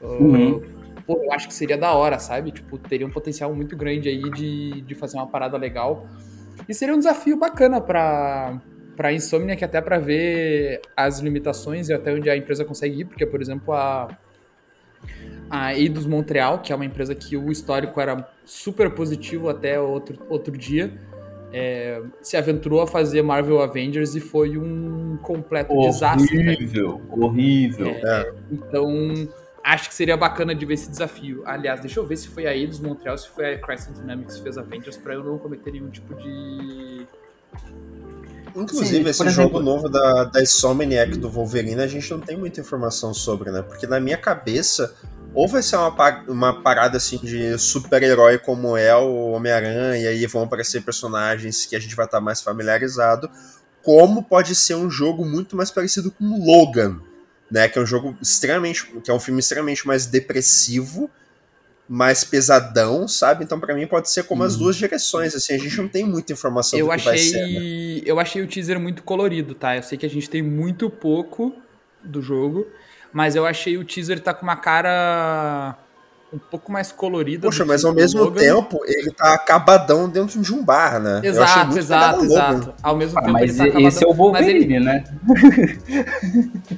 Uhum. 0.00 0.56
Uh, 0.56 0.62
pô, 1.06 1.20
eu 1.22 1.32
acho 1.32 1.46
que 1.46 1.54
seria 1.54 1.78
da 1.78 1.92
hora, 1.92 2.18
sabe? 2.18 2.50
Tipo, 2.50 2.78
teria 2.78 3.06
um 3.06 3.10
potencial 3.10 3.54
muito 3.54 3.76
grande 3.76 4.08
aí 4.08 4.30
de, 4.30 4.80
de 4.82 4.94
fazer 4.94 5.16
uma 5.16 5.26
parada 5.26 5.56
legal. 5.56 6.06
E 6.68 6.74
seria 6.74 6.94
um 6.94 6.98
desafio 6.98 7.36
bacana 7.36 7.80
para 7.80 8.60
para 8.96 9.12
Insomnia, 9.12 9.56
que 9.56 9.64
até 9.64 9.80
para 9.80 9.98
ver 9.98 10.80
as 10.96 11.18
limitações 11.18 11.88
e 11.88 11.94
até 11.94 12.12
onde 12.12 12.28
a 12.28 12.36
empresa 12.36 12.64
consegue 12.64 13.00
ir, 13.00 13.04
porque, 13.06 13.24
por 13.24 13.40
exemplo, 13.40 13.72
a, 13.72 14.08
a 15.50 15.74
Eidos 15.74 16.06
Montreal, 16.06 16.60
que 16.60 16.72
é 16.72 16.76
uma 16.76 16.84
empresa 16.84 17.14
que 17.14 17.36
o 17.36 17.50
histórico 17.50 18.00
era 18.00 18.28
super 18.44 18.90
positivo 18.90 19.48
até 19.48 19.80
outro, 19.80 20.18
outro 20.28 20.56
dia, 20.56 20.92
é, 21.52 22.02
se 22.20 22.36
aventurou 22.36 22.80
a 22.80 22.86
fazer 22.86 23.22
Marvel 23.22 23.60
Avengers 23.60 24.14
e 24.14 24.20
foi 24.20 24.56
um 24.56 25.18
completo 25.22 25.72
horrível, 25.72 25.90
desastre. 25.90 26.38
Horrível, 26.38 27.02
horrível. 27.10 27.88
É, 27.88 28.32
então, 28.50 29.28
acho 29.64 29.88
que 29.88 29.94
seria 29.94 30.16
bacana 30.16 30.54
de 30.54 30.66
ver 30.66 30.74
esse 30.74 30.90
desafio. 30.90 31.42
Aliás, 31.46 31.80
deixa 31.80 32.00
eu 32.00 32.06
ver 32.06 32.16
se 32.16 32.28
foi 32.28 32.46
a 32.46 32.54
Eidos 32.54 32.80
Montreal, 32.80 33.16
se 33.16 33.28
foi 33.28 33.54
a 33.54 33.58
Crescent 33.58 33.94
Dynamics 33.94 34.36
que 34.36 34.42
fez 34.42 34.58
Avengers, 34.58 34.96
pra 34.96 35.14
eu 35.14 35.22
não 35.22 35.38
cometer 35.38 35.72
nenhum 35.72 35.90
tipo 35.90 36.14
de. 36.14 37.06
Inclusive, 38.54 39.04
Sim, 39.04 39.08
esse 39.08 39.22
exemplo... 39.22 39.30
jogo 39.30 39.60
novo 39.60 39.88
da, 39.88 40.24
da 40.24 40.42
Insomniac 40.42 41.16
do 41.16 41.30
Wolverine, 41.30 41.80
a 41.80 41.86
gente 41.86 42.10
não 42.10 42.20
tem 42.20 42.36
muita 42.36 42.60
informação 42.60 43.14
sobre, 43.14 43.50
né? 43.50 43.62
Porque 43.62 43.86
na 43.86 43.98
minha 43.98 44.18
cabeça, 44.18 44.94
ou 45.32 45.48
vai 45.48 45.62
ser 45.62 45.76
uma, 45.76 46.24
uma 46.28 46.62
parada 46.62 46.98
assim 46.98 47.16
de 47.16 47.56
super-herói 47.56 48.38
como 48.38 48.76
é 48.76 48.94
o 48.94 49.30
Homem-Aranha, 49.30 49.96
e 49.96 50.06
aí 50.06 50.26
vão 50.26 50.42
aparecer 50.42 50.82
personagens 50.82 51.64
que 51.64 51.74
a 51.74 51.80
gente 51.80 51.96
vai 51.96 52.04
estar 52.04 52.20
mais 52.20 52.42
familiarizado, 52.42 53.30
como 53.82 54.22
pode 54.22 54.54
ser 54.54 54.74
um 54.74 54.90
jogo 54.90 55.24
muito 55.24 55.56
mais 55.56 55.70
parecido 55.70 56.10
com 56.10 56.44
Logan, 56.44 57.00
né? 57.52 57.68
Que 57.68 57.78
é 57.78 57.82
um 57.82 57.86
jogo 57.86 58.16
extremamente. 58.20 58.86
que 59.04 59.10
é 59.10 59.14
um 59.14 59.20
filme 59.20 59.38
extremamente 59.38 59.86
mais 59.86 60.06
depressivo, 60.06 61.10
mais 61.86 62.24
pesadão, 62.24 63.06
sabe? 63.06 63.44
Então, 63.44 63.60
para 63.60 63.74
mim, 63.74 63.86
pode 63.86 64.10
ser 64.10 64.24
como 64.24 64.42
as 64.42 64.54
uhum. 64.54 64.60
duas 64.60 64.76
direções, 64.76 65.34
assim, 65.34 65.54
a 65.54 65.58
gente 65.58 65.76
não 65.76 65.86
tem 65.86 66.02
muita 66.02 66.32
informação 66.32 66.78
eu 66.78 66.86
do 66.86 66.88
que 66.88 66.94
achei, 66.94 67.10
vai 67.10 67.18
ser. 67.18 67.46
Né? 67.46 68.02
Eu 68.06 68.18
achei 68.18 68.40
o 68.40 68.46
teaser 68.46 68.80
muito 68.80 69.02
colorido, 69.02 69.54
tá? 69.54 69.76
Eu 69.76 69.82
sei 69.82 69.98
que 69.98 70.06
a 70.06 70.10
gente 70.10 70.30
tem 70.30 70.40
muito 70.40 70.88
pouco 70.88 71.54
do 72.02 72.22
jogo, 72.22 72.66
mas 73.12 73.36
eu 73.36 73.44
achei 73.44 73.76
o 73.76 73.84
teaser 73.84 74.18
tá 74.18 74.32
com 74.32 74.44
uma 74.44 74.56
cara 74.56 75.76
um 76.32 76.38
pouco 76.38 76.72
mais 76.72 76.90
colorida. 76.90 77.46
Poxa, 77.46 77.66
mas 77.66 77.84
ao 77.84 77.92
mesmo 77.92 78.24
Logan. 78.24 78.40
tempo 78.40 78.80
ele 78.86 79.10
tá 79.10 79.34
acabadão 79.34 80.08
dentro 80.08 80.40
de 80.40 80.54
um 80.54 80.64
bar, 80.64 80.98
né? 80.98 81.20
Exato, 81.22 81.76
exato, 81.76 82.24
exato. 82.24 82.74
Ao 82.82 82.96
mesmo 82.96 83.18
ah, 83.18 83.22
tempo 83.22 83.32
mas 83.34 83.50
ele 83.50 83.58
tá 83.58 83.64
acabadão. 83.64 83.88
Esse 83.88 84.04
é 84.04 84.08
o 84.08 84.14
Wolverine, 84.14 84.76
ele... 84.76 84.84
né? 84.84 85.04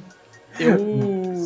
Eu. 0.59 0.77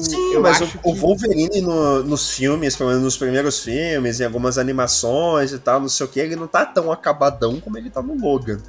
Sim, 0.02 0.34
eu 0.34 0.42
mas 0.42 0.62
o, 0.62 0.68
que... 0.68 0.80
o, 0.84 0.94
Wolverine 0.94 1.62
no, 1.62 2.04
nos 2.04 2.32
filmes, 2.32 2.76
pelo 2.76 2.90
menos 2.90 3.04
nos 3.04 3.18
primeiros 3.18 3.60
filmes, 3.64 4.20
em 4.20 4.26
algumas 4.26 4.58
animações 4.58 5.52
e 5.52 5.60
tal, 5.60 5.80
não 5.80 5.90
sei 5.90 6.06
o 6.06 6.10
que, 6.10 6.20
ele 6.20 6.36
não 6.36 6.48
tá 6.48 6.66
tão 6.66 6.92
acabadão 6.92 7.60
como 7.60 7.78
ele 7.78 7.90
tá 7.90 8.02
no 8.02 8.16
Logan. 8.16 8.60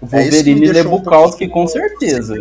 O 0.00 0.06
é 0.06 0.22
Wolverine 0.22 0.70
é, 0.70 0.78
é 0.78 0.82
Bukowski, 0.82 1.46
um 1.46 1.50
com 1.50 1.66
certeza. 1.66 2.34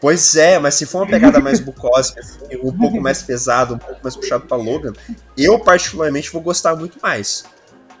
Pois 0.00 0.34
é, 0.34 0.58
mas 0.58 0.74
se 0.74 0.84
for 0.84 0.98
uma 1.02 1.06
pegada 1.06 1.38
mais 1.38 1.60
Bukowski, 1.60 2.18
assim, 2.18 2.38
um 2.62 2.76
pouco 2.76 3.00
mais 3.00 3.22
pesado, 3.22 3.74
um 3.74 3.78
pouco 3.78 4.00
mais 4.02 4.16
puxado 4.16 4.44
pra 4.46 4.56
Logan, 4.56 4.92
eu 5.38 5.58
particularmente 5.60 6.30
vou 6.32 6.42
gostar 6.42 6.74
muito 6.74 6.98
mais 7.00 7.44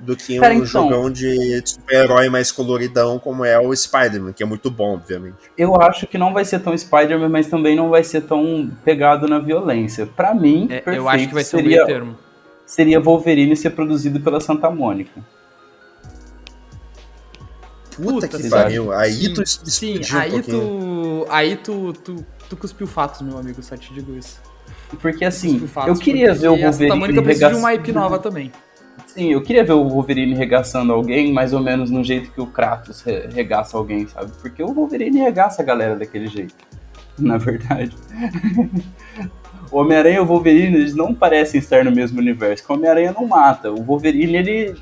do 0.02 0.16
que 0.16 0.38
Cara, 0.38 0.52
um 0.52 0.56
então- 0.56 0.66
jogão 0.66 1.08
de 1.10 1.62
super-herói 1.64 2.28
mais 2.28 2.50
coloridão 2.50 3.18
como 3.20 3.44
é 3.44 3.58
o 3.58 3.74
Spider-Man, 3.74 4.32
que 4.32 4.42
é 4.42 4.46
muito 4.46 4.68
bom, 4.70 4.94
obviamente. 4.94 5.36
Eu 5.56 5.80
acho 5.80 6.06
que 6.08 6.18
não 6.18 6.32
vai 6.34 6.44
ser 6.44 6.58
tão 6.58 6.76
Spider-Man, 6.76 7.28
mas 7.28 7.46
também 7.46 7.76
não 7.76 7.88
vai 7.88 8.02
ser 8.02 8.22
tão 8.22 8.68
pegado 8.84 9.28
na 9.28 9.38
violência. 9.38 10.04
Pra 10.04 10.34
mim, 10.34 10.64
É, 10.64 10.80
perfeito 10.80 10.96
eu 10.98 11.08
acho 11.08 11.28
que 11.28 11.34
vai 11.34 11.44
ser 11.44 11.56
o 11.56 11.58
seria, 11.60 11.76
meio 11.76 11.86
termo. 11.86 12.18
seria 12.66 13.00
Wolverine 13.00 13.56
ser 13.56 13.70
produzido 13.70 14.18
pela 14.20 14.40
Santa 14.40 14.68
Mônica. 14.68 15.20
Puta, 17.96 18.12
Puta, 18.12 18.28
que 18.28 18.42
sim. 18.42 18.50
pariu. 18.50 18.92
Aí 18.92 19.12
Sim, 19.12 19.34
tu 19.34 19.46
Sim, 19.46 19.94
explodiu 20.00 20.16
um 20.16 20.20
aí 20.20 20.30
pouquinho. 20.30 21.24
tu. 21.24 21.26
Aí 21.30 21.56
tu, 21.56 21.92
tu, 21.92 22.26
tu 22.48 22.56
cuspiu 22.56 22.86
fatos, 22.86 23.20
meu 23.20 23.38
amigo, 23.38 23.62
só 23.62 23.76
te 23.76 23.92
digo 23.92 24.16
isso. 24.16 24.40
Porque 25.00 25.24
assim, 25.24 25.62
eu 25.86 25.94
queria 25.94 26.34
ver 26.34 26.48
o 26.48 26.54
A 26.54 26.56
Santa 26.56 26.68
Wolverine 26.70 26.98
Mônica 26.98 27.22
precisa 27.22 27.48
de 27.50 27.54
uma 27.56 27.72
IP 27.74 27.92
nova 27.92 28.18
também. 28.18 28.50
Sim, 29.14 29.32
eu 29.32 29.42
queria 29.42 29.62
ver 29.64 29.72
o 29.74 29.86
Wolverine 29.88 30.34
regaçando 30.34 30.92
alguém, 30.92 31.32
mais 31.32 31.52
ou 31.52 31.60
menos 31.60 31.90
no 31.90 32.02
jeito 32.02 32.30
que 32.32 32.40
o 32.40 32.46
Kratos 32.46 33.02
re- 33.02 33.28
regaça 33.32 33.76
alguém, 33.76 34.06
sabe? 34.08 34.32
Porque 34.40 34.62
o 34.62 34.72
Wolverine 34.72 35.18
regaça 35.20 35.60
a 35.60 35.64
galera 35.64 35.96
daquele 35.96 36.28
jeito, 36.28 36.54
na 37.18 37.36
verdade. 37.36 37.94
o 39.70 39.78
Homem-Aranha 39.78 40.16
e 40.16 40.20
o 40.20 40.24
Wolverine, 40.26 40.76
eles 40.78 40.94
não 40.94 41.14
parecem 41.14 41.58
estar 41.60 41.84
no 41.84 41.92
mesmo 41.92 42.18
universo, 42.20 42.64
que 42.64 42.72
o 42.72 42.74
Homem-Aranha 42.74 43.12
não 43.12 43.26
mata. 43.26 43.70
O 43.70 43.82
Wolverine, 43.82 44.36
ele 44.36 44.74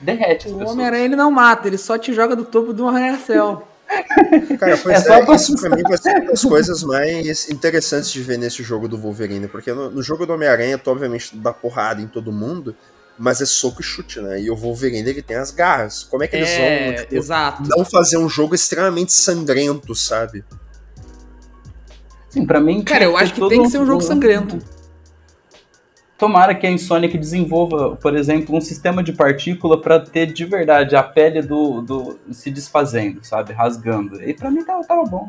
derrete 0.00 0.46
as 0.46 0.52
O 0.52 0.56
pessoas. 0.56 0.72
Homem-Aranha 0.72 1.04
ele 1.04 1.16
não 1.16 1.30
mata, 1.30 1.68
ele 1.68 1.78
só 1.78 1.96
te 1.96 2.12
joga 2.12 2.34
do 2.34 2.44
topo 2.44 2.74
de 2.74 2.82
um 2.82 2.88
arranha-céu. 2.88 3.68
Cara, 4.58 4.76
pois 4.78 4.86
É 4.96 4.98
é, 4.98 5.00
só 5.00 5.24
pra- 5.24 5.34
isso 5.36 5.54
pra 5.60 5.76
mim 5.76 5.82
vai 5.82 5.96
ser 5.98 6.10
uma 6.16 6.30
das 6.30 6.42
coisas 6.44 6.82
mais 6.82 7.48
interessantes 7.50 8.10
de 8.10 8.20
ver 8.22 8.38
nesse 8.38 8.62
jogo 8.62 8.88
do 8.88 8.98
Wolverine, 8.98 9.46
porque 9.46 9.72
no, 9.72 9.90
no 9.90 10.02
jogo 10.02 10.26
do 10.26 10.32
Homem-Aranha, 10.32 10.78
tu 10.78 10.90
obviamente 10.90 11.36
dá 11.36 11.52
porrada 11.52 12.00
em 12.02 12.08
todo 12.08 12.32
mundo, 12.32 12.74
mas 13.18 13.40
é 13.40 13.46
soco 13.46 13.80
e 13.80 13.84
chute, 13.84 14.20
né? 14.20 14.40
E 14.40 14.50
o 14.50 14.56
Wolverine, 14.56 15.08
ele 15.08 15.22
tem 15.22 15.36
as 15.36 15.50
garras. 15.50 16.02
Como 16.04 16.22
é 16.22 16.26
que 16.26 16.36
eles 16.36 16.48
É, 16.48 16.86
vão, 16.94 17.02
tipo, 17.04 17.14
exato. 17.16 17.62
não 17.68 17.84
fazer 17.84 18.18
um 18.18 18.28
jogo 18.28 18.54
extremamente 18.54 19.12
sangrento, 19.12 19.94
sabe? 19.94 20.44
Sim, 22.28 22.44
pra 22.44 22.60
mim... 22.60 22.82
Cara, 22.82 23.04
eu 23.04 23.16
acho 23.16 23.32
que 23.32 23.48
tem 23.48 23.62
que 23.62 23.68
ser 23.70 23.78
um 23.78 23.86
jogo 23.86 24.02
sangrento. 24.02 24.58
Tomara 26.18 26.54
que 26.54 26.66
a 26.66 26.70
Insomniac 26.70 27.16
desenvolva, 27.18 27.96
por 27.96 28.16
exemplo, 28.16 28.56
um 28.56 28.60
sistema 28.60 29.02
de 29.02 29.12
partícula 29.12 29.80
pra 29.80 29.98
ter 30.00 30.26
de 30.32 30.44
verdade 30.44 30.96
a 30.96 31.02
pele 31.02 31.42
do, 31.42 31.80
do 31.80 32.18
se 32.32 32.50
desfazendo, 32.50 33.20
sabe? 33.24 33.52
Rasgando. 33.52 34.22
E 34.22 34.32
pra 34.32 34.50
mim 34.50 34.64
tava, 34.64 34.82
tava 34.84 35.04
bom. 35.04 35.26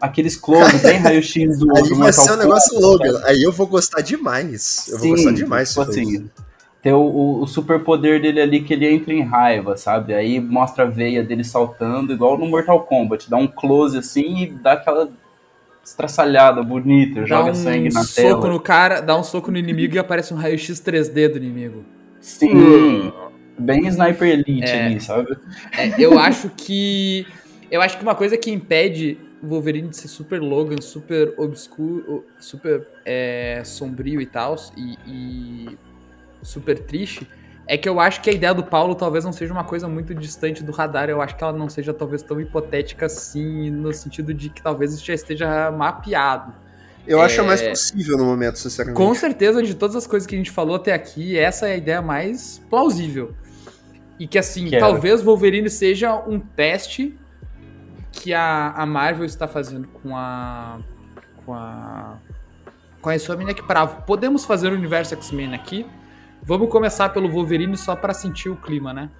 Aqueles 0.00 0.36
close, 0.36 0.78
bem 0.82 0.98
raio-x 0.98 1.58
do, 1.58 1.76
Aí 1.76 1.82
do 1.88 1.96
vai 1.96 2.12
ser 2.12 2.32
um 2.32 2.36
negócio 2.36 2.80
sabe? 2.80 3.24
Aí 3.26 3.42
eu 3.42 3.52
vou 3.52 3.66
gostar 3.66 4.00
demais. 4.00 4.86
Eu 4.88 4.98
vou 4.98 5.06
Sim, 5.06 5.10
gostar 5.10 5.32
demais 5.32 5.68
tipo 5.70 5.82
assim, 5.82 6.30
ter 6.88 6.94
o, 6.94 7.00
o, 7.02 7.42
o 7.42 7.46
superpoder 7.46 8.20
dele 8.20 8.40
ali 8.40 8.60
que 8.62 8.72
ele 8.72 8.86
entra 8.88 9.12
em 9.12 9.22
raiva, 9.22 9.76
sabe? 9.76 10.14
Aí 10.14 10.40
mostra 10.40 10.84
a 10.84 10.86
veia 10.86 11.22
dele 11.22 11.44
saltando, 11.44 12.12
igual 12.12 12.38
no 12.38 12.46
Mortal 12.46 12.82
Kombat. 12.84 13.28
Dá 13.28 13.36
um 13.36 13.46
close 13.46 13.98
assim 13.98 14.42
e 14.44 14.46
dá 14.46 14.72
aquela 14.72 15.10
estraçalhada 15.84 16.62
bonita, 16.62 17.20
Dá 17.20 17.26
joga 17.26 17.50
um 17.50 17.54
sangue 17.54 17.92
na 17.92 18.02
soco 18.04 18.40
tela. 18.42 18.48
no 18.48 18.60
cara, 18.60 19.00
dá 19.00 19.16
um 19.18 19.22
soco 19.22 19.50
no 19.50 19.58
inimigo 19.58 19.94
e 19.94 19.98
aparece 19.98 20.32
um 20.32 20.36
raio-x 20.36 20.80
3D 20.80 21.28
do 21.28 21.36
inimigo. 21.36 21.84
Sim, 22.20 23.12
bem 23.58 23.86
Sniper 23.86 24.28
Elite 24.28 24.64
É. 24.64 24.86
ali, 24.86 25.00
sabe? 25.00 25.36
É, 25.76 25.92
eu 25.98 26.18
acho 26.18 26.50
que. 26.56 27.26
Eu 27.70 27.82
acho 27.82 27.98
que 27.98 28.02
uma 28.02 28.14
coisa 28.14 28.36
que 28.38 28.50
impede 28.50 29.18
o 29.42 29.46
Wolverine 29.48 29.88
de 29.88 29.96
ser 29.96 30.08
super 30.08 30.40
Logan, 30.40 30.80
super 30.80 31.34
obscuro, 31.36 32.24
super 32.38 32.86
é, 33.04 33.62
sombrio 33.64 34.20
e 34.20 34.26
tal, 34.26 34.56
e, 34.76 34.96
e 35.06 35.78
super 36.42 36.78
triste, 36.78 37.28
é 37.66 37.76
que 37.76 37.88
eu 37.88 38.00
acho 38.00 38.20
que 38.22 38.30
a 38.30 38.32
ideia 38.32 38.54
do 38.54 38.64
Paulo 38.64 38.94
talvez 38.94 39.24
não 39.24 39.32
seja 39.32 39.52
uma 39.52 39.64
coisa 39.64 39.86
muito 39.88 40.14
distante 40.14 40.62
do 40.64 40.72
radar. 40.72 41.10
Eu 41.10 41.20
acho 41.20 41.36
que 41.36 41.44
ela 41.44 41.52
não 41.52 41.68
seja 41.68 41.92
talvez 41.92 42.22
tão 42.22 42.40
hipotética 42.40 43.06
assim, 43.06 43.70
no 43.70 43.92
sentido 43.92 44.32
de 44.32 44.48
que 44.48 44.62
talvez 44.62 44.94
isso 44.94 45.04
já 45.04 45.14
esteja 45.14 45.70
mapeado. 45.70 46.52
Eu 47.06 47.20
acho 47.22 47.40
É. 47.40 47.44
mais 47.44 47.62
possível 47.62 48.16
no 48.18 48.24
momento, 48.24 48.58
sinceramente. 48.58 48.96
Com 48.96 49.14
certeza, 49.14 49.62
de 49.62 49.74
todas 49.74 49.96
as 49.96 50.06
coisas 50.06 50.26
que 50.26 50.34
a 50.34 50.38
gente 50.38 50.50
falou 50.50 50.76
até 50.76 50.92
aqui, 50.92 51.38
essa 51.38 51.66
é 51.68 51.72
a 51.72 51.76
ideia 51.76 52.02
mais 52.02 52.58
plausível. 52.70 53.34
E 54.18 54.26
que 54.26 54.38
assim, 54.38 54.68
Quero. 54.68 54.80
talvez 54.84 55.22
Wolverine 55.22 55.70
seja 55.70 56.14
um 56.26 56.38
teste 56.40 57.16
que 58.10 58.34
a, 58.34 58.72
a 58.72 58.84
Marvel 58.84 59.24
está 59.24 59.46
fazendo 59.46 59.88
com 59.88 60.16
a. 60.16 60.80
com 61.44 61.54
a. 61.54 62.16
com 63.00 63.10
a 63.10 63.14
Insomniac 63.14 63.62
para 63.66 63.86
podemos 63.86 64.44
fazer 64.44 64.72
o 64.72 64.74
universo 64.74 65.14
X-Men 65.14 65.54
aqui. 65.54 65.86
Vamos 66.42 66.68
começar 66.68 67.10
pelo 67.10 67.28
Wolverine 67.28 67.76
só 67.76 67.94
para 67.94 68.14
sentir 68.14 68.48
o 68.48 68.56
clima, 68.56 68.92
né? 68.92 69.10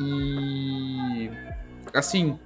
E. 0.00 1.30
assim. 1.94 2.38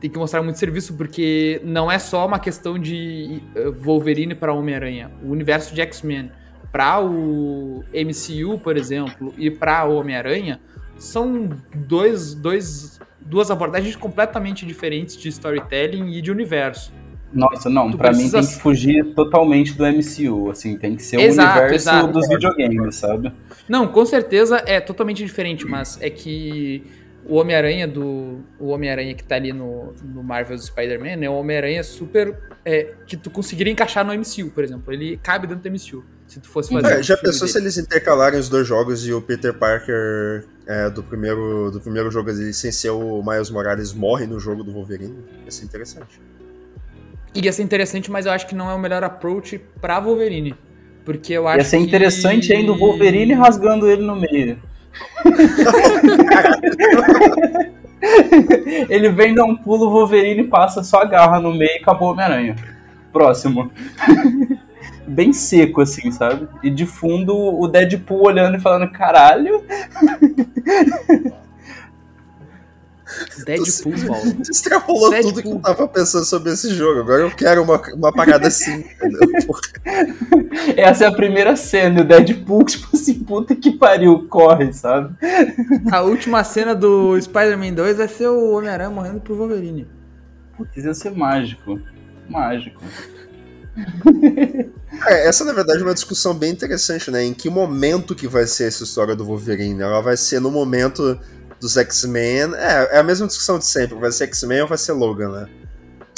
Tem 0.00 0.10
que 0.10 0.18
mostrar 0.18 0.42
muito 0.42 0.58
serviço, 0.58 0.96
porque 0.96 1.60
não 1.62 1.90
é 1.90 1.96
só 1.96 2.26
uma 2.26 2.40
questão 2.40 2.76
de 2.76 3.40
eh, 3.54 3.70
Wolverine 3.70 4.34
para 4.34 4.52
Homem-Aranha. 4.52 5.12
O 5.22 5.30
universo 5.30 5.72
de 5.72 5.80
X-Men 5.80 6.32
para 6.72 7.00
o 7.00 7.84
MCU, 7.94 8.58
por 8.58 8.76
exemplo, 8.76 9.32
e 9.38 9.48
para 9.48 9.84
Homem-Aranha 9.84 10.58
são 10.96 11.50
dois, 11.74 12.34
dois, 12.34 13.00
duas 13.20 13.50
abordagens 13.50 13.94
completamente 13.94 14.64
diferentes 14.64 15.16
de 15.16 15.28
storytelling 15.28 16.12
e 16.12 16.20
de 16.20 16.30
universo. 16.30 16.92
Nossa, 17.32 17.70
não, 17.70 17.90
Tu 17.90 17.96
pra 17.98 18.10
mim 18.10 18.16
precisa- 18.28 18.40
tem 18.40 18.46
que 18.48 18.60
fugir 18.60 19.14
totalmente 19.14 19.74
do 19.74 19.84
MCU, 19.86 20.50
assim, 20.50 20.76
tem 20.76 20.94
que 20.96 21.02
ser 21.02 21.18
Exato, 21.20 21.48
o 21.48 21.60
universo 21.62 21.88
exato. 21.88 22.12
dos 22.12 22.28
videogames, 22.28 22.96
sabe? 22.96 23.32
Não, 23.68 23.88
com 23.88 24.04
certeza 24.04 24.62
é 24.66 24.80
totalmente 24.80 25.24
diferente, 25.24 25.64
mas 25.66 25.98
é 26.00 26.10
que 26.10 26.84
o 27.24 27.36
Homem-Aranha 27.36 27.86
do. 27.86 28.40
O 28.58 28.68
Homem-Aranha 28.68 29.14
que 29.14 29.22
tá 29.24 29.36
ali 29.36 29.52
no, 29.52 29.92
no 30.04 30.22
Marvel's 30.22 30.64
Spider-Man 30.66 31.24
é 31.24 31.30
um 31.30 31.34
Homem-Aranha 31.34 31.82
super. 31.84 32.36
é, 32.64 32.94
que 33.06 33.16
tu 33.16 33.28
conseguiria 33.30 33.72
encaixar 33.72 34.04
no 34.04 34.12
MCU, 34.12 34.50
por 34.54 34.62
exemplo. 34.62 34.92
Ele 34.92 35.16
cabe 35.22 35.46
dentro 35.48 35.62
do 35.62 35.68
MCU. 35.70 36.04
Se 36.28 36.38
tu 36.40 36.48
fosse 36.48 36.72
fazer. 36.72 36.94
É, 36.94 36.98
um 36.98 37.02
já 37.02 37.16
pensou 37.16 37.46
se 37.48 37.54
dele. 37.54 37.66
eles 37.66 37.76
intercalarem 37.78 38.38
os 38.38 38.48
dois 38.48 38.66
jogos 38.66 39.06
e 39.06 39.12
o 39.12 39.20
Peter 39.20 39.52
Parker 39.52 40.44
é, 40.66 40.88
do, 40.88 41.02
primeiro, 41.02 41.70
do 41.72 41.80
primeiro 41.80 42.10
jogo 42.10 42.30
ali, 42.30 42.52
sem 42.54 42.70
ser 42.72 42.90
o 42.90 43.22
Miles 43.22 43.50
Morales 43.50 43.92
morre 43.92 44.26
no 44.26 44.38
jogo 44.40 44.62
do 44.62 44.72
Wolverine? 44.72 45.18
Ia 45.44 45.50
ser 45.50 45.64
interessante. 45.64 46.20
Iria 47.34 47.52
ser 47.52 47.62
interessante, 47.62 48.10
mas 48.10 48.26
eu 48.26 48.32
acho 48.32 48.46
que 48.46 48.54
não 48.54 48.70
é 48.70 48.74
o 48.74 48.78
melhor 48.78 49.02
approach 49.04 49.58
pra 49.80 49.98
Wolverine. 50.00 50.54
Porque 51.04 51.32
eu 51.32 51.48
acho 51.48 51.58
Ia 51.58 51.64
ser 51.64 51.78
que- 51.78 51.84
interessante 51.84 52.52
ainda 52.52 52.72
o 52.72 52.78
Wolverine 52.78 53.32
rasgando 53.34 53.88
ele 53.90 54.02
no 54.02 54.16
meio. 54.16 54.58
ele 58.88 59.08
vem 59.10 59.34
dar 59.34 59.44
um 59.44 59.56
pulo, 59.56 59.86
o 59.86 59.90
Wolverine 59.90 60.44
passa 60.44 60.82
só 60.82 61.02
a 61.02 61.04
garra 61.04 61.40
no 61.40 61.52
meio 61.52 61.70
e 61.72 61.78
acabou 61.82 62.08
o 62.08 62.12
Homem-Aranha. 62.12 62.56
Próximo. 63.12 63.70
Bem 65.06 65.32
seco, 65.32 65.80
assim, 65.80 66.10
sabe? 66.12 66.46
E 66.62 66.70
de 66.70 66.86
fundo 66.86 67.36
o 67.36 67.66
Deadpool 67.66 68.26
olhando 68.26 68.56
e 68.56 68.60
falando: 68.60 68.90
caralho. 68.92 69.64
Deadpool, 73.44 74.06
Paulo. 74.06 74.34
Tu 74.44 74.50
extrapolou 74.50 75.10
Deadpool. 75.10 75.32
tudo 75.32 75.42
que 75.42 75.48
eu 75.48 75.60
tava 75.60 75.88
pensando 75.88 76.24
sobre 76.24 76.52
esse 76.52 76.74
jogo. 76.74 77.00
Agora 77.00 77.22
eu 77.22 77.30
quero 77.30 77.62
uma, 77.62 77.80
uma 77.94 78.12
parada 78.12 78.48
assim, 78.48 78.80
entendeu? 78.80 79.20
Essa 80.76 81.04
é 81.04 81.06
a 81.08 81.12
primeira 81.12 81.56
cena, 81.56 82.00
e 82.00 82.02
o 82.02 82.06
Deadpool, 82.06 82.64
tipo 82.66 82.88
assim, 82.94 83.14
puta 83.20 83.54
que 83.54 83.72
pariu, 83.72 84.26
corre, 84.28 84.72
sabe? 84.72 85.14
A 85.90 86.02
última 86.02 86.44
cena 86.44 86.74
do 86.74 87.20
Spider-Man 87.20 87.74
2 87.74 87.96
vai 87.96 88.08
ser 88.08 88.28
o 88.28 88.52
Homem-Aranha 88.52 88.90
morrendo 88.90 89.20
pro 89.20 89.36
Wolverine. 89.36 89.88
Putz, 90.56 90.84
ia 90.84 90.94
ser 90.94 91.10
mágico. 91.10 91.80
Mágico. 92.28 92.82
É, 95.06 95.26
essa 95.26 95.44
na 95.44 95.52
verdade 95.52 95.80
é 95.80 95.82
uma 95.82 95.94
discussão 95.94 96.34
bem 96.34 96.52
interessante, 96.52 97.10
né? 97.10 97.24
Em 97.24 97.32
que 97.32 97.48
momento 97.48 98.14
que 98.14 98.28
vai 98.28 98.46
ser 98.46 98.68
essa 98.68 98.84
história 98.84 99.16
do 99.16 99.24
Wolverine? 99.24 99.80
Ela 99.80 100.00
vai 100.00 100.16
ser 100.16 100.38
no 100.38 100.50
momento 100.50 101.18
dos 101.62 101.76
X-Men. 101.78 102.54
É, 102.56 102.96
é 102.96 102.98
a 102.98 103.02
mesma 103.02 103.26
discussão 103.26 103.58
de 103.58 103.64
sempre. 103.66 103.94
Vai 103.98 104.12
ser 104.12 104.24
X-Men 104.24 104.62
ou 104.62 104.68
vai 104.68 104.76
ser 104.76 104.92
Logan, 104.92 105.30
né? 105.30 105.46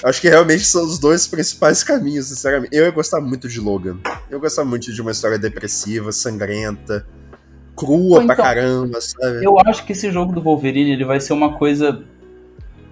Acho 0.03 0.21
que 0.21 0.29
realmente 0.29 0.64
são 0.64 0.85
os 0.85 0.99
dois 0.99 1.27
principais 1.27 1.85
caminhos, 1.85 2.27
sinceramente. 2.27 2.75
Eu 2.75 2.85
ia 2.85 2.91
gostar 2.91 3.21
muito 3.21 3.49
de 3.49 3.61
Logan. 3.61 3.99
Eu 4.29 4.37
ia 4.37 4.39
gostar 4.39 4.64
muito 4.64 4.93
de 4.93 5.01
uma 5.01 5.12
história 5.12 5.39
depressiva, 5.39 6.11
sangrenta, 6.12 7.07
crua 7.77 8.19
Ou 8.21 8.25
pra 8.27 8.35
então- 8.35 8.37
caramba, 8.45 9.01
sabe? 9.01 9.45
Eu 9.45 9.57
acho 9.64 9.85
que 9.87 9.93
esse 9.93 10.11
jogo 10.11 10.33
do 10.33 10.43
Wolverine 10.43 10.93
ele 10.93 11.05
vai 11.05 11.21
ser 11.21 11.33
uma 11.33 11.57
coisa. 11.57 12.03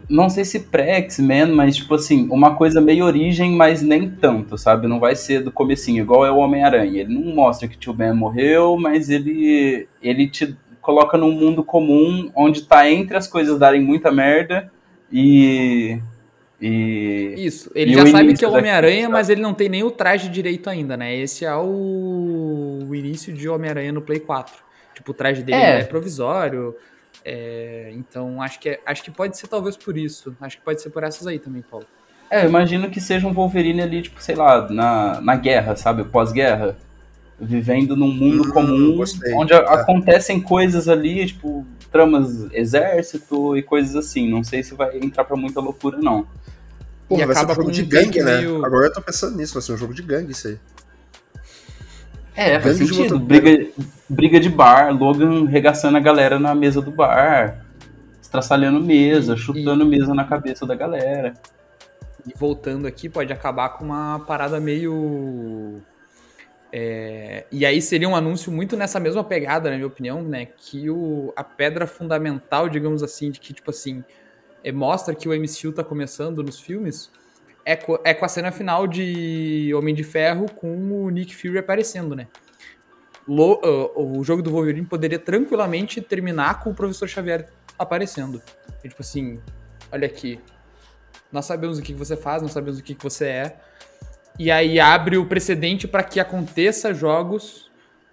Não 0.08 0.28
sei 0.28 0.44
se 0.44 0.60
pré-X-Men, 0.60 1.52
mas 1.52 1.76
tipo 1.76 1.94
assim, 1.94 2.28
uma 2.30 2.54
coisa 2.54 2.80
meio 2.80 3.04
origem, 3.04 3.52
mas 3.56 3.80
nem 3.82 4.10
tanto, 4.10 4.58
sabe? 4.58 4.86
Não 4.86 5.00
vai 5.00 5.16
ser 5.16 5.42
do 5.42 5.50
comecinho, 5.50 6.02
igual 6.02 6.24
é 6.26 6.30
o 6.30 6.36
Homem-Aranha. 6.36 7.00
Ele 7.02 7.14
não 7.14 7.34
mostra 7.34 7.66
que 7.66 7.78
tio 7.78 7.92
Ben 7.94 8.12
morreu, 8.14 8.76
mas 8.78 9.08
ele, 9.08 9.88
ele 10.02 10.28
te 10.28 10.56
coloca 10.82 11.16
num 11.16 11.30
mundo 11.30 11.64
comum 11.64 12.30
onde 12.34 12.62
tá 12.62 12.90
entre 12.90 13.16
as 13.16 13.26
coisas 13.26 13.58
darem 13.58 13.80
muita 13.80 14.10
merda 14.10 14.70
e. 15.10 15.98
E. 16.60 17.34
Isso, 17.38 17.70
ele 17.74 17.92
E 17.92 17.94
já 17.94 18.06
sabe 18.06 18.34
que 18.34 18.44
é 18.44 18.48
o 18.48 18.52
Homem-Aranha, 18.52 19.08
mas 19.08 19.30
ele 19.30 19.40
não 19.40 19.54
tem 19.54 19.68
nem 19.68 19.82
o 19.82 19.90
traje 19.90 20.28
direito 20.28 20.68
ainda, 20.68 20.96
né? 20.96 21.16
Esse 21.16 21.44
é 21.44 21.54
o, 21.56 22.86
o 22.88 22.94
início 22.94 23.32
de 23.32 23.48
Homem-Aranha 23.48 23.92
no 23.92 24.02
Play 24.02 24.20
4. 24.20 24.54
Tipo, 24.94 25.10
o 25.12 25.14
traje 25.14 25.42
dele 25.42 25.58
é, 25.58 25.80
é 25.80 25.84
provisório. 25.84 26.76
É, 27.24 27.90
então, 27.94 28.40
acho 28.42 28.60
que, 28.60 28.68
é, 28.68 28.80
acho 28.84 29.02
que 29.02 29.10
pode 29.10 29.36
ser 29.38 29.48
talvez 29.48 29.76
por 29.76 29.96
isso. 29.96 30.36
Acho 30.40 30.58
que 30.58 30.64
pode 30.64 30.80
ser 30.82 30.90
por 30.90 31.02
essas 31.02 31.26
aí 31.26 31.38
também, 31.38 31.62
Paulo. 31.62 31.86
É, 32.30 32.44
eu 32.44 32.48
imagino 32.48 32.88
que 32.90 33.00
seja 33.00 33.26
um 33.26 33.32
Wolverine 33.32 33.82
ali, 33.82 34.02
tipo, 34.02 34.22
sei 34.22 34.34
lá, 34.34 34.68
na, 34.70 35.20
na 35.20 35.36
guerra, 35.36 35.76
sabe? 35.76 36.04
Pós-guerra. 36.04 36.76
Vivendo 37.44 37.96
num 37.96 38.12
mundo 38.12 38.48
hum, 38.48 38.52
comum, 38.52 38.96
gostei. 38.96 39.34
onde 39.34 39.52
é. 39.52 39.56
acontecem 39.56 40.40
coisas 40.40 40.88
ali, 40.88 41.26
tipo, 41.26 41.66
tramas 41.90 42.46
exército 42.52 43.56
e 43.56 43.62
coisas 43.62 43.96
assim. 43.96 44.30
Não 44.30 44.44
sei 44.44 44.62
se 44.62 44.74
vai 44.74 44.96
entrar 44.98 45.24
pra 45.24 45.36
muita 45.36 45.60
loucura, 45.60 45.98
não. 45.98 46.26
Pô, 47.08 47.16
vai 47.16 47.34
ser 47.34 47.44
um 47.44 47.54
jogo 47.54 47.72
de 47.72 47.82
gangue, 47.82 48.22
né? 48.22 48.38
Meio... 48.38 48.64
Agora 48.64 48.86
eu 48.86 48.92
tô 48.92 49.02
pensando 49.02 49.36
nisso, 49.36 49.54
vai 49.54 49.62
ser 49.62 49.72
um 49.72 49.76
jogo 49.76 49.92
de 49.92 50.02
gangue 50.02 50.32
isso 50.32 50.48
aí. 50.48 50.58
É, 52.34 52.58
faz 52.58 52.78
sentido. 52.78 53.18
Briga, 53.18 53.70
briga 54.08 54.40
de 54.40 54.48
bar, 54.48 54.96
Logan 54.96 55.44
regaçando 55.46 55.98
a 55.98 56.00
galera 56.00 56.38
na 56.38 56.54
mesa 56.54 56.80
do 56.80 56.90
bar, 56.90 57.66
estraçalhando 58.20 58.80
mesa, 58.80 59.36
chutando 59.36 59.84
e... 59.84 59.88
mesa 59.88 60.14
na 60.14 60.24
cabeça 60.24 60.64
da 60.64 60.74
galera. 60.74 61.34
E 62.26 62.32
voltando 62.38 62.86
aqui, 62.86 63.08
pode 63.08 63.32
acabar 63.32 63.70
com 63.70 63.84
uma 63.84 64.20
parada 64.20 64.58
meio. 64.60 65.80
É... 66.72 67.44
E 67.52 67.66
aí 67.66 67.82
seria 67.82 68.08
um 68.08 68.16
anúncio 68.16 68.50
muito 68.50 68.76
nessa 68.76 68.98
mesma 68.98 69.22
pegada, 69.22 69.70
na 69.70 69.76
minha 69.76 69.86
opinião, 69.86 70.22
né? 70.22 70.46
Que 70.46 70.88
o... 70.88 71.32
a 71.36 71.44
pedra 71.44 71.86
fundamental, 71.86 72.68
digamos 72.68 73.02
assim, 73.02 73.30
de 73.30 73.38
que, 73.38 73.52
tipo 73.52 73.70
assim, 73.70 74.02
é, 74.64 74.72
mostra 74.72 75.14
que 75.14 75.28
o 75.28 75.32
MCU 75.32 75.72
tá 75.72 75.84
começando 75.84 76.42
nos 76.42 76.58
filmes, 76.58 77.10
é, 77.64 77.76
co... 77.76 78.00
é 78.04 78.14
com 78.14 78.24
a 78.24 78.28
cena 78.28 78.50
final 78.50 78.86
de 78.86 79.72
Homem 79.74 79.94
de 79.94 80.02
Ferro 80.02 80.46
com 80.50 81.04
o 81.04 81.10
Nick 81.10 81.36
Fury 81.36 81.58
aparecendo, 81.58 82.16
né? 82.16 82.28
Lo... 83.28 83.60
Uh, 83.62 84.18
o 84.18 84.24
jogo 84.24 84.42
do 84.42 84.50
Wolverine 84.50 84.86
poderia 84.86 85.18
tranquilamente 85.18 86.00
terminar 86.00 86.60
com 86.62 86.70
o 86.70 86.74
Professor 86.74 87.08
Xavier 87.08 87.48
aparecendo. 87.78 88.42
E, 88.82 88.88
tipo 88.88 89.02
assim, 89.02 89.40
olha 89.90 90.06
aqui, 90.06 90.40
nós 91.30 91.46
sabemos 91.46 91.78
o 91.78 91.82
que 91.82 91.94
você 91.94 92.16
faz, 92.16 92.42
nós 92.42 92.52
sabemos 92.52 92.78
o 92.78 92.82
que 92.82 92.94
você 92.94 93.26
é. 93.26 93.60
E 94.38 94.50
aí 94.50 94.80
abre 94.80 95.16
o 95.16 95.26
precedente 95.26 95.86
para 95.86 96.02
que 96.02 96.18
aconteça 96.18 96.92
jogos 96.94 97.70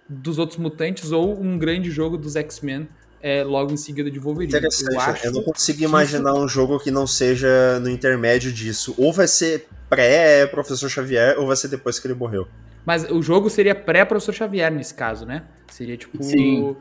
dos 0.08 0.38
outros 0.38 0.58
mutantes 0.58 1.12
ou 1.12 1.40
um 1.40 1.58
grande 1.58 1.90
jogo 1.90 2.16
dos 2.16 2.36
X-Men 2.36 2.88
é, 3.22 3.44
logo 3.44 3.72
em 3.72 3.76
seguida 3.76 4.10
de 4.10 4.18
Wolverine. 4.18 4.52
Interessante. 4.52 4.94
Eu, 4.94 5.00
acho 5.00 5.26
eu 5.26 5.32
não 5.32 5.42
consigo 5.42 5.82
imaginar 5.82 6.32
isso... 6.32 6.40
um 6.40 6.48
jogo 6.48 6.78
que 6.78 6.90
não 6.90 7.06
seja 7.06 7.78
no 7.80 7.88
intermédio 7.88 8.52
disso. 8.52 8.94
Ou 8.98 9.12
vai 9.12 9.28
ser 9.28 9.68
pré-Professor 9.88 10.88
Xavier, 10.88 11.38
ou 11.38 11.46
vai 11.46 11.56
ser 11.56 11.68
depois 11.68 11.98
que 11.98 12.06
ele 12.06 12.14
morreu. 12.14 12.46
Mas 12.84 13.08
o 13.10 13.22
jogo 13.22 13.50
seria 13.50 13.74
pré-Professor 13.74 14.32
Xavier 14.34 14.72
nesse 14.72 14.94
caso, 14.94 15.26
né? 15.26 15.42
Seria 15.68 15.96
tipo. 15.96 16.22
Sim 16.22 16.76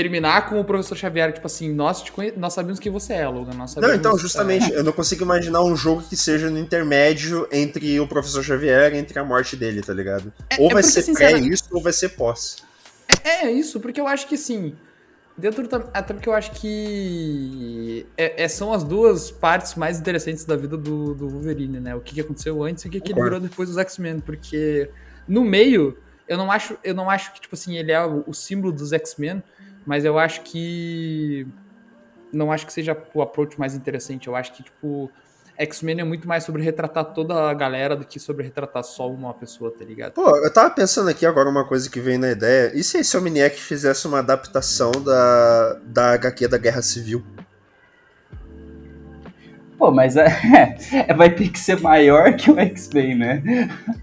terminar 0.00 0.48
com 0.48 0.58
o 0.58 0.64
professor 0.64 0.96
Xavier, 0.96 1.30
tipo 1.30 1.46
assim, 1.46 1.70
nós, 1.70 2.08
conhe... 2.08 2.32
nós 2.34 2.54
sabemos 2.54 2.80
quem 2.80 2.90
você 2.90 3.12
é, 3.12 3.28
Logan. 3.28 3.52
Nós 3.52 3.74
não, 3.76 3.94
então, 3.94 4.16
justamente, 4.16 4.72
é... 4.72 4.78
eu 4.78 4.82
não 4.82 4.92
consigo 4.92 5.22
imaginar 5.22 5.62
um 5.62 5.76
jogo 5.76 6.02
que 6.02 6.16
seja 6.16 6.48
no 6.48 6.58
intermédio 6.58 7.46
entre 7.52 8.00
o 8.00 8.06
professor 8.08 8.42
Xavier 8.42 8.94
e 8.94 8.96
entre 8.96 9.18
a 9.18 9.24
morte 9.24 9.56
dele, 9.56 9.82
tá 9.82 9.92
ligado? 9.92 10.32
É, 10.48 10.56
ou 10.58 10.70
é 10.70 10.74
vai 10.74 10.82
porque, 10.82 11.02
ser 11.02 11.12
pré 11.12 11.38
isso, 11.38 11.64
ou 11.70 11.82
vai 11.82 11.92
ser 11.92 12.10
pós. 12.10 12.64
É, 13.22 13.46
é, 13.46 13.50
isso, 13.50 13.78
porque 13.78 14.00
eu 14.00 14.06
acho 14.06 14.26
que 14.26 14.36
assim. 14.36 14.74
Dentro 15.36 15.66
até 15.94 16.12
porque 16.12 16.28
eu 16.28 16.34
acho 16.34 16.50
que 16.52 18.06
é, 18.16 18.44
é, 18.44 18.48
são 18.48 18.72
as 18.72 18.84
duas 18.84 19.30
partes 19.30 19.74
mais 19.74 19.98
interessantes 19.98 20.44
da 20.44 20.54
vida 20.54 20.76
do, 20.76 21.14
do 21.14 21.28
Wolverine, 21.28 21.80
né? 21.80 21.94
O 21.94 22.00
que, 22.00 22.14
que 22.14 22.20
aconteceu 22.20 22.62
antes 22.62 22.84
e 22.84 22.88
o 22.88 22.90
que, 22.90 23.00
que 23.00 23.12
ele 23.12 23.22
virou 23.22 23.40
depois 23.40 23.68
dos 23.68 23.78
X-Men, 23.78 24.20
porque 24.20 24.90
no 25.26 25.42
meio 25.42 25.96
eu 26.28 26.36
não 26.36 26.50
acho 26.50 26.76
eu 26.84 26.94
não 26.94 27.08
acho 27.08 27.32
que 27.32 27.40
tipo 27.40 27.54
assim 27.54 27.76
ele 27.76 27.90
é 27.90 28.04
o, 28.04 28.22
o 28.26 28.34
símbolo 28.34 28.72
dos 28.72 28.92
X-Men, 28.92 29.42
mas 29.86 30.04
eu 30.04 30.18
acho 30.18 30.42
que. 30.42 31.46
Não 32.32 32.52
acho 32.52 32.64
que 32.64 32.72
seja 32.72 32.96
o 33.12 33.22
approach 33.22 33.58
mais 33.58 33.74
interessante. 33.74 34.28
Eu 34.28 34.36
acho 34.36 34.52
que, 34.52 34.62
tipo, 34.62 35.10
X-Men 35.58 36.00
é 36.00 36.04
muito 36.04 36.26
mais 36.26 36.44
sobre 36.44 36.62
retratar 36.62 37.04
toda 37.12 37.50
a 37.50 37.52
galera 37.52 37.94
do 37.94 38.04
que 38.04 38.18
sobre 38.18 38.44
retratar 38.44 38.82
só 38.82 39.10
uma 39.10 39.34
pessoa, 39.34 39.70
tá 39.70 39.84
ligado? 39.84 40.12
Pô, 40.12 40.36
eu 40.38 40.52
tava 40.52 40.70
pensando 40.70 41.10
aqui 41.10 41.26
agora 41.26 41.50
uma 41.50 41.66
coisa 41.66 41.90
que 41.90 42.00
vem 42.00 42.16
na 42.16 42.30
ideia. 42.30 42.72
E 42.74 42.82
se 42.82 42.98
esse 42.98 43.16
Omniac 43.16 43.60
fizesse 43.60 44.06
uma 44.06 44.20
adaptação 44.20 44.90
da, 44.92 45.78
da 45.84 46.12
HQ 46.12 46.48
da 46.48 46.56
Guerra 46.56 46.80
Civil? 46.80 47.22
Pô, 49.80 49.90
mas 49.90 50.14
é, 50.14 50.26
é, 51.08 51.14
vai 51.14 51.34
ter 51.34 51.48
que 51.48 51.58
ser 51.58 51.80
maior 51.80 52.34
que 52.34 52.50
o 52.50 52.60
X-Men, 52.60 53.14
né? 53.14 53.42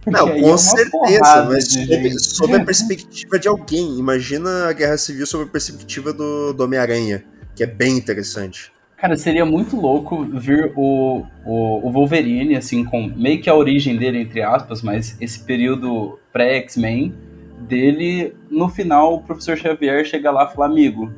Não, 0.08 0.28
com 0.28 0.56
é 0.56 0.58
certeza, 0.58 1.46
mas 1.48 1.72
sob, 1.72 2.20
sob, 2.20 2.56
a 2.56 2.66
perspectiva 2.66 3.38
de 3.38 3.48
alguém. 3.48 4.00
Imagina 4.00 4.70
a 4.70 4.74
Guerra 4.74 4.98
Civil 4.98 5.28
sob 5.28 5.44
a 5.44 5.48
perspectiva 5.48 6.12
do, 6.12 6.52
do 6.52 6.64
Homem-Aranha, 6.64 7.24
que 7.56 7.64
é 7.64 7.68
bem 7.68 7.96
interessante. 7.96 8.72
Cara, 8.98 9.16
seria 9.16 9.46
muito 9.46 9.80
louco 9.80 10.26
ver 10.26 10.74
o, 10.76 11.24
o, 11.46 11.88
o, 11.88 11.92
Wolverine, 11.92 12.56
assim, 12.56 12.84
com 12.84 13.14
meio 13.16 13.40
que 13.40 13.48
a 13.48 13.54
origem 13.54 13.98
dele, 13.98 14.22
entre 14.22 14.42
aspas, 14.42 14.82
mas 14.82 15.16
esse 15.22 15.42
período 15.42 16.18
pré-X-Men 16.34 17.14
dele, 17.60 18.34
no 18.50 18.68
final 18.68 19.14
o 19.14 19.22
professor 19.22 19.56
Xavier 19.56 20.04
chega 20.06 20.32
lá 20.32 20.50
e 20.50 20.56
fala, 20.56 20.66
amigo, 20.66 21.14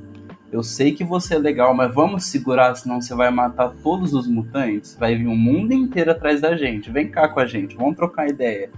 eu 0.51 0.63
sei 0.63 0.91
que 0.93 1.03
você 1.03 1.35
é 1.35 1.37
legal, 1.37 1.73
mas 1.75 1.93
vamos 1.93 2.25
segurar, 2.25 2.73
senão 2.75 2.99
você 2.99 3.13
vai 3.13 3.29
matar 3.29 3.71
todos 3.83 4.13
os 4.13 4.27
mutantes. 4.27 4.95
Vai 4.99 5.15
vir 5.15 5.27
o 5.27 5.35
mundo 5.35 5.73
inteiro 5.73 6.11
atrás 6.11 6.41
da 6.41 6.57
gente. 6.57 6.89
Vem 6.89 7.07
cá 7.07 7.27
com 7.27 7.39
a 7.39 7.45
gente, 7.45 7.75
vamos 7.75 7.95
trocar 7.95 8.27
ideia. 8.27 8.71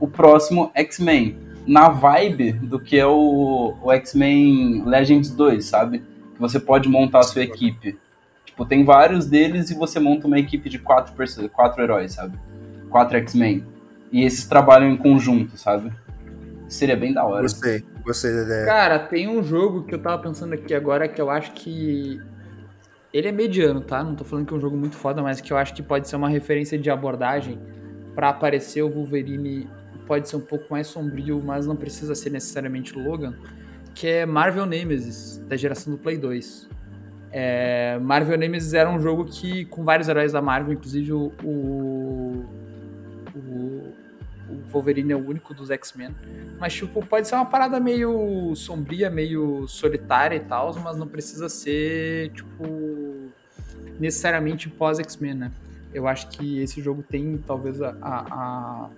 O 0.00 0.08
próximo 0.08 0.70
X-Men, 0.74 1.36
na 1.66 1.90
vibe 1.90 2.52
do 2.52 2.80
que 2.80 2.98
é 2.98 3.06
o, 3.06 3.76
o 3.82 3.92
X-Men 3.92 4.84
Legends 4.86 5.30
2, 5.30 5.64
sabe? 5.64 5.98
Que 6.34 6.40
você 6.40 6.58
pode 6.58 6.88
montar 6.88 7.20
a 7.20 7.24
sua 7.24 7.42
equipe. 7.42 7.98
Tipo, 8.46 8.64
tem 8.64 8.82
vários 8.82 9.26
deles 9.26 9.70
e 9.70 9.74
você 9.74 10.00
monta 10.00 10.26
uma 10.26 10.38
equipe 10.38 10.70
de 10.70 10.78
quatro, 10.78 11.12
quatro 11.52 11.82
heróis, 11.82 12.12
sabe? 12.12 12.38
Quatro 12.88 13.18
X-Men. 13.18 13.64
E 14.10 14.24
esses 14.24 14.46
trabalham 14.46 14.90
em 14.90 14.96
conjunto, 14.96 15.58
sabe? 15.58 15.92
Seria 16.68 16.96
bem 16.96 17.12
da 17.12 17.24
hora. 17.24 17.42
Gostei, 17.42 17.84
gostei 18.06 18.32
da 18.32 18.42
ideia. 18.42 18.64
Cara, 18.64 18.98
tem 18.98 19.28
um 19.28 19.42
jogo 19.42 19.82
que 19.82 19.94
eu 19.94 19.98
tava 19.98 20.22
pensando 20.22 20.54
aqui 20.54 20.72
agora 20.72 21.08
que 21.08 21.20
eu 21.20 21.28
acho 21.28 21.52
que. 21.52 22.20
Ele 23.12 23.28
é 23.28 23.32
mediano, 23.32 23.80
tá? 23.80 24.02
Não 24.04 24.14
tô 24.14 24.24
falando 24.24 24.46
que 24.46 24.54
é 24.54 24.56
um 24.56 24.60
jogo 24.60 24.76
muito 24.76 24.96
foda, 24.96 25.22
mas 25.22 25.40
que 25.40 25.52
eu 25.52 25.56
acho 25.56 25.74
que 25.74 25.82
pode 25.82 26.08
ser 26.08 26.16
uma 26.16 26.28
referência 26.28 26.78
de 26.78 26.90
abordagem 26.90 27.58
para 28.14 28.28
aparecer 28.28 28.82
o 28.82 28.90
Wolverine. 28.90 29.68
Pode 30.06 30.28
ser 30.28 30.36
um 30.36 30.40
pouco 30.40 30.66
mais 30.70 30.86
sombrio, 30.86 31.42
mas 31.42 31.66
não 31.66 31.74
precisa 31.74 32.14
ser 32.14 32.30
necessariamente 32.30 32.96
Logan. 32.96 33.34
Que 33.94 34.06
é 34.08 34.26
Marvel 34.26 34.66
Nemesis, 34.66 35.38
da 35.48 35.56
geração 35.56 35.92
do 35.92 35.98
Play 35.98 36.18
2. 36.18 36.68
É, 37.32 37.98
Marvel 37.98 38.38
Nemesis 38.38 38.74
era 38.74 38.88
um 38.88 39.00
jogo 39.00 39.24
que, 39.24 39.64
com 39.64 39.82
vários 39.82 40.08
heróis 40.08 40.32
da 40.32 40.42
Marvel, 40.42 40.74
inclusive 40.74 41.12
o, 41.12 41.32
o 41.42 42.44
o 44.48 44.70
Wolverine 44.70 45.12
é 45.12 45.16
o 45.16 45.26
único 45.26 45.52
dos 45.52 45.70
X-Men. 45.70 46.14
Mas, 46.58 46.74
tipo, 46.74 47.04
pode 47.04 47.28
ser 47.28 47.34
uma 47.34 47.46
parada 47.46 47.80
meio 47.80 48.54
sombria, 48.54 49.10
meio 49.10 49.66
solitária 49.66 50.36
e 50.36 50.40
tal, 50.40 50.74
mas 50.80 50.96
não 50.96 51.06
precisa 51.06 51.48
ser, 51.48 52.30
tipo, 52.30 53.30
necessariamente 53.98 54.68
pós-X-Men, 54.68 55.34
né? 55.34 55.52
Eu 55.92 56.06
acho 56.06 56.28
que 56.28 56.60
esse 56.60 56.80
jogo 56.80 57.02
tem, 57.02 57.38
talvez, 57.38 57.80
a, 57.80 57.96
a, 58.02 58.90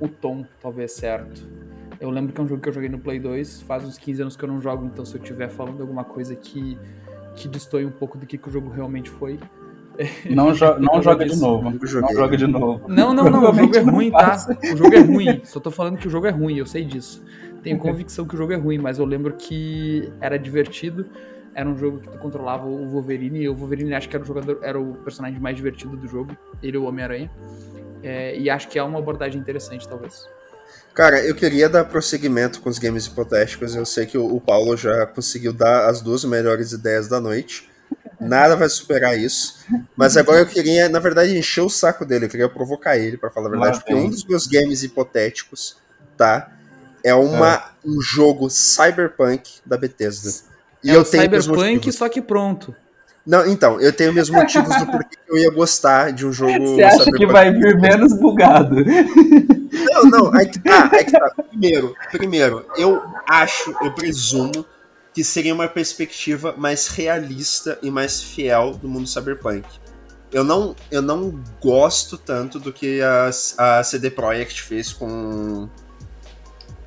o 0.00 0.08
tom, 0.08 0.44
talvez, 0.60 0.92
certo. 0.92 1.46
Eu 2.00 2.10
lembro 2.10 2.32
que 2.32 2.40
é 2.40 2.44
um 2.44 2.48
jogo 2.48 2.60
que 2.60 2.68
eu 2.68 2.72
joguei 2.72 2.88
no 2.88 2.98
Play 2.98 3.18
2, 3.18 3.62
faz 3.62 3.84
uns 3.84 3.96
15 3.96 4.22
anos 4.22 4.36
que 4.36 4.44
eu 4.44 4.48
não 4.48 4.60
jogo, 4.60 4.84
então 4.84 5.04
se 5.04 5.14
eu 5.14 5.22
estiver 5.22 5.48
falando 5.48 5.80
alguma 5.80 6.04
coisa 6.04 6.36
que, 6.36 6.78
que 7.34 7.48
destoie 7.48 7.86
um 7.86 7.90
pouco 7.90 8.18
do 8.18 8.26
que, 8.26 8.36
que 8.36 8.48
o 8.48 8.52
jogo 8.52 8.68
realmente 8.68 9.08
foi, 9.08 9.38
não, 10.28 10.54
jo 10.54 10.78
não 10.80 11.02
joga 11.02 11.24
de 11.24 11.36
novo. 11.36 11.70
Não 11.70 12.12
joga 12.12 12.36
de 12.36 12.46
novo. 12.46 12.88
Não, 12.88 13.14
não, 13.14 13.30
não. 13.30 13.50
O 13.50 13.54
jogo 13.54 13.76
é 13.76 13.80
ruim, 13.80 14.10
tá? 14.10 14.36
O 14.72 14.76
jogo 14.76 14.94
é 14.94 15.00
ruim. 15.00 15.40
Só 15.44 15.60
tô 15.60 15.70
falando 15.70 15.98
que 15.98 16.06
o 16.06 16.10
jogo 16.10 16.26
é 16.26 16.30
ruim, 16.30 16.58
eu 16.58 16.66
sei 16.66 16.84
disso. 16.84 17.22
Tenho 17.62 17.78
convicção 17.80 18.26
que 18.26 18.34
o 18.34 18.38
jogo 18.38 18.52
é 18.52 18.56
ruim, 18.56 18.78
mas 18.78 18.98
eu 18.98 19.04
lembro 19.04 19.34
que 19.34 20.12
era 20.20 20.38
divertido. 20.38 21.06
Era 21.54 21.68
um 21.68 21.76
jogo 21.76 22.00
que 22.00 22.08
tu 22.08 22.18
controlava 22.18 22.66
o 22.66 22.86
Wolverine, 22.86 23.40
e 23.40 23.48
o 23.48 23.54
Wolverine 23.54 23.94
acho 23.94 24.08
que 24.10 24.16
era 24.16 24.22
o 24.22 24.26
jogador, 24.26 24.58
era 24.62 24.78
o 24.78 24.94
personagem 24.96 25.40
mais 25.40 25.56
divertido 25.56 25.96
do 25.96 26.06
jogo. 26.06 26.36
Ele 26.62 26.76
e 26.76 26.78
o 26.78 26.84
Homem-Aranha. 26.84 27.30
É, 28.02 28.38
e 28.38 28.50
acho 28.50 28.68
que 28.68 28.78
é 28.78 28.82
uma 28.82 28.98
abordagem 28.98 29.40
interessante, 29.40 29.88
talvez. 29.88 30.26
Cara, 30.96 31.20
eu 31.20 31.34
queria 31.34 31.68
dar 31.68 31.84
prosseguimento 31.84 32.60
com 32.60 32.70
os 32.70 32.78
games 32.78 33.06
hipotéticos. 33.06 33.74
Eu 33.74 33.84
sei 33.84 34.06
que 34.06 34.16
o 34.16 34.40
Paulo 34.40 34.76
já 34.76 35.06
conseguiu 35.06 35.52
dar 35.52 35.88
as 35.88 36.00
duas 36.00 36.24
melhores 36.24 36.72
ideias 36.72 37.08
da 37.08 37.20
noite. 37.20 37.68
Nada 38.20 38.56
vai 38.56 38.68
superar 38.68 39.18
isso. 39.18 39.58
Mas 39.94 40.16
agora 40.16 40.40
eu 40.40 40.46
queria, 40.46 40.88
na 40.88 40.98
verdade, 40.98 41.36
encher 41.36 41.60
o 41.60 41.68
saco 41.68 42.04
dele. 42.04 42.26
Eu 42.26 42.30
queria 42.30 42.48
provocar 42.48 42.96
ele, 42.96 43.16
para 43.16 43.30
falar 43.30 43.48
a 43.48 43.50
verdade. 43.50 43.78
porque 43.78 43.94
um 43.94 44.08
dos 44.08 44.24
meus 44.24 44.46
games 44.46 44.82
hipotéticos, 44.82 45.76
tá? 46.16 46.50
É 47.04 47.14
uma, 47.14 47.54
é. 47.54 47.62
um 47.84 48.00
jogo 48.00 48.48
cyberpunk 48.48 49.60
da 49.64 49.76
Bethesda. 49.76 50.30
E 50.82 50.90
é 50.90 50.96
eu 50.96 51.04
tenho 51.04 51.22
cyberpunk, 51.24 51.92
só 51.92 52.08
que 52.08 52.22
pronto. 52.22 52.74
Não, 53.26 53.44
então, 53.44 53.80
eu 53.80 53.92
tenho 53.92 54.12
meus 54.12 54.30
motivos 54.30 54.74
do 54.76 54.86
porquê 54.86 55.16
eu 55.28 55.36
ia 55.36 55.50
gostar 55.50 56.12
de 56.12 56.24
um 56.24 56.32
jogo. 56.32 56.68
Você 56.68 56.82
acha 56.82 56.98
Cyberpunk. 56.98 57.18
que 57.18 57.32
vai 57.32 57.52
vir 57.52 57.76
menos 57.80 58.12
bugado? 58.12 58.76
Não, 59.92 60.04
não, 60.04 60.34
aí 60.34 60.46
que 60.46 60.60
tá, 60.60 60.88
aí 60.92 61.04
que 61.04 61.12
tá. 61.12 61.32
Primeiro, 61.48 61.94
primeiro, 62.12 62.64
eu 62.76 63.02
acho, 63.28 63.74
eu 63.82 63.92
presumo 63.92 64.64
que 65.16 65.24
seria 65.24 65.54
uma 65.54 65.66
perspectiva 65.66 66.54
mais 66.58 66.88
realista 66.88 67.78
e 67.82 67.90
mais 67.90 68.22
fiel 68.22 68.74
do 68.74 68.86
mundo 68.86 69.08
cyberpunk. 69.08 69.66
Eu 70.30 70.44
não, 70.44 70.76
eu 70.90 71.00
não 71.00 71.42
gosto 71.58 72.18
tanto 72.18 72.60
do 72.60 72.70
que 72.70 73.00
a, 73.00 73.30
a 73.56 73.82
CD 73.82 74.10
Projekt 74.10 74.60
fez 74.60 74.92
com, 74.92 75.70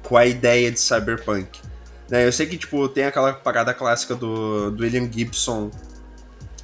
com 0.03 0.15
a 0.15 0.27
ideia 0.27 0.71
de 0.71 0.79
cyberpunk. 0.79 1.59
Né, 2.07 2.27
eu 2.27 2.31
sei 2.31 2.45
que 2.45 2.55
tipo, 2.55 2.87
tem 2.87 3.05
aquela 3.05 3.33
parada 3.33 3.73
clássica 3.73 4.13
do, 4.13 4.69
do 4.69 4.83
William 4.83 5.11
Gibson 5.11 5.71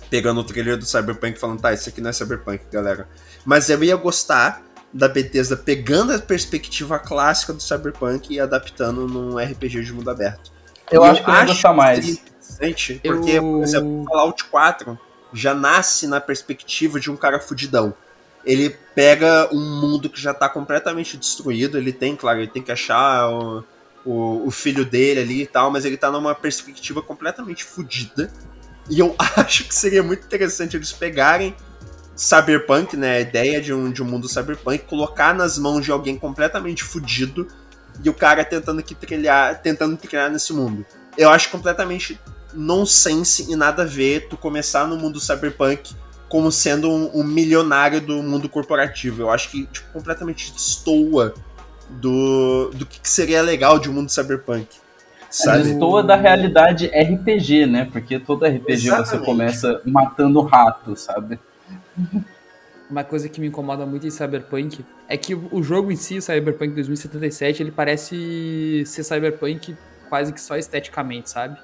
pegando 0.07 0.41
o 0.41 0.43
trailer 0.43 0.77
do 0.77 0.85
Cyberpunk 0.85 1.39
falando, 1.39 1.61
tá, 1.61 1.73
isso 1.73 1.89
aqui 1.89 1.99
não 1.99 2.11
é 2.11 2.13
Cyberpunk, 2.13 2.63
galera. 2.71 3.09
Mas 3.43 3.71
eu 3.71 3.83
ia 3.83 3.95
gostar 3.95 4.61
da 4.93 5.07
Bethesda 5.07 5.57
pegando 5.57 6.13
a 6.13 6.19
perspectiva 6.19 6.99
clássica 6.99 7.53
do 7.53 7.63
Cyberpunk 7.63 8.31
e 8.31 8.39
adaptando 8.39 9.07
num 9.07 9.39
RPG 9.39 9.83
de 9.83 9.93
mundo 9.93 10.11
aberto. 10.11 10.53
Eu, 10.91 11.01
eu 11.01 11.03
acho 11.03 11.23
que 11.23 11.29
eu 11.29 11.33
ia 11.33 11.45
gostar 11.45 11.73
mais. 11.73 12.07
Interessante, 12.07 13.01
porque, 13.03 13.31
eu... 13.31 13.41
por 13.41 13.63
exemplo, 13.63 14.05
Fallout 14.05 14.43
4 14.45 14.99
já 15.33 15.53
nasce 15.53 16.07
na 16.07 16.21
perspectiva 16.21 16.99
de 16.99 17.11
um 17.11 17.15
cara 17.15 17.39
fudidão. 17.39 17.93
Ele 18.45 18.69
pega 18.93 19.49
um 19.51 19.81
mundo 19.81 20.09
que 20.09 20.21
já 20.21 20.33
tá 20.33 20.47
completamente 20.47 21.17
destruído, 21.17 21.77
ele 21.77 21.91
tem, 21.91 22.15
claro, 22.15 22.39
ele 22.39 22.47
tem 22.47 22.61
que 22.61 22.71
achar 22.71 23.29
o, 23.29 23.63
o, 24.05 24.47
o 24.47 24.51
filho 24.51 24.85
dele 24.85 25.19
ali 25.19 25.41
e 25.41 25.47
tal, 25.47 25.71
mas 25.71 25.83
ele 25.83 25.97
tá 25.97 26.11
numa 26.11 26.35
perspectiva 26.35 27.01
completamente 27.01 27.63
fudida 27.63 28.31
e 28.89 28.99
eu 28.99 29.15
acho 29.35 29.67
que 29.67 29.73
seria 29.73 30.03
muito 30.03 30.25
interessante 30.25 30.75
eles 30.75 30.91
pegarem 30.91 31.55
cyberpunk, 32.15 32.95
né, 32.95 33.17
a 33.17 33.19
ideia 33.19 33.61
de 33.61 33.73
um, 33.73 33.91
de 33.91 34.01
um 34.01 34.05
mundo 34.05 34.29
cyberpunk, 34.29 34.85
colocar 34.85 35.33
nas 35.33 35.57
mãos 35.57 35.83
de 35.83 35.91
alguém 35.91 36.17
completamente 36.17 36.83
fudido 36.83 37.47
e 38.03 38.09
o 38.09 38.13
cara 38.13 38.43
tentando 38.43 38.81
que 38.83 38.95
trilhar, 38.95 39.61
tentando 39.61 39.97
trilhar 39.97 40.29
nesse 40.29 40.53
mundo. 40.53 40.85
Eu 41.17 41.29
acho 41.29 41.49
completamente 41.49 42.19
nonsense 42.53 43.51
e 43.51 43.55
nada 43.55 43.83
a 43.83 43.85
ver 43.85 44.27
tu 44.29 44.37
começar 44.37 44.87
no 44.87 44.97
mundo 44.97 45.19
cyberpunk 45.19 45.93
como 46.27 46.51
sendo 46.51 46.89
um, 46.89 47.19
um 47.19 47.23
milionário 47.23 48.01
do 48.01 48.21
mundo 48.23 48.49
corporativo. 48.49 49.21
Eu 49.21 49.29
acho 49.29 49.49
que 49.49 49.65
tipo, 49.67 49.91
completamente 49.93 50.51
destoa 50.51 51.33
do, 51.89 52.71
do 52.73 52.85
que 52.85 52.99
seria 53.03 53.41
legal 53.41 53.79
de 53.79 53.89
um 53.89 53.93
mundo 53.93 54.09
cyberpunk. 54.09 54.67
Sabe? 55.29 55.63
Destoa 55.63 56.01
da 56.01 56.15
realidade 56.15 56.87
RPG, 56.87 57.65
né? 57.65 57.87
Porque 57.91 58.19
todo 58.19 58.45
RPG 58.45 58.71
Exatamente. 58.71 59.09
você 59.09 59.19
começa 59.19 59.81
matando 59.85 60.41
rato, 60.41 60.95
sabe? 60.95 61.39
Uma 62.89 63.03
coisa 63.03 63.27
que 63.27 63.41
me 63.41 63.47
incomoda 63.47 63.85
muito 63.85 64.05
em 64.05 64.11
Cyberpunk 64.11 64.85
é 65.07 65.17
que 65.17 65.33
o 65.33 65.63
jogo 65.63 65.91
em 65.91 65.95
si, 65.95 66.21
Cyberpunk 66.21 66.73
2077, 66.75 67.63
ele 67.63 67.71
parece 67.71 68.83
ser 68.85 69.03
Cyberpunk 69.03 69.75
quase 70.07 70.31
que 70.31 70.39
só 70.39 70.55
esteticamente, 70.55 71.29
sabe? 71.29 71.57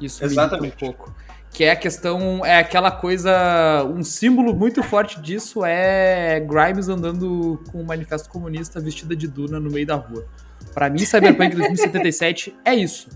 Isso 0.00 0.24
Exatamente. 0.24 0.74
um 0.74 0.78
pouco. 0.78 1.14
Que 1.52 1.64
é 1.64 1.70
a 1.70 1.76
questão, 1.76 2.44
é 2.44 2.58
aquela 2.58 2.90
coisa, 2.90 3.84
um 3.84 4.02
símbolo 4.02 4.52
muito 4.52 4.82
forte 4.82 5.20
disso 5.20 5.64
é 5.64 6.40
Grimes 6.40 6.88
andando 6.88 7.62
com 7.70 7.80
o 7.80 7.86
manifesto 7.86 8.28
comunista 8.28 8.80
vestida 8.80 9.14
de 9.14 9.28
Duna 9.28 9.60
no 9.60 9.70
meio 9.70 9.86
da 9.86 9.94
rua. 9.94 10.26
Para 10.74 10.90
mim, 10.90 10.98
Cyberpunk 10.98 11.54
2077 11.56 12.56
é 12.64 12.74
isso. 12.74 13.08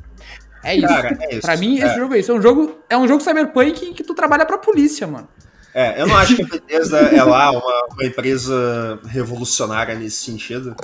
É 0.63 0.77
isso. 0.77 0.87
Cara, 0.87 1.19
é 1.21 1.33
isso. 1.33 1.41
Pra 1.41 1.57
mim, 1.57 1.81
é. 1.81 1.87
esse 1.87 1.97
jogo 1.97 2.15
é 2.15 2.19
isso. 2.19 2.31
É 2.31 2.35
um 2.35 2.43
jogo, 2.43 2.79
é 2.89 2.97
um 2.97 3.09
jogo 3.09 3.23
Cyberpunk 3.23 3.87
em 3.87 3.93
que 3.93 4.05
tu 4.05 4.15
trabalha 4.15 4.47
pra 4.47 4.59
polícia, 4.59 5.07
mano. 5.07 5.29
É, 5.79 6.03
eu 6.03 6.09
não 6.09 6.17
acho 6.17 6.35
que 6.35 6.43
a 6.43 6.45
Bethesda 6.45 6.99
é 6.99 7.23
lá 7.23 7.53
uma, 7.53 7.87
uma 7.93 8.05
empresa 8.05 8.99
revolucionária 9.07 9.95
nesse 9.95 10.17
sentido, 10.17 10.75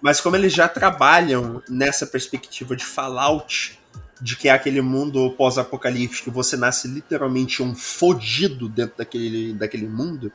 mas 0.00 0.20
como 0.20 0.36
eles 0.36 0.52
já 0.52 0.68
trabalham 0.68 1.60
nessa 1.68 2.06
perspectiva 2.06 2.76
de 2.76 2.84
Fallout, 2.84 3.76
de 4.20 4.36
que 4.36 4.46
é 4.46 4.52
aquele 4.52 4.80
mundo 4.80 5.28
pós-apocalíptico 5.32 6.30
você 6.30 6.56
nasce 6.56 6.86
literalmente 6.86 7.64
um 7.64 7.74
fodido 7.74 8.68
dentro 8.68 8.96
daquele, 8.96 9.54
daquele 9.54 9.88
mundo, 9.88 10.30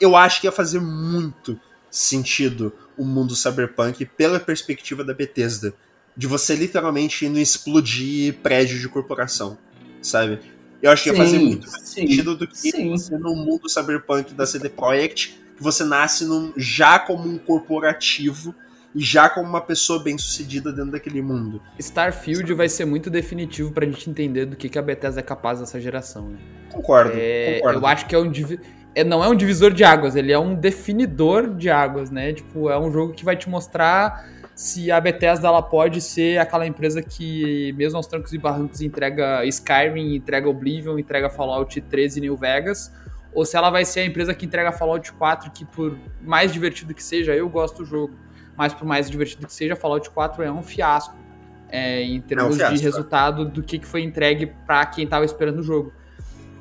eu 0.00 0.14
acho 0.14 0.40
que 0.40 0.46
ia 0.46 0.52
fazer 0.52 0.80
muito 0.80 1.58
sentido 1.90 2.72
o 2.96 3.04
mundo 3.04 3.34
cyberpunk 3.34 4.06
pela 4.06 4.38
perspectiva 4.38 5.02
da 5.02 5.12
Bethesda. 5.12 5.74
De 6.16 6.28
você 6.28 6.54
literalmente 6.54 7.28
não 7.28 7.40
explodir 7.40 8.34
prédio 8.34 8.78
de 8.78 8.88
corporação, 8.88 9.58
sabe? 10.00 10.38
Eu 10.84 10.90
acho 10.90 11.02
que 11.02 11.08
ia 11.08 11.16
fazer 11.16 11.38
muito 11.38 11.70
mais 11.70 11.82
sim, 11.82 12.06
sentido 12.06 12.36
do 12.36 12.46
que 12.46 12.58
sim. 12.58 12.90
você 12.90 13.16
no 13.16 13.34
mundo 13.34 13.70
cyberpunk 13.70 14.34
da 14.34 14.44
CD 14.44 14.68
Projekt, 14.68 15.40
que 15.56 15.62
você 15.62 15.82
nasce 15.82 16.26
num, 16.26 16.52
já 16.58 16.98
como 16.98 17.26
um 17.26 17.38
corporativo 17.38 18.54
e 18.94 19.02
já 19.02 19.30
como 19.30 19.48
uma 19.48 19.62
pessoa 19.62 20.04
bem 20.04 20.18
sucedida 20.18 20.70
dentro 20.70 20.92
daquele 20.92 21.22
mundo. 21.22 21.62
Starfield 21.78 22.52
vai 22.52 22.68
ser 22.68 22.84
muito 22.84 23.08
definitivo 23.08 23.72
pra 23.72 23.86
gente 23.86 24.10
entender 24.10 24.44
do 24.44 24.56
que, 24.56 24.68
que 24.68 24.78
a 24.78 24.82
Bethesda 24.82 25.20
é 25.20 25.22
capaz 25.22 25.58
nessa 25.58 25.80
geração, 25.80 26.28
né? 26.28 26.38
Concordo, 26.70 27.12
é, 27.14 27.60
concordo. 27.60 27.78
Eu 27.78 27.86
acho 27.86 28.04
que 28.04 28.14
é 28.14 28.18
um 28.18 28.30
é, 28.94 29.02
não 29.02 29.24
é 29.24 29.28
um 29.28 29.34
divisor 29.34 29.72
de 29.72 29.84
águas, 29.84 30.14
ele 30.14 30.32
é 30.32 30.38
um 30.38 30.54
definidor 30.54 31.54
de 31.54 31.70
águas, 31.70 32.10
né? 32.10 32.34
Tipo, 32.34 32.68
é 32.68 32.78
um 32.78 32.92
jogo 32.92 33.14
que 33.14 33.24
vai 33.24 33.36
te 33.36 33.48
mostrar 33.48 34.28
se 34.54 34.90
a 34.92 35.00
Bethesda 35.00 35.48
ela 35.48 35.62
pode 35.62 36.00
ser 36.00 36.38
aquela 36.38 36.66
empresa 36.66 37.02
que, 37.02 37.72
mesmo 37.72 37.96
aos 37.96 38.06
trancos 38.06 38.32
e 38.32 38.38
barrancos, 38.38 38.80
entrega 38.80 39.44
Skyrim, 39.46 40.14
entrega 40.14 40.48
Oblivion, 40.48 40.98
entrega 40.98 41.28
Fallout 41.28 41.80
13 41.80 42.18
e 42.18 42.22
New 42.22 42.36
Vegas, 42.36 42.92
ou 43.32 43.44
se 43.44 43.56
ela 43.56 43.68
vai 43.68 43.84
ser 43.84 44.00
a 44.00 44.04
empresa 44.04 44.32
que 44.32 44.46
entrega 44.46 44.70
Fallout 44.70 45.12
4, 45.12 45.50
que 45.50 45.64
por 45.64 45.98
mais 46.22 46.52
divertido 46.52 46.94
que 46.94 47.02
seja, 47.02 47.34
eu 47.34 47.48
gosto 47.48 47.78
do 47.78 47.84
jogo, 47.84 48.14
mas 48.56 48.72
por 48.72 48.86
mais 48.86 49.10
divertido 49.10 49.44
que 49.44 49.52
seja, 49.52 49.74
Fallout 49.74 50.08
4 50.10 50.44
é 50.44 50.52
um 50.52 50.62
fiasco 50.62 51.16
é, 51.68 52.02
em 52.02 52.20
termos 52.20 52.52
é 52.52 52.54
um 52.54 52.56
fiasco, 52.58 52.76
de 52.76 52.82
resultado 52.84 53.44
do 53.46 53.60
que 53.60 53.84
foi 53.84 54.02
entregue 54.02 54.52
para 54.64 54.86
quem 54.86 55.02
estava 55.02 55.24
esperando 55.24 55.58
o 55.58 55.62
jogo. 55.64 55.92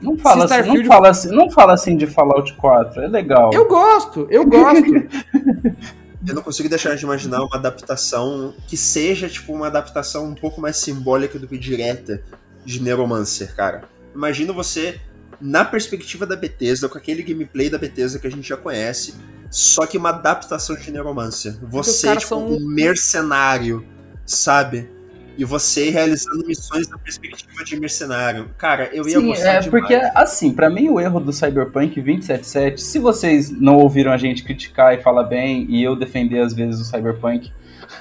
Não 0.01 0.17
fala, 0.17 0.43
assim, 0.45 0.73
não, 0.73 0.85
fala 0.85 1.09
assim, 1.09 1.29
não 1.29 1.49
fala 1.49 1.73
assim 1.73 1.95
de 1.95 2.07
Fallout 2.07 2.53
4, 2.55 3.03
é 3.03 3.07
legal. 3.07 3.51
Eu 3.53 3.67
gosto, 3.67 4.27
eu 4.29 4.45
gosto. 4.45 4.83
eu 6.26 6.36
não 6.36 6.41
consigo 6.41 6.69
deixar 6.69 6.95
de 6.95 7.03
imaginar 7.03 7.43
uma 7.43 7.55
adaptação 7.55 8.53
que 8.67 8.78
seja, 8.78 9.28
tipo, 9.30 9.53
uma 9.53 9.67
adaptação 9.67 10.26
um 10.26 10.36
pouco 10.36 10.61
mais 10.61 10.78
simbólica 10.78 11.38
do 11.38 11.47
que 11.47 11.57
direta 11.57 12.24
de 12.65 12.82
Neuromancer, 12.82 13.55
cara. 13.55 13.84
Imagina 14.15 14.53
você 14.53 15.01
na 15.41 15.65
perspectiva 15.65 16.26
da 16.26 16.36
Bethesda, 16.36 16.88
com 16.88 16.97
aquele 16.97 17.21
gameplay 17.21 17.69
da 17.69 17.78
Bethesda 17.78 18.19
que 18.19 18.28
a 18.28 18.32
gente 18.32 18.47
já 18.47 18.55
conhece, 18.55 19.15
só 19.51 19.86
que 19.86 19.97
uma 19.97 20.09
adaptação 20.09 20.76
de 20.76 20.89
Neuromancer. 20.89 21.57
Você, 21.63 22.15
tipo, 22.15 22.30
são... 22.30 22.47
um 22.47 22.65
mercenário, 22.65 23.86
sabe? 24.26 24.89
E 25.38 25.43
você 25.43 25.89
realizando 25.89 26.45
missões 26.45 26.88
na 26.88 26.97
perspectiva 26.97 27.63
de 27.63 27.79
mercenário. 27.79 28.49
Cara, 28.57 28.89
eu 28.93 29.07
ia 29.07 29.19
Sim, 29.19 29.27
gostar 29.27 29.53
é, 29.55 29.59
demais. 29.59 29.67
porque, 29.67 29.95
assim, 30.13 30.53
para 30.53 30.69
mim 30.69 30.89
o 30.89 30.99
erro 30.99 31.19
do 31.19 31.34
Cyberpunk 31.34 31.95
2077, 31.95 32.81
se 32.81 32.99
vocês 32.99 33.49
não 33.49 33.77
ouviram 33.77 34.11
a 34.11 34.17
gente 34.17 34.43
criticar 34.43 34.93
e 34.93 35.01
falar 35.01 35.23
bem, 35.23 35.65
e 35.69 35.84
eu 35.84 35.95
defender 35.95 36.39
às 36.39 36.53
vezes 36.53 36.81
o 36.81 36.86
Cyberpunk, 36.86 37.51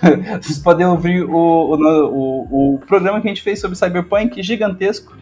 vocês 0.43 0.59
podem 0.59 0.87
ouvir 0.87 1.25
o, 1.25 1.35
o, 1.35 1.75
o, 1.75 2.75
o 2.75 2.79
programa 2.81 3.21
que 3.21 3.29
a 3.29 3.31
gente 3.31 3.43
fez 3.43 3.61
sobre 3.61 3.77
Cyberpunk, 3.77 4.43
gigantesco, 4.43 5.17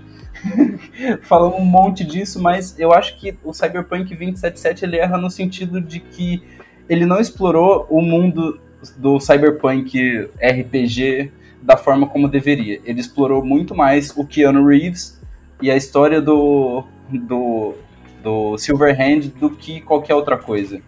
falando 1.22 1.56
um 1.56 1.64
monte 1.64 2.04
disso, 2.04 2.40
mas 2.40 2.78
eu 2.78 2.92
acho 2.92 3.18
que 3.18 3.36
o 3.44 3.52
Cyberpunk 3.52 4.08
2077 4.08 4.84
ele 4.84 4.96
erra 4.96 5.16
no 5.16 5.30
sentido 5.30 5.80
de 5.80 6.00
que 6.00 6.42
ele 6.88 7.06
não 7.06 7.20
explorou 7.20 7.86
o 7.88 8.00
mundo 8.00 8.61
do 8.96 9.20
Cyberpunk 9.20 10.28
RPG 10.42 11.30
da 11.62 11.76
forma 11.76 12.06
como 12.06 12.28
deveria. 12.28 12.80
Ele 12.84 13.00
explorou 13.00 13.44
muito 13.44 13.74
mais 13.74 14.16
o 14.16 14.24
Keanu 14.24 14.66
Reeves 14.66 15.20
e 15.61 15.70
a 15.70 15.76
história 15.76 16.20
do, 16.20 16.84
do, 17.11 17.74
do 18.22 18.58
Silverhand 18.58 19.32
do 19.38 19.50
que 19.50 19.80
qualquer 19.80 20.14
outra 20.14 20.36
coisa. 20.38 20.80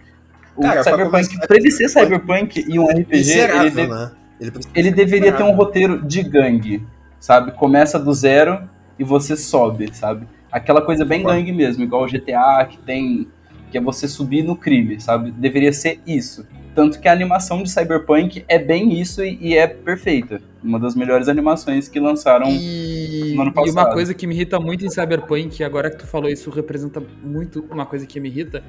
O 0.57 0.63
Cara, 0.63 0.83
Cyberpunk, 0.83 1.37
pra, 1.39 1.47
pra 1.47 1.57
ele 1.57 1.71
ser 1.71 1.89
Cyberpunk 1.89 2.65
e 2.69 2.79
um 2.79 2.87
RPG, 2.87 3.39
ele, 3.39 3.71
de, 3.71 3.87
né? 3.87 4.13
ele, 4.41 4.53
ele 4.75 4.91
deveria 4.91 5.33
ter 5.33 5.43
um 5.43 5.53
roteiro 5.53 6.03
de 6.03 6.23
gangue, 6.23 6.87
sabe? 7.19 7.53
Começa 7.53 7.99
do 7.99 8.13
zero 8.13 8.69
e 8.99 9.05
você 9.05 9.37
sobe, 9.37 9.95
sabe? 9.95 10.27
Aquela 10.51 10.83
coisa 10.83 11.05
bem 11.05 11.23
gangue 11.23 11.53
mesmo, 11.53 11.83
igual 11.83 12.05
o 12.05 12.07
GTA, 12.07 12.67
que 12.69 12.77
tem. 12.79 13.29
que 13.71 13.79
é 13.79 13.81
você 13.81 14.07
subir 14.07 14.43
no 14.43 14.55
crime, 14.55 15.01
sabe? 15.01 15.31
Deveria 15.31 15.73
ser 15.73 16.01
isso. 16.07 16.47
Tanto 16.75 16.99
que 17.01 17.07
a 17.07 17.13
animação 17.13 17.63
de 17.63 17.71
Cyberpunk 17.71 18.45
é 18.49 18.59
bem 18.59 18.99
isso 18.99 19.23
e, 19.23 19.39
e 19.41 19.57
é 19.57 19.67
perfeita. 19.67 20.41
Uma 20.63 20.79
das 20.79 20.95
melhores 20.95 21.29
animações 21.29 21.89
que 21.89 22.01
lançaram 22.01 22.49
e... 22.49 23.35
no 23.35 23.43
ano 23.43 23.53
passado. 23.53 23.69
E 23.69 23.71
uma 23.73 23.93
coisa 23.93 24.15
que 24.15 24.27
me 24.27 24.35
irrita 24.35 24.59
muito 24.59 24.85
em 24.85 24.91
Cyberpunk, 24.91 25.63
agora 25.63 25.91
que 25.91 25.99
tu 25.99 26.07
falou 26.07 26.31
isso, 26.31 26.51
representa 26.51 27.03
muito 27.23 27.67
uma 27.71 27.85
coisa 27.85 28.07
que 28.07 28.19
me 28.19 28.29
irrita, 28.29 28.65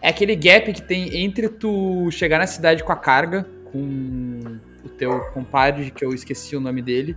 é 0.00 0.08
aquele 0.08 0.34
gap 0.34 0.72
que 0.72 0.82
tem 0.82 1.24
entre 1.24 1.48
tu 1.48 2.10
chegar 2.10 2.38
na 2.38 2.46
cidade 2.46 2.82
com 2.82 2.92
a 2.92 2.96
carga, 2.96 3.46
com 3.70 4.40
o 4.84 4.88
teu 4.88 5.20
compadre, 5.32 5.90
que 5.90 6.04
eu 6.04 6.12
esqueci 6.12 6.56
o 6.56 6.60
nome 6.60 6.82
dele, 6.82 7.16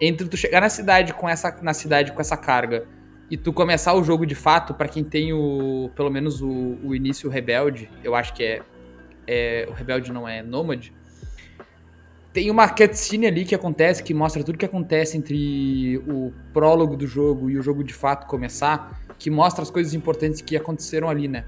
entre 0.00 0.26
tu 0.26 0.36
chegar 0.36 0.60
na 0.60 0.70
cidade 0.70 1.12
com 1.12 1.28
essa, 1.28 1.54
na 1.60 1.74
cidade 1.74 2.12
com 2.12 2.20
essa 2.20 2.36
carga 2.36 2.86
e 3.30 3.36
tu 3.36 3.52
começar 3.52 3.94
o 3.94 4.02
jogo 4.02 4.26
de 4.26 4.34
fato, 4.34 4.74
para 4.74 4.88
quem 4.88 5.04
tem 5.04 5.32
o. 5.32 5.90
pelo 5.94 6.10
menos 6.10 6.42
o, 6.42 6.78
o 6.82 6.94
início 6.94 7.30
rebelde, 7.30 7.88
eu 8.02 8.14
acho 8.14 8.34
que 8.34 8.42
é, 8.42 8.62
é. 9.26 9.66
O 9.68 9.72
rebelde 9.72 10.12
não 10.12 10.28
é 10.28 10.42
nômade. 10.42 10.92
Tem 12.32 12.50
uma 12.50 12.68
cutscene 12.68 13.26
ali 13.26 13.44
que 13.44 13.54
acontece, 13.54 14.02
que 14.02 14.14
mostra 14.14 14.44
tudo 14.44 14.56
que 14.56 14.64
acontece 14.64 15.16
entre 15.16 15.98
o 16.06 16.32
prólogo 16.52 16.96
do 16.96 17.06
jogo 17.06 17.50
e 17.50 17.58
o 17.58 17.62
jogo 17.62 17.82
de 17.82 17.92
fato 17.92 18.26
começar, 18.26 19.00
que 19.18 19.28
mostra 19.30 19.62
as 19.62 19.70
coisas 19.70 19.94
importantes 19.94 20.40
que 20.40 20.56
aconteceram 20.56 21.08
ali, 21.08 21.26
né? 21.26 21.44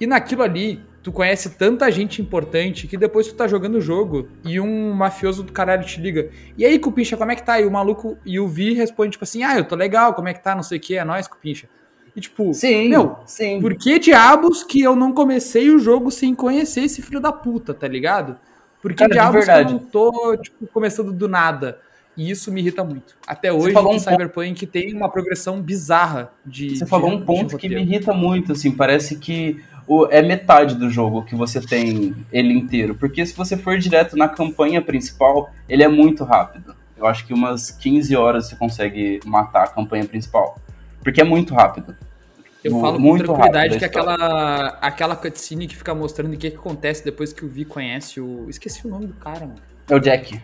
E 0.00 0.06
naquilo 0.06 0.42
ali, 0.42 0.82
tu 1.02 1.12
conhece 1.12 1.50
tanta 1.50 1.90
gente 1.92 2.20
importante 2.20 2.86
que 2.86 2.96
depois 2.96 3.26
tu 3.26 3.34
tá 3.34 3.46
jogando 3.46 3.76
o 3.76 3.80
jogo 3.80 4.28
e 4.44 4.58
um 4.58 4.92
mafioso 4.92 5.42
do 5.42 5.52
caralho 5.52 5.84
te 5.84 6.00
liga. 6.00 6.30
E 6.56 6.64
aí, 6.64 6.78
Cupincha, 6.78 7.16
como 7.16 7.30
é 7.30 7.36
que 7.36 7.42
tá? 7.42 7.60
E 7.60 7.66
o 7.66 7.70
maluco 7.70 8.18
e 8.24 8.40
o 8.40 8.48
Vi 8.48 8.72
responde, 8.72 9.12
tipo 9.12 9.24
assim, 9.24 9.42
ah, 9.42 9.56
eu 9.56 9.64
tô 9.64 9.76
legal, 9.76 10.14
como 10.14 10.28
é 10.28 10.34
que 10.34 10.42
tá? 10.42 10.54
Não 10.54 10.62
sei 10.62 10.78
o 10.78 10.80
que, 10.80 10.96
é 10.96 11.04
nóis, 11.04 11.28
Cupincha. 11.28 11.68
E 12.16 12.20
tipo, 12.20 12.54
sim, 12.54 12.88
meu, 12.88 13.16
sim. 13.26 13.60
por 13.60 13.74
que 13.74 13.98
diabos 13.98 14.62
que 14.62 14.80
eu 14.80 14.96
não 14.96 15.12
comecei 15.12 15.68
o 15.70 15.78
jogo 15.78 16.10
sem 16.10 16.34
conhecer 16.34 16.80
esse 16.80 17.02
filho 17.02 17.20
da 17.20 17.30
puta, 17.30 17.74
tá 17.74 17.86
ligado? 17.86 18.36
Por 18.80 18.92
que 18.92 18.98
Cara, 18.98 19.12
diabos 19.12 19.44
que 19.44 19.50
eu 19.50 19.64
não 19.64 19.78
tô, 19.78 20.36
tipo, 20.38 20.66
começando 20.68 21.12
do 21.12 21.28
nada? 21.28 21.78
E 22.16 22.30
isso 22.30 22.50
me 22.50 22.62
irrita 22.62 22.82
muito. 22.82 23.14
Até 23.26 23.52
hoje, 23.52 23.76
um 23.76 23.82
ponto- 23.82 24.00
Cyberpunk 24.00 24.66
tem 24.66 24.94
uma 24.94 25.10
progressão 25.10 25.60
bizarra 25.60 26.32
de. 26.46 26.70
Você 26.78 26.84
de- 26.84 26.90
falou 26.90 27.10
um 27.10 27.18
de 27.20 27.26
ponto 27.26 27.58
que 27.58 27.68
me 27.68 27.82
irrita 27.82 28.14
muito, 28.14 28.52
assim, 28.52 28.70
parece 28.70 29.16
que 29.16 29.62
o- 29.86 30.06
é 30.10 30.22
metade 30.22 30.74
do 30.76 30.88
jogo 30.88 31.22
que 31.24 31.34
você 31.34 31.60
tem 31.60 32.14
ele 32.32 32.54
inteiro. 32.54 32.94
Porque 32.94 33.26
se 33.26 33.36
você 33.36 33.54
for 33.58 33.76
direto 33.78 34.16
na 34.16 34.28
campanha 34.30 34.80
principal, 34.80 35.50
ele 35.68 35.82
é 35.82 35.88
muito 35.88 36.24
rápido. 36.24 36.74
Eu 36.96 37.04
acho 37.06 37.26
que 37.26 37.34
umas 37.34 37.70
15 37.70 38.16
horas 38.16 38.48
você 38.48 38.56
consegue 38.56 39.20
matar 39.26 39.64
a 39.64 39.68
campanha 39.68 40.06
principal. 40.06 40.58
Porque 41.06 41.20
é 41.20 41.24
muito 41.24 41.54
rápido. 41.54 41.96
Eu 42.64 42.80
falo 42.80 42.94
com 42.96 43.02
muito 43.02 43.24
tranquilidade 43.26 43.74
rápido 43.74 43.78
que 43.78 43.84
aquela, 43.84 44.66
aquela 44.82 45.14
cutscene 45.14 45.68
que 45.68 45.76
fica 45.76 45.94
mostrando 45.94 46.34
o 46.34 46.36
que, 46.36 46.50
que 46.50 46.56
acontece 46.56 47.04
depois 47.04 47.32
que 47.32 47.44
o 47.44 47.48
Vi 47.48 47.64
conhece 47.64 48.20
o. 48.20 48.50
Esqueci 48.50 48.84
o 48.84 48.90
nome 48.90 49.06
do 49.06 49.14
cara, 49.14 49.42
mano. 49.46 49.54
É 49.88 49.94
o 49.94 50.00
Jack. 50.00 50.40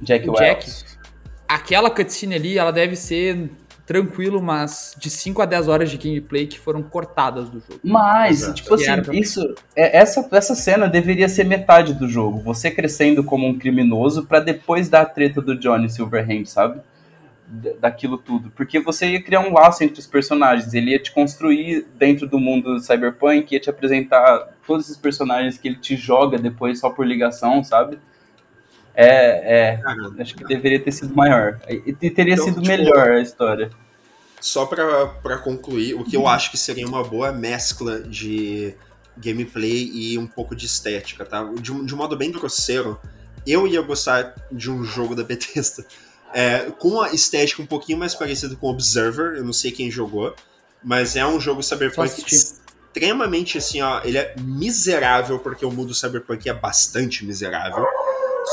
Jack 0.00 0.26
o 0.26 0.32
Wells. 0.32 0.64
Jack. 0.64 0.98
Aquela 1.46 1.90
cutscene 1.90 2.36
ali, 2.36 2.56
ela 2.56 2.70
deve 2.70 2.96
ser 2.96 3.50
tranquilo, 3.84 4.40
mas 4.40 4.96
de 4.98 5.10
5 5.10 5.42
a 5.42 5.44
10 5.44 5.68
horas 5.68 5.90
de 5.90 5.98
gameplay 5.98 6.46
que 6.46 6.58
foram 6.58 6.82
cortadas 6.82 7.50
do 7.50 7.60
jogo. 7.60 7.80
Mas, 7.82 8.40
Exato. 8.42 8.54
tipo 8.54 8.74
assim, 8.74 9.02
pra- 9.02 9.14
isso, 9.14 9.54
é- 9.76 9.98
essa, 9.98 10.26
essa 10.32 10.54
cena 10.54 10.88
deveria 10.88 11.28
ser 11.28 11.44
metade 11.44 11.92
do 11.92 12.08
jogo. 12.08 12.38
Você 12.40 12.70
crescendo 12.70 13.22
como 13.22 13.46
um 13.46 13.58
criminoso 13.58 14.24
pra 14.24 14.40
depois 14.40 14.88
dar 14.88 15.02
a 15.02 15.06
treta 15.06 15.42
do 15.42 15.54
Johnny 15.58 15.90
Silverhand, 15.90 16.46
sabe? 16.46 16.80
Da- 17.50 17.72
Daquilo 17.80 18.18
tudo. 18.18 18.50
Porque 18.54 18.78
você 18.78 19.06
ia 19.12 19.22
criar 19.22 19.40
um 19.40 19.52
laço 19.54 19.82
entre 19.82 19.98
os 19.98 20.06
personagens. 20.06 20.74
Ele 20.74 20.90
ia 20.90 20.98
te 20.98 21.10
construir 21.10 21.86
dentro 21.96 22.28
do 22.28 22.38
mundo 22.38 22.74
do 22.74 22.80
Cyberpunk, 22.80 23.52
ia 23.54 23.58
te 23.60 23.70
apresentar 23.70 24.54
todos 24.66 24.84
esses 24.84 24.98
personagens 24.98 25.56
que 25.56 25.66
ele 25.68 25.76
te 25.78 25.96
joga 25.96 26.36
depois 26.38 26.78
só 26.78 26.90
por 26.90 27.06
ligação, 27.06 27.64
sabe? 27.64 27.98
É, 28.94 29.78
é. 29.78 29.80
Acho 30.20 30.34
que 30.34 30.44
deveria 30.44 30.80
ter 30.80 30.92
sido 30.92 31.14
maior. 31.14 31.58
E 31.68 31.92
teria 32.10 32.34
Então, 32.34 32.44
sido 32.44 32.56
tipo, 32.60 32.66
melhor 32.68 33.12
a 33.12 33.20
história. 33.20 33.70
Só 34.40 34.66
pra 34.66 35.38
concluir, 35.38 35.94
o 35.94 36.04
que 36.04 36.16
eu 36.16 36.26
acho 36.28 36.50
que 36.50 36.56
seria 36.58 36.86
uma 36.86 37.02
boa 37.02 37.32
mescla 37.32 38.00
de 38.00 38.74
gameplay 39.16 39.90
e 39.92 40.18
um 40.18 40.26
pouco 40.26 40.54
de 40.54 40.66
estética, 40.66 41.24
tá? 41.24 41.42
De, 41.60 41.72
um- 41.72 41.84
de 41.84 41.94
um 41.94 41.98
modo 41.98 42.16
bem 42.16 42.30
grosseiro, 42.30 43.00
eu 43.46 43.66
ia 43.66 43.80
gostar 43.82 44.34
de 44.52 44.70
um 44.70 44.84
jogo 44.84 45.14
da 45.14 45.24
Bethesda 45.24 45.84
é, 46.32 46.70
com 46.78 47.00
a 47.00 47.12
estética 47.12 47.62
um 47.62 47.66
pouquinho 47.66 47.98
mais 47.98 48.14
parecida 48.14 48.54
com 48.56 48.68
Observer, 48.68 49.36
eu 49.36 49.44
não 49.44 49.52
sei 49.52 49.70
quem 49.70 49.90
jogou, 49.90 50.34
mas 50.82 51.16
é 51.16 51.26
um 51.26 51.40
jogo 51.40 51.62
cyberpunk 51.62 52.22
extremamente 52.26 53.58
assim, 53.58 53.80
ó, 53.80 54.00
ele 54.04 54.18
é 54.18 54.34
miserável 54.40 55.38
porque 55.38 55.64
o 55.64 55.70
mundo 55.70 55.94
cyberpunk 55.94 56.48
é 56.48 56.54
bastante 56.54 57.24
miserável. 57.24 57.86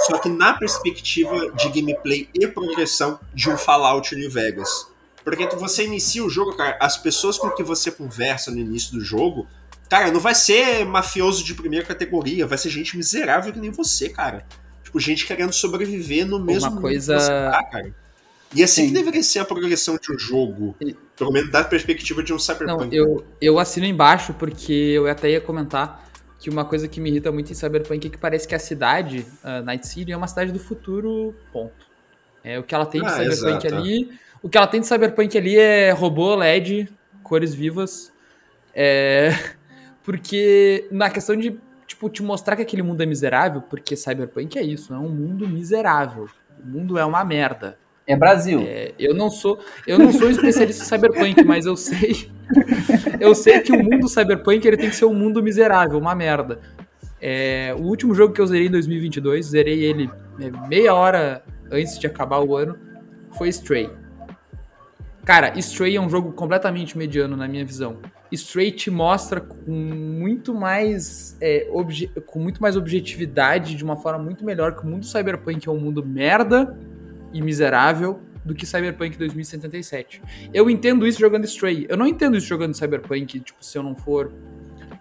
Só 0.07 0.17
que 0.17 0.29
na 0.29 0.53
perspectiva 0.53 1.51
de 1.51 1.69
gameplay 1.69 2.29
e 2.33 2.47
progressão 2.47 3.19
de 3.33 3.49
um 3.49 3.57
Fallout 3.57 4.13
New 4.15 4.29
Vegas. 4.29 4.87
Porque 5.23 5.47
você 5.55 5.85
inicia 5.85 6.23
o 6.23 6.29
jogo, 6.29 6.55
cara, 6.55 6.77
as 6.79 6.97
pessoas 6.97 7.37
com 7.37 7.49
que 7.49 7.63
você 7.63 7.89
conversa 7.89 8.51
no 8.51 8.59
início 8.59 8.91
do 8.91 9.01
jogo, 9.01 9.47
cara, 9.89 10.11
não 10.11 10.19
vai 10.19 10.35
ser 10.35 10.85
mafioso 10.85 11.43
de 11.43 11.55
primeira 11.55 11.85
categoria, 11.85 12.45
vai 12.45 12.57
ser 12.57 12.69
gente 12.69 12.95
miserável 12.95 13.51
que 13.51 13.59
nem 13.59 13.71
você, 13.71 14.09
cara. 14.09 14.45
Tipo, 14.95 14.99
gente 14.99 15.25
querendo 15.27 15.51
sobreviver 15.53 16.25
no 16.25 16.39
mesmo 16.39 16.69
mundo 16.71 16.81
coisa- 16.81 17.15
que 17.15 17.21
você 17.21 17.29
tá, 17.29 17.63
cara. 17.65 17.93
E 18.55 18.63
assim 18.63 18.83
Sim. 18.83 18.87
que 18.87 18.93
deveria 18.93 19.23
ser 19.23 19.39
a 19.39 19.45
progressão 19.45 19.97
de 20.01 20.11
um 20.13 20.17
jogo. 20.17 20.75
E- 20.79 20.95
Pelo 21.17 21.31
menos 21.31 21.51
da 21.51 21.63
perspectiva 21.63 22.21
de 22.23 22.31
um 22.31 22.35
Não, 22.35 22.39
cyberpunk. 22.39 22.95
eu, 22.95 23.25
eu 23.41 23.59
assino 23.59 23.85
embaixo 23.85 24.33
porque 24.33 24.71
eu 24.71 25.07
até 25.07 25.29
ia 25.31 25.41
comentar 25.41 26.05
que 26.39 26.49
uma 26.49 26.63
coisa 26.65 26.87
que 26.87 26.99
me 27.01 27.09
irrita 27.09 27.31
muito 27.31 27.51
em 27.51 27.55
Cyberpunk 27.55 28.07
é 28.07 28.09
que 28.09 28.17
parece 28.17 28.47
que 28.47 28.53
a 28.53 28.59
cidade, 28.59 29.25
a 29.43 29.61
Night 29.61 29.87
City, 29.87 30.11
é 30.11 30.17
uma 30.17 30.27
cidade 30.27 30.51
do 30.51 30.59
futuro, 30.59 31.33
ponto. 31.51 31.73
É, 32.43 32.59
o 32.59 32.63
que 32.63 32.75
ela 32.75 32.85
tem 32.85 33.01
de 33.01 33.07
Ah, 33.07 33.11
Cyberpunk 33.11 33.65
exato. 33.67 33.75
ali. 33.81 34.09
O 34.43 34.47
que 34.49 34.57
ela 34.57 34.67
tem 34.67 34.79
de 34.81 34.87
Cyberpunk 34.87 35.37
ali 35.37 35.57
é 35.57 35.91
robô, 35.91 36.35
LED, 36.35 36.87
cores 37.23 37.53
vivas. 37.53 38.11
É, 38.73 39.29
porque 40.03 40.85
na 40.91 41.09
questão 41.09 41.35
de 41.35 41.57
tipo, 42.05 42.09
te 42.09 42.23
mostrar 42.23 42.55
que 42.55 42.61
aquele 42.61 42.81
mundo 42.81 43.01
é 43.01 43.05
miserável, 43.05 43.61
porque 43.61 43.95
Cyberpunk 43.95 44.57
é 44.57 44.63
isso, 44.63 44.93
é 44.93 44.97
um 44.97 45.09
mundo 45.09 45.47
miserável. 45.47 46.27
O 46.63 46.67
mundo 46.67 46.97
é 46.97 47.05
uma 47.05 47.23
merda. 47.23 47.77
É 48.07 48.15
Brasil. 48.15 48.61
É, 48.61 48.93
eu 48.99 49.13
não 49.13 49.29
sou, 49.29 49.59
eu 49.87 49.97
não 49.97 50.11
sou 50.11 50.29
especialista 50.29 50.83
em 50.83 50.85
cyberpunk, 50.85 51.43
mas 51.43 51.65
eu 51.65 51.75
sei, 51.75 52.29
eu 53.19 53.33
sei 53.33 53.59
que 53.61 53.71
o 53.71 53.83
mundo 53.83 54.07
cyberpunk 54.07 54.65
ele 54.65 54.77
tem 54.77 54.89
que 54.89 54.95
ser 54.95 55.05
um 55.05 55.13
mundo 55.13 55.41
miserável, 55.41 55.97
uma 55.97 56.13
merda. 56.13 56.59
É, 57.19 57.73
o 57.75 57.81
último 57.81 58.13
jogo 58.13 58.33
que 58.33 58.39
eu 58.39 58.45
zerei 58.45 58.67
em 58.67 58.71
2022, 58.71 59.47
zerei 59.47 59.83
ele 59.83 60.09
é, 60.39 60.67
meia 60.67 60.93
hora 60.93 61.43
antes 61.71 61.97
de 61.97 62.05
acabar 62.05 62.39
o 62.41 62.55
ano, 62.55 62.77
foi 63.35 63.49
Stray. 63.49 63.89
Cara, 65.25 65.57
Stray 65.57 65.95
é 65.95 66.01
um 66.01 66.09
jogo 66.09 66.31
completamente 66.33 66.95
mediano 66.95 67.35
na 67.35 67.47
minha 67.47 67.65
visão. 67.65 67.97
Stray 68.31 68.71
te 68.71 68.89
mostra 68.89 69.39
com 69.39 69.71
muito 69.71 70.53
mais 70.53 71.37
é, 71.39 71.67
com 72.25 72.39
muito 72.39 72.61
mais 72.61 72.75
objetividade, 72.75 73.75
de 73.75 73.83
uma 73.83 73.95
forma 73.95 74.23
muito 74.23 74.43
melhor 74.43 74.75
que 74.75 74.83
o 74.83 74.87
mundo 74.87 75.05
cyberpunk 75.05 75.67
é 75.67 75.71
um 75.71 75.79
mundo 75.79 76.05
merda 76.05 76.77
e 77.31 77.41
miserável 77.41 78.19
do 78.45 78.53
que 78.53 78.65
Cyberpunk 78.65 79.17
2077. 79.17 80.21
Eu 80.53 80.69
entendo 80.69 81.07
isso 81.07 81.19
jogando 81.19 81.45
Stray. 81.45 81.87
Eu 81.89 81.97
não 81.97 82.05
entendo 82.05 82.37
isso 82.37 82.45
jogando 82.47 82.75
Cyberpunk, 82.75 83.39
tipo, 83.39 83.65
se 83.65 83.77
eu 83.77 83.81
não 83.81 83.95
for. 83.95 84.31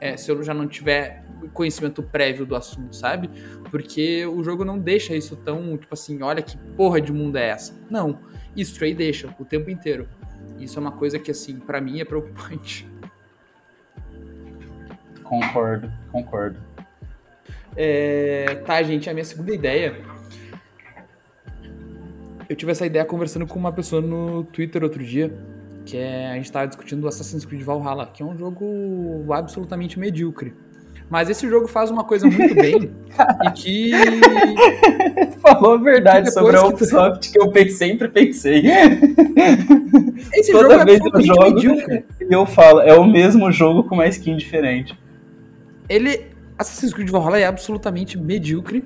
é, 0.00 0.16
se 0.16 0.30
eu 0.30 0.42
já 0.42 0.54
não 0.54 0.66
tiver 0.66 1.24
conhecimento 1.52 2.02
prévio 2.02 2.46
do 2.46 2.56
assunto, 2.56 2.96
sabe? 2.96 3.28
Porque 3.70 4.24
o 4.26 4.42
jogo 4.42 4.64
não 4.64 4.78
deixa 4.78 5.14
isso 5.14 5.36
tão, 5.36 5.76
tipo 5.76 5.92
assim, 5.92 6.22
olha 6.22 6.42
que 6.42 6.56
porra 6.76 7.00
de 7.00 7.12
mundo 7.12 7.36
é 7.36 7.48
essa. 7.48 7.74
Não. 7.90 8.18
Stray 8.56 8.94
deixa 8.94 9.34
o 9.38 9.44
tempo 9.44 9.70
inteiro. 9.70 10.08
Isso 10.58 10.78
é 10.78 10.80
uma 10.80 10.92
coisa 10.92 11.18
que, 11.18 11.30
assim, 11.30 11.56
pra 11.56 11.80
mim 11.80 12.00
é 12.00 12.04
preocupante. 12.04 12.88
Concordo, 15.24 15.90
concordo. 16.12 16.56
É, 17.76 18.62
tá, 18.64 18.80
gente, 18.82 19.10
a 19.10 19.12
minha 19.12 19.24
segunda 19.24 19.52
ideia. 19.52 19.96
Eu 22.48 22.54
tive 22.54 22.70
essa 22.72 22.86
ideia 22.86 23.04
conversando 23.04 23.46
com 23.46 23.58
uma 23.58 23.72
pessoa 23.72 24.00
no 24.02 24.44
Twitter 24.44 24.82
outro 24.84 25.02
dia, 25.02 25.32
que 25.86 25.96
é 25.96 26.30
a 26.30 26.34
gente 26.34 26.52
tava 26.52 26.66
discutindo 26.66 27.08
Assassin's 27.08 27.44
Creed 27.44 27.62
Valhalla, 27.62 28.06
que 28.12 28.22
é 28.22 28.26
um 28.26 28.36
jogo 28.36 29.24
absolutamente 29.32 29.98
medíocre. 29.98 30.52
Mas 31.10 31.28
esse 31.28 31.48
jogo 31.48 31.66
faz 31.68 31.90
uma 31.90 32.02
coisa 32.04 32.26
muito 32.26 32.54
bem 32.54 32.90
e 33.46 33.50
que 33.52 33.90
Falou 35.40 35.74
a 35.74 35.76
verdade 35.76 36.32
sobre 36.32 36.56
a 36.56 36.60
que 36.62 36.68
tu- 36.68 36.74
Ubisoft 36.74 37.30
que 37.32 37.38
eu 37.38 37.50
pe- 37.50 37.68
sempre 37.70 38.08
pensei. 38.08 38.62
esse 40.32 40.50
Toda 40.52 40.70
jogo 40.70 40.74
é 40.82 40.84
vez 40.84 41.00
eu 41.00 41.06
absolutamente 41.06 41.26
jogo- 41.26 41.76
medíocre. 41.76 42.04
E 42.20 42.32
eu 42.32 42.46
falo, 42.46 42.80
é 42.80 42.94
o 42.94 43.04
mesmo 43.04 43.50
jogo 43.52 43.84
com 43.84 43.94
uma 43.96 44.06
skin 44.06 44.36
diferente. 44.36 44.98
Ele 45.88 46.34
Assassin's 46.58 46.92
Creed 46.92 47.10
Valhalla 47.10 47.38
é 47.38 47.46
absolutamente 47.46 48.18
medíocre, 48.18 48.84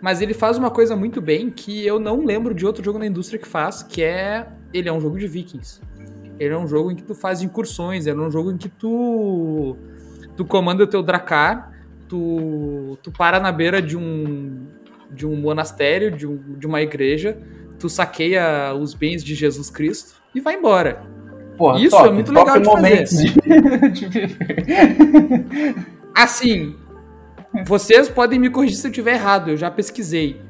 mas 0.00 0.20
ele 0.20 0.34
faz 0.34 0.58
uma 0.58 0.70
coisa 0.70 0.96
muito 0.96 1.20
bem 1.20 1.50
que 1.50 1.86
eu 1.86 1.98
não 1.98 2.24
lembro 2.24 2.52
de 2.52 2.66
outro 2.66 2.84
jogo 2.84 2.98
na 2.98 3.06
indústria 3.06 3.38
que 3.38 3.46
faz, 3.46 3.82
que 3.82 4.02
é 4.02 4.46
ele 4.72 4.88
é 4.88 4.92
um 4.92 5.00
jogo 5.00 5.18
de 5.18 5.26
vikings. 5.26 5.80
Ele 6.38 6.52
é 6.52 6.58
um 6.58 6.66
jogo 6.66 6.90
em 6.90 6.96
que 6.96 7.02
tu 7.02 7.14
faz 7.14 7.40
incursões, 7.42 8.06
ele 8.06 8.18
é 8.18 8.22
um 8.22 8.30
jogo 8.30 8.50
em 8.50 8.56
que 8.56 8.68
tu 8.68 9.76
tu 10.36 10.44
comanda 10.44 10.82
o 10.82 10.86
teu 10.86 11.02
dracar, 11.02 11.72
tu 12.08 12.98
tu 13.02 13.12
para 13.12 13.38
na 13.38 13.52
beira 13.52 13.80
de 13.80 13.96
um 13.96 14.66
de 15.10 15.24
um 15.26 15.36
monastério, 15.36 16.10
de, 16.10 16.26
um, 16.26 16.36
de 16.58 16.66
uma 16.66 16.82
igreja, 16.82 17.38
tu 17.78 17.88
saqueia 17.88 18.74
os 18.74 18.94
bens 18.94 19.22
de 19.22 19.32
Jesus 19.32 19.70
Cristo 19.70 20.20
e 20.34 20.40
vai 20.40 20.56
embora. 20.56 21.02
Porra, 21.56 21.78
Isso 21.78 21.90
top, 21.96 22.08
é 22.08 22.12
muito 22.12 22.32
legal 22.32 22.58
de 22.58 22.66
momentos 22.66 23.16
de. 23.16 23.32
Assim, 26.14 26.76
vocês 27.66 28.08
podem 28.08 28.38
me 28.38 28.48
corrigir 28.48 28.76
se 28.76 28.86
eu 28.86 28.90
estiver 28.90 29.14
errado, 29.14 29.50
eu 29.50 29.56
já 29.56 29.70
pesquisei. 29.70 30.40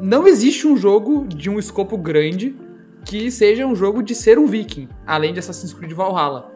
Não 0.00 0.26
existe 0.26 0.66
um 0.66 0.76
jogo 0.76 1.26
de 1.28 1.48
um 1.48 1.58
escopo 1.58 1.96
grande 1.96 2.56
que 3.04 3.30
seja 3.30 3.66
um 3.66 3.74
jogo 3.74 4.02
de 4.02 4.14
ser 4.14 4.38
um 4.38 4.46
viking, 4.46 4.88
além 5.06 5.32
de 5.32 5.38
Assassin's 5.38 5.72
Creed 5.72 5.92
Valhalla. 5.92 6.52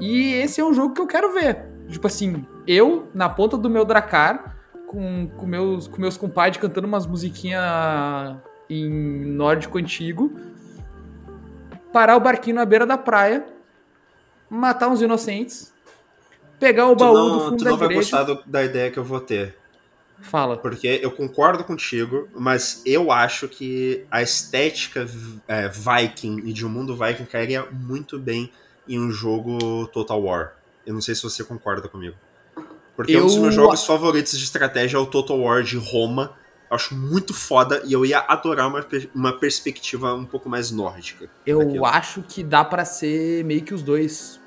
E 0.00 0.32
esse 0.34 0.60
é 0.60 0.64
um 0.64 0.72
jogo 0.72 0.94
que 0.94 1.00
eu 1.00 1.06
quero 1.06 1.32
ver. 1.32 1.66
Tipo 1.88 2.06
assim, 2.06 2.44
eu, 2.66 3.08
na 3.14 3.28
ponta 3.28 3.56
do 3.56 3.68
meu 3.68 3.84
Dracar, 3.84 4.56
com, 4.86 5.28
com 5.36 5.46
meus, 5.46 5.88
com 5.88 6.00
meus 6.00 6.16
compadres 6.16 6.60
cantando 6.60 6.86
umas 6.86 7.06
musiquinhas 7.06 8.36
em 8.68 8.88
nórdico 8.88 9.78
antigo, 9.78 10.32
parar 11.92 12.16
o 12.16 12.20
barquinho 12.20 12.56
na 12.56 12.64
beira 12.64 12.86
da 12.86 12.98
praia, 12.98 13.44
matar 14.48 14.88
uns 14.88 15.00
inocentes, 15.00 15.72
pegar 16.58 16.88
o 16.88 16.96
baú 16.96 17.14
não, 17.14 17.32
do 17.38 17.44
fundo 17.44 17.56
tu 17.58 17.64
da 17.64 17.70
não 17.70 17.76
vai 17.76 17.88
igreja. 17.88 18.00
gostar 18.18 18.22
do- 18.34 18.42
da 18.46 18.64
ideia 18.64 18.90
que 18.90 18.98
eu 18.98 19.04
vou 19.04 19.20
ter. 19.20 19.56
Fala. 20.20 20.56
Porque 20.56 20.98
eu 21.00 21.12
concordo 21.12 21.62
contigo, 21.62 22.28
mas 22.34 22.82
eu 22.84 23.12
acho 23.12 23.46
que 23.48 24.04
a 24.10 24.20
estética 24.20 25.08
é, 25.46 25.68
Viking 25.68 26.40
e 26.44 26.52
de 26.52 26.66
um 26.66 26.68
mundo 26.68 26.96
Viking 26.96 27.24
cairia 27.24 27.64
muito 27.70 28.18
bem 28.18 28.50
em 28.88 28.98
um 28.98 29.12
jogo 29.12 29.86
Total 29.92 30.20
War. 30.20 30.54
Eu 30.84 30.92
não 30.94 31.00
sei 31.00 31.14
se 31.14 31.22
você 31.22 31.44
concorda 31.44 31.88
comigo. 31.88 32.16
Porque 32.96 33.16
um 33.16 33.22
dos 33.26 33.36
Eu- 33.36 33.42
meus 33.42 33.54
jogos 33.54 33.84
favoritos 33.86 34.36
de 34.36 34.42
estratégia 34.42 34.96
é 34.96 35.00
o 35.00 35.06
Total 35.06 35.38
War 35.38 35.62
de 35.62 35.76
Roma. 35.76 36.32
Eu 36.68 36.74
acho 36.74 36.96
muito 36.96 37.32
foda 37.32 37.80
e 37.84 37.92
eu 37.92 38.04
ia 38.04 38.18
adorar 38.18 38.66
uma, 38.66 38.84
uma 39.14 39.32
perspectiva 39.38 40.12
um 40.14 40.24
pouco 40.24 40.48
mais 40.48 40.72
nórdica. 40.72 41.30
Eu 41.46 41.60
daquilo. 41.60 41.86
acho 41.86 42.22
que 42.22 42.42
dá 42.42 42.64
pra 42.64 42.84
ser 42.84 43.44
meio 43.44 43.62
que 43.62 43.72
os 43.72 43.82
dois. 43.82 44.40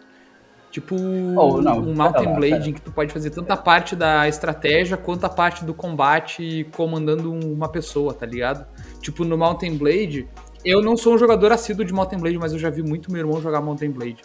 Tipo, 0.72 0.96
Oh, 0.96 1.62
não, 1.62 1.80
um 1.80 1.94
Mountain 1.94 2.30
lá, 2.30 2.36
Blade 2.36 2.70
em 2.70 2.74
que 2.74 2.80
tu 2.82 2.92
pode 2.92 3.12
fazer 3.12 3.30
tanto 3.30 3.52
a 3.52 3.58
parte 3.58 3.94
da 3.96 4.28
estratégia 4.28 4.96
quanto 4.96 5.26
a 5.26 5.30
parte 5.30 5.66
do 5.66 5.74
combate 5.74 6.66
comandando 6.76 7.32
um- 7.32 7.52
uma 7.54 7.68
pessoa, 7.68 8.14
tá 8.14 8.26
ligado? 8.26 8.66
Tipo, 9.02 9.26
no 9.26 9.38
Mountain 9.38 9.76
Blade, 9.78 10.30
eu 10.64 10.82
não 10.82 10.96
sou 10.96 11.14
um 11.14 11.18
jogador 11.18 11.52
assíduo 11.52 11.84
de 11.84 11.92
Mountain 11.94 12.20
Blade, 12.20 12.38
mas 12.38 12.54
eu 12.54 12.60
já 12.60 12.70
vi 12.70 12.82
muito 12.82 13.12
meu 13.12 13.20
irmão 13.20 13.42
jogar 13.42 13.60
Mountain 13.62 13.92
Blade. 13.92 14.22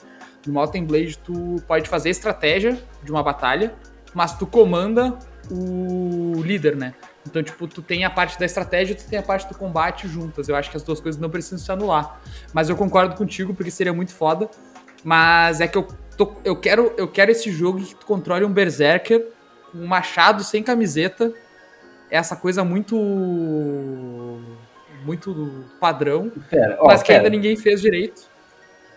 No 0.46 0.52
Mountain 0.52 0.84
Blade, 0.84 1.18
tu 1.18 1.56
pode 1.66 1.88
fazer 1.88 2.10
a 2.10 2.12
estratégia 2.12 2.78
de 3.02 3.10
uma 3.10 3.24
batalha, 3.24 3.74
mas 4.14 4.32
tu 4.38 4.46
comanda 4.46 5.18
o 5.50 6.40
líder, 6.44 6.76
né? 6.76 6.94
Então, 7.26 7.42
tipo, 7.42 7.66
tu 7.66 7.82
tem 7.82 8.04
a 8.04 8.10
parte 8.10 8.38
da 8.38 8.46
estratégia 8.46 8.92
e 8.92 8.96
tu 8.96 9.04
tem 9.08 9.18
a 9.18 9.22
parte 9.22 9.48
do 9.48 9.58
combate 9.58 10.06
juntas. 10.06 10.48
Eu 10.48 10.54
acho 10.54 10.70
que 10.70 10.76
as 10.76 10.82
duas 10.84 11.00
coisas 11.00 11.20
não 11.20 11.28
precisam 11.28 11.58
se 11.58 11.72
anular. 11.72 12.20
Mas 12.54 12.68
eu 12.68 12.76
concordo 12.76 13.16
contigo, 13.16 13.52
porque 13.52 13.70
seria 13.70 13.92
muito 13.92 14.14
foda. 14.14 14.48
Mas 15.02 15.60
é 15.60 15.66
que 15.66 15.76
eu, 15.76 15.86
tô- 16.16 16.34
eu, 16.44 16.56
quero, 16.56 16.92
eu 16.96 17.08
quero 17.08 17.30
esse 17.30 17.50
jogo 17.50 17.80
que 17.80 17.94
tu 17.94 18.06
controle 18.06 18.44
um 18.44 18.52
Berserker, 18.52 19.28
um 19.74 19.86
machado 19.86 20.42
sem 20.44 20.62
camiseta. 20.62 21.32
Essa 22.10 22.36
coisa 22.36 22.62
muito. 22.64 22.96
muito 25.04 25.64
padrão, 25.80 26.30
Pera, 26.50 26.76
ó, 26.80 26.86
mas 26.86 27.00
que 27.02 27.08
pera. 27.08 27.20
ainda 27.20 27.30
ninguém 27.30 27.56
fez 27.56 27.80
direito. 27.80 28.22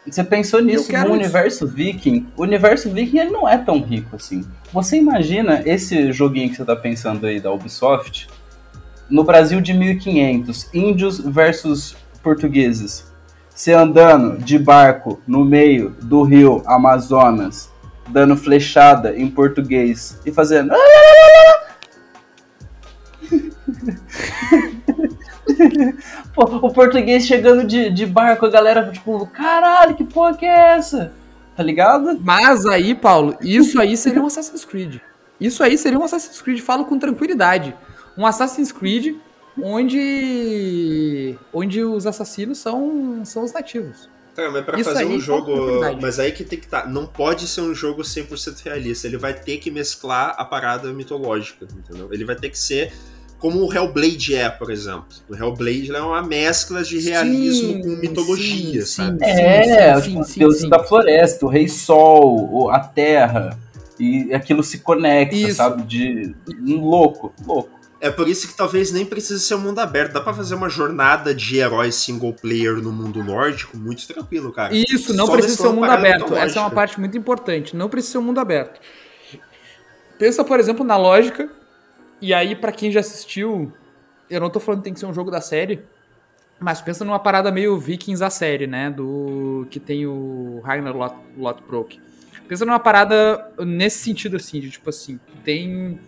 Você 0.07 0.23
pensou 0.23 0.61
nisso 0.61 0.91
no 0.91 0.97
isso. 0.97 1.11
universo 1.11 1.67
viking? 1.67 2.27
O 2.35 2.41
universo 2.43 2.89
viking 2.89 3.19
ele 3.19 3.29
não 3.29 3.47
é 3.47 3.57
tão 3.57 3.79
rico 3.81 4.15
assim. 4.15 4.43
Você 4.71 4.97
imagina 4.97 5.61
esse 5.67 6.11
joguinho 6.11 6.49
que 6.49 6.55
você 6.55 6.65
tá 6.65 6.75
pensando 6.75 7.27
aí 7.27 7.39
da 7.39 7.51
Ubisoft 7.51 8.27
no 9.09 9.23
Brasil 9.23 9.59
de 9.61 9.73
1500, 9.73 10.73
índios 10.73 11.19
versus 11.19 11.95
portugueses. 12.23 13.08
Você 13.59 13.73
andando 13.73 14.37
de 14.37 14.57
barco 14.57 15.21
no 15.27 15.43
meio 15.43 15.89
do 15.89 16.23
rio 16.23 16.63
Amazonas, 16.65 17.69
dando 18.07 18.37
flechada 18.37 19.13
em 19.17 19.29
português 19.29 20.17
e 20.25 20.31
fazendo 20.31 20.71
Pô, 26.33 26.45
o 26.45 26.71
português 26.71 27.25
chegando 27.25 27.65
de, 27.65 27.89
de 27.89 28.05
barco, 28.05 28.45
a 28.45 28.49
galera, 28.49 28.89
tipo, 28.93 29.27
caralho, 29.27 29.93
que 29.93 30.05
porra 30.05 30.37
que 30.37 30.45
é 30.45 30.77
essa? 30.77 31.11
Tá 31.53 31.61
ligado? 31.61 32.17
Mas 32.23 32.65
aí, 32.65 32.95
Paulo, 32.95 33.35
isso 33.41 33.77
aí 33.81 33.97
seria 33.97 34.23
um 34.23 34.27
Assassin's 34.27 34.63
Creed. 34.63 35.01
Isso 35.37 35.61
aí 35.61 35.77
seria 35.77 35.99
um 35.99 36.03
Assassin's 36.05 36.41
Creed, 36.41 36.61
falo 36.61 36.85
com 36.85 36.97
tranquilidade. 36.97 37.75
Um 38.17 38.25
Assassin's 38.25 38.71
Creed 38.71 39.17
onde 39.63 41.35
onde 41.53 41.83
os 41.83 42.05
assassinos 42.05 42.57
são, 42.57 43.23
são 43.25 43.43
os 43.43 43.53
nativos. 43.53 44.09
Cara, 44.35 44.51
mas 44.51 44.63
pra 44.63 44.79
Isso 44.79 44.89
fazer 44.89 45.03
aí 45.03 45.05
um 45.05 45.09
falta 45.09 45.25
jogo. 45.25 45.51
oportunidade. 45.53 45.99
Mas 46.01 46.19
aí 46.19 46.31
que 46.31 46.43
tem 46.43 46.57
que 46.59 46.65
estar. 46.65 46.87
Não 46.89 47.05
pode 47.05 47.47
ser 47.47 47.61
um 47.61 47.73
jogo 47.73 48.03
100% 48.03 48.63
realista. 48.63 49.07
Ele 49.07 49.17
vai 49.17 49.33
ter 49.33 49.57
que 49.57 49.69
mesclar 49.69 50.33
a 50.37 50.45
parada 50.45 50.93
mitológica, 50.93 51.65
entendeu? 51.65 52.09
Ele 52.11 52.23
vai 52.23 52.35
ter 52.35 52.49
que 52.49 52.57
ser 52.57 52.93
como 53.37 53.65
o 53.65 53.73
Hellblade 53.73 54.35
é, 54.35 54.49
por 54.49 54.69
exemplo. 54.69 55.07
O 55.29 55.35
Hellblade 55.35 55.93
é 55.93 56.01
uma 56.01 56.21
mescla 56.21 56.83
de 56.83 56.99
realismo 56.99 57.73
Sim, 57.73 57.81
com 57.81 57.89
mitologia, 58.01 58.85
sim, 58.85 58.87
sabe? 58.87 59.25
sim. 59.25 59.31
É, 59.31 59.95
sim, 59.95 60.09
tipo, 60.09 60.19
os 60.21 60.27
sim, 60.27 60.39
deuses 60.39 60.61
sim. 60.61 60.69
da 60.69 60.83
floresta, 60.83 61.45
o 61.45 61.49
rei 61.49 61.67
sol, 61.67 62.69
a 62.69 62.79
terra. 62.79 63.57
E 63.99 64.33
aquilo 64.33 64.63
se 64.63 64.79
conecta, 64.79 65.35
Isso. 65.35 65.55
sabe? 65.55 65.83
De. 65.83 66.33
um 66.61 66.85
Louco, 66.85 67.33
louco. 67.45 67.78
É 68.01 68.09
por 68.09 68.27
isso 68.27 68.47
que 68.47 68.55
talvez 68.55 68.91
nem 68.91 69.05
precise 69.05 69.41
ser 69.41 69.55
um 69.55 69.59
mundo 69.59 69.79
aberto. 69.79 70.13
Dá 70.13 70.21
pra 70.21 70.33
fazer 70.33 70.55
uma 70.55 70.69
jornada 70.69 71.35
de 71.35 71.57
herói 71.57 71.91
single 71.91 72.33
player 72.33 72.75
no 72.75 72.91
mundo 72.91 73.21
nórdico 73.23 73.77
muito 73.77 74.07
tranquilo, 74.07 74.53
cara. 74.53 74.73
Isso, 74.73 75.13
não 75.13 75.25
Só 75.25 75.33
precisa 75.33 75.57
ser 75.57 75.67
um 75.67 75.73
mundo 75.73 75.91
aberto. 75.91 76.33
Essa 76.33 76.59
é 76.59 76.61
uma 76.61 76.71
parte 76.71 76.99
muito 76.99 77.17
importante. 77.17 77.75
Não 77.75 77.89
precisa 77.89 78.13
ser 78.13 78.17
um 78.19 78.23
mundo 78.23 78.39
aberto. 78.39 78.79
Pensa, 80.17 80.43
por 80.43 80.59
exemplo, 80.59 80.85
na 80.85 80.95
lógica. 80.95 81.49
E 82.21 82.33
aí, 82.33 82.55
pra 82.55 82.71
quem 82.71 82.91
já 82.91 83.01
assistiu, 83.01 83.71
eu 84.29 84.39
não 84.39 84.49
tô 84.49 84.59
falando 84.59 84.79
que 84.79 84.85
tem 84.85 84.93
que 84.93 84.99
ser 84.99 85.05
um 85.05 85.13
jogo 85.13 85.31
da 85.31 85.41
série, 85.41 85.83
mas 86.59 86.81
pensa 86.81 87.03
numa 87.03 87.19
parada 87.19 87.51
meio 87.51 87.77
Vikings 87.77 88.23
a 88.23 88.29
série, 88.29 88.67
né? 88.67 88.89
Do 88.89 89.65
que 89.69 89.79
tem 89.79 90.05
o 90.05 90.61
Ragnar 90.63 90.95
Lot, 90.95 91.15
Lothbrok. 91.37 91.99
Pensa 92.47 92.65
numa 92.65 92.79
parada 92.79 93.51
nesse 93.59 93.99
sentido 93.99 94.37
assim, 94.37 94.59
de 94.59 94.71
tipo 94.71 94.89
assim, 94.89 95.19
tem 95.43 95.99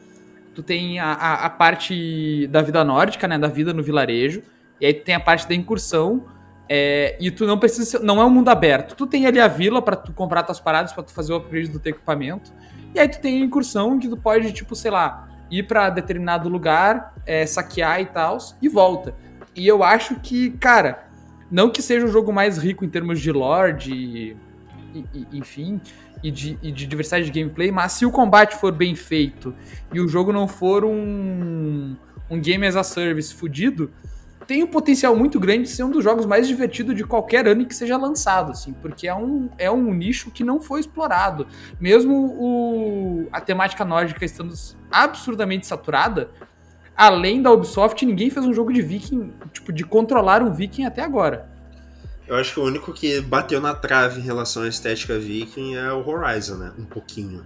tu 0.53 0.61
tem 0.63 0.99
a, 0.99 1.13
a, 1.13 1.45
a 1.45 1.49
parte 1.49 2.47
da 2.47 2.61
vida 2.61 2.83
nórdica, 2.83 3.27
né, 3.27 3.37
da 3.37 3.47
vida 3.47 3.73
no 3.73 3.81
vilarejo, 3.81 4.41
e 4.79 4.85
aí 4.85 4.93
tu 4.93 5.03
tem 5.03 5.15
a 5.15 5.19
parte 5.19 5.47
da 5.47 5.55
incursão, 5.55 6.25
é, 6.67 7.17
e 7.19 7.29
tu 7.29 7.45
não 7.45 7.57
precisa 7.57 7.99
não 7.99 8.21
é 8.21 8.25
um 8.25 8.29
mundo 8.29 8.49
aberto. 8.49 8.95
Tu 8.95 9.05
tem 9.05 9.25
ali 9.27 9.39
a 9.39 9.47
vila 9.47 9.81
pra 9.81 9.95
tu 9.95 10.13
comprar 10.13 10.43
tuas 10.43 10.59
paradas, 10.59 10.93
pra 10.93 11.03
tu 11.03 11.11
fazer 11.13 11.33
o 11.33 11.35
upgrade 11.35 11.67
do 11.69 11.79
teu 11.79 11.91
equipamento. 11.91 12.51
E 12.95 12.99
aí 12.99 13.07
tu 13.07 13.19
tem 13.19 13.41
a 13.41 13.45
incursão 13.45 13.99
que 13.99 14.07
tu 14.07 14.15
pode, 14.17 14.51
tipo, 14.53 14.75
sei 14.75 14.89
lá, 14.91 15.27
ir 15.49 15.63
pra 15.63 15.89
determinado 15.89 16.47
lugar, 16.47 17.13
é, 17.25 17.45
saquear 17.45 17.99
e 18.01 18.05
tal, 18.05 18.37
e 18.61 18.69
volta. 18.69 19.13
E 19.53 19.67
eu 19.67 19.83
acho 19.83 20.15
que, 20.21 20.51
cara, 20.51 21.07
não 21.49 21.69
que 21.69 21.81
seja 21.81 22.05
o 22.05 22.09
jogo 22.09 22.31
mais 22.31 22.57
rico 22.57 22.85
em 22.85 22.89
termos 22.89 23.19
de 23.19 23.31
lore, 23.33 23.73
de, 23.73 24.37
e- 24.93 25.05
e- 25.13 25.27
enfim, 25.33 25.79
e 26.23 26.31
de, 26.31 26.57
e 26.61 26.71
de 26.71 26.85
diversidade 26.85 27.29
de 27.29 27.31
gameplay, 27.31 27.71
mas 27.71 27.93
se 27.93 28.05
o 28.05 28.11
combate 28.11 28.55
for 28.55 28.71
bem 28.71 28.95
feito 28.95 29.55
e 29.93 29.99
o 29.99 30.07
jogo 30.07 30.31
não 30.31 30.47
for 30.47 30.83
um, 30.85 31.95
um 32.29 32.39
game 32.39 32.65
as 32.65 32.75
a 32.75 32.83
service 32.83 33.33
fudido, 33.33 33.91
tem 34.47 34.63
um 34.63 34.67
potencial 34.67 35.15
muito 35.15 35.39
grande 35.39 35.63
de 35.63 35.69
ser 35.69 35.83
um 35.83 35.91
dos 35.91 36.03
jogos 36.03 36.25
mais 36.25 36.47
divertidos 36.47 36.95
de 36.95 37.03
qualquer 37.03 37.47
ano 37.47 37.65
que 37.65 37.75
seja 37.75 37.95
lançado, 37.97 38.51
assim, 38.51 38.73
porque 38.73 39.07
é 39.07 39.15
um, 39.15 39.49
é 39.57 39.69
um 39.71 39.93
nicho 39.93 40.31
que 40.31 40.43
não 40.43 40.59
foi 40.59 40.79
explorado. 40.79 41.47
Mesmo 41.79 42.35
o, 42.37 43.27
a 43.31 43.39
temática 43.39 43.85
nórdica 43.85 44.25
estando 44.25 44.53
absurdamente 44.91 45.67
saturada, 45.67 46.31
além 46.95 47.41
da 47.41 47.51
Ubisoft, 47.51 48.05
ninguém 48.05 48.29
fez 48.29 48.45
um 48.45 48.53
jogo 48.53 48.73
de 48.73 48.81
viking, 48.81 49.31
tipo, 49.53 49.71
de 49.71 49.83
controlar 49.83 50.41
um 50.43 50.51
viking 50.51 50.85
até 50.85 51.01
agora. 51.01 51.50
Eu 52.31 52.37
acho 52.37 52.53
que 52.53 52.59
o 52.61 52.63
único 52.63 52.93
que 52.93 53.19
bateu 53.19 53.59
na 53.59 53.75
trave 53.75 54.21
em 54.21 54.23
relação 54.23 54.63
à 54.63 54.67
estética 54.69 55.19
viking 55.19 55.75
é 55.75 55.91
o 55.91 56.07
Horizon, 56.07 56.55
né? 56.55 56.71
Um 56.79 56.85
pouquinho. 56.85 57.45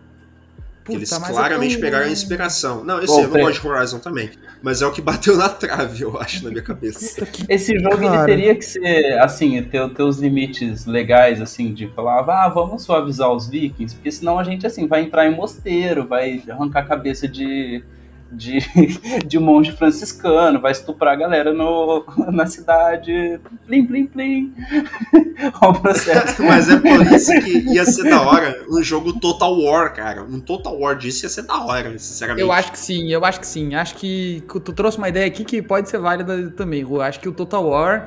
Porque 0.83 0.97
eles 0.97 1.11
é 1.11 1.19
claramente 1.19 1.73
tão- 1.73 1.81
pegaram 1.81 2.05
a 2.05 2.09
inspiração. 2.11 2.83
Não, 2.83 2.99
eu 3.01 3.07
Bom, 3.07 3.15
sei, 3.15 3.23
eu 3.23 3.29
não 3.29 3.39
gosto 3.39 3.61
de 3.63 3.67
Horizon 3.67 3.97
também. 3.97 4.29
Mas 4.61 4.83
é 4.83 4.86
o 4.86 4.91
que 4.91 5.01
bateu 5.01 5.36
na 5.36 5.49
trave, 5.49 6.03
eu 6.03 6.15
acho, 6.21 6.43
na 6.43 6.51
minha 6.51 6.61
cabeça. 6.61 7.15
Puta 7.15 7.25
que 7.31 7.51
Esse 7.51 7.79
jogo 7.79 8.03
ele 8.03 8.25
teria 8.25 8.53
que 8.55 8.61
ser, 8.61 9.17
assim, 9.17 9.63
ter, 9.63 9.89
ter 9.89 10.03
os 10.03 10.19
limites 10.19 10.86
legais, 10.86 11.41
assim, 11.41 11.73
de 11.73 11.88
falar, 11.88 12.19
ah, 12.19 12.47
vamos 12.49 12.83
suavizar 12.83 13.31
os 13.31 13.47
vikings, 13.49 13.95
porque 13.95 14.11
senão 14.11 14.38
a 14.38 14.43
gente, 14.43 14.67
assim, 14.67 14.86
vai 14.86 15.01
entrar 15.01 15.25
em 15.25 15.33
mosteiro, 15.36 16.05
vai 16.05 16.43
arrancar 16.47 16.81
a 16.81 16.86
cabeça 16.86 17.27
de, 17.27 17.83
de, 18.32 18.59
de 19.26 19.39
monge 19.39 19.71
franciscano, 19.71 20.59
vai 20.59 20.71
estuprar 20.71 21.13
a 21.13 21.17
galera 21.17 21.53
no, 21.53 22.05
na 22.32 22.45
cidade, 22.45 23.39
plim, 23.65 23.86
plim, 23.86 24.05
plim. 24.05 24.53
Olha 25.61 25.71
o 25.71 25.82
processo. 25.82 26.43
Mas 26.43 26.69
é 26.69 26.78
por 26.78 27.01
isso 27.13 27.32
que 27.41 27.73
ia 27.73 27.86
ser 27.86 28.09
da 28.09 28.21
hora 28.21 28.65
um 28.69 28.82
jogo 28.82 29.19
Total 29.19 29.53
War, 29.59 29.93
cara. 29.93 30.23
Um 30.23 30.39
Total 30.39 30.78
War 30.78 30.97
disso 30.97 31.26
ia 31.26 31.30
ser 31.30 31.43
da 31.43 31.63
hora, 31.63 31.97
sinceramente. 31.97 32.41
Eu 32.41 32.51
acho 32.51 32.71
que 32.71 32.80
sim, 32.80 33.11
eu 33.11 33.23
acho 33.26 33.39
que 33.39 33.47
sim. 33.47 33.76
Acho 33.76 33.95
que 33.95 34.43
tu 34.47 34.73
trouxe 34.73 34.97
uma 34.97 35.09
ideia 35.09 35.28
aqui 35.28 35.43
que 35.43 35.61
pode 35.61 35.89
ser 35.89 35.99
válida 35.99 36.49
também, 36.51 36.82
Ru. 36.82 37.01
Acho 37.01 37.19
que 37.19 37.30
o 37.30 37.34
Total 37.34 37.65
War 37.65 38.05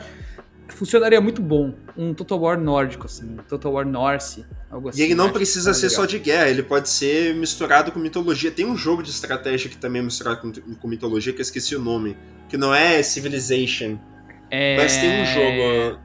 funcionaria 0.68 1.20
muito 1.20 1.42
bom. 1.42 1.74
Um 1.96 2.14
Total 2.14 2.38
War 2.38 2.60
nórdico, 2.60 3.06
assim. 3.06 3.34
Um 3.34 3.42
Total 3.42 3.72
War 3.72 3.86
Norse, 3.86 4.44
algo 4.70 4.88
assim. 4.88 5.00
E 5.00 5.04
ele 5.04 5.14
não 5.14 5.24
Acho 5.24 5.32
que 5.32 5.38
precisa 5.38 5.74
ser 5.74 5.80
seria 5.80 5.96
só 5.96 6.02
legal. 6.02 6.18
de 6.18 6.24
guerra, 6.24 6.48
ele 6.48 6.62
pode 6.62 6.88
ser 6.88 7.34
misturado 7.34 7.92
com 7.92 7.98
mitologia. 7.98 8.50
Tem 8.50 8.66
um 8.66 8.76
jogo 8.76 9.02
de 9.02 9.10
estratégia 9.10 9.68
que 9.68 9.76
também 9.76 10.00
é 10.00 10.04
misturado 10.04 10.40
com, 10.40 10.52
com 10.52 10.88
mitologia, 10.88 11.32
que 11.32 11.40
eu 11.40 11.42
esqueci 11.42 11.74
o 11.74 11.80
nome. 11.80 12.16
Que 12.48 12.56
não 12.56 12.74
é 12.74 13.02
Civilization. 13.02 13.98
É... 14.50 14.76
Mas 14.76 14.96
tem 14.96 15.22
um 15.22 15.26
jogo. 15.26 15.98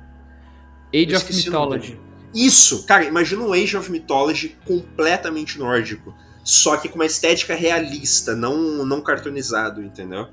Age 0.94 1.16
of 1.16 1.36
Mythology. 1.36 2.00
Isso! 2.34 2.86
Cara, 2.86 3.06
imagina 3.06 3.44
um 3.44 3.54
Age 3.54 3.78
of 3.78 3.92
Mythology 3.92 4.58
completamente 4.66 5.58
nórdico. 5.60 6.16
Só 6.44 6.76
que 6.78 6.90
com 6.90 6.96
uma 6.96 7.06
estética 7.06 7.56
realista, 7.56 8.36
não, 8.36 8.86
não 8.86 9.02
cartoonizado, 9.02 9.82
entendeu? 9.82 10.28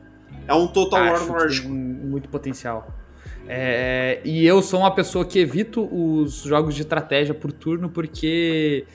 É 0.49 0.55
um 0.55 0.67
Total 0.67 1.03
Acho 1.05 1.27
War 1.27 1.41
nórdico. 1.41 1.69
muito 1.69 2.29
potencial. 2.29 3.00
É, 3.53 4.21
e 4.25 4.47
eu 4.47 4.63
sou 4.63 4.79
uma 4.79 4.95
pessoa 4.95 5.25
que 5.25 5.37
evito 5.41 5.89
os 5.93 6.43
jogos 6.43 6.73
de 6.73 6.83
estratégia 6.83 7.35
por 7.35 7.51
turno 7.51 7.89
porque 7.91 8.87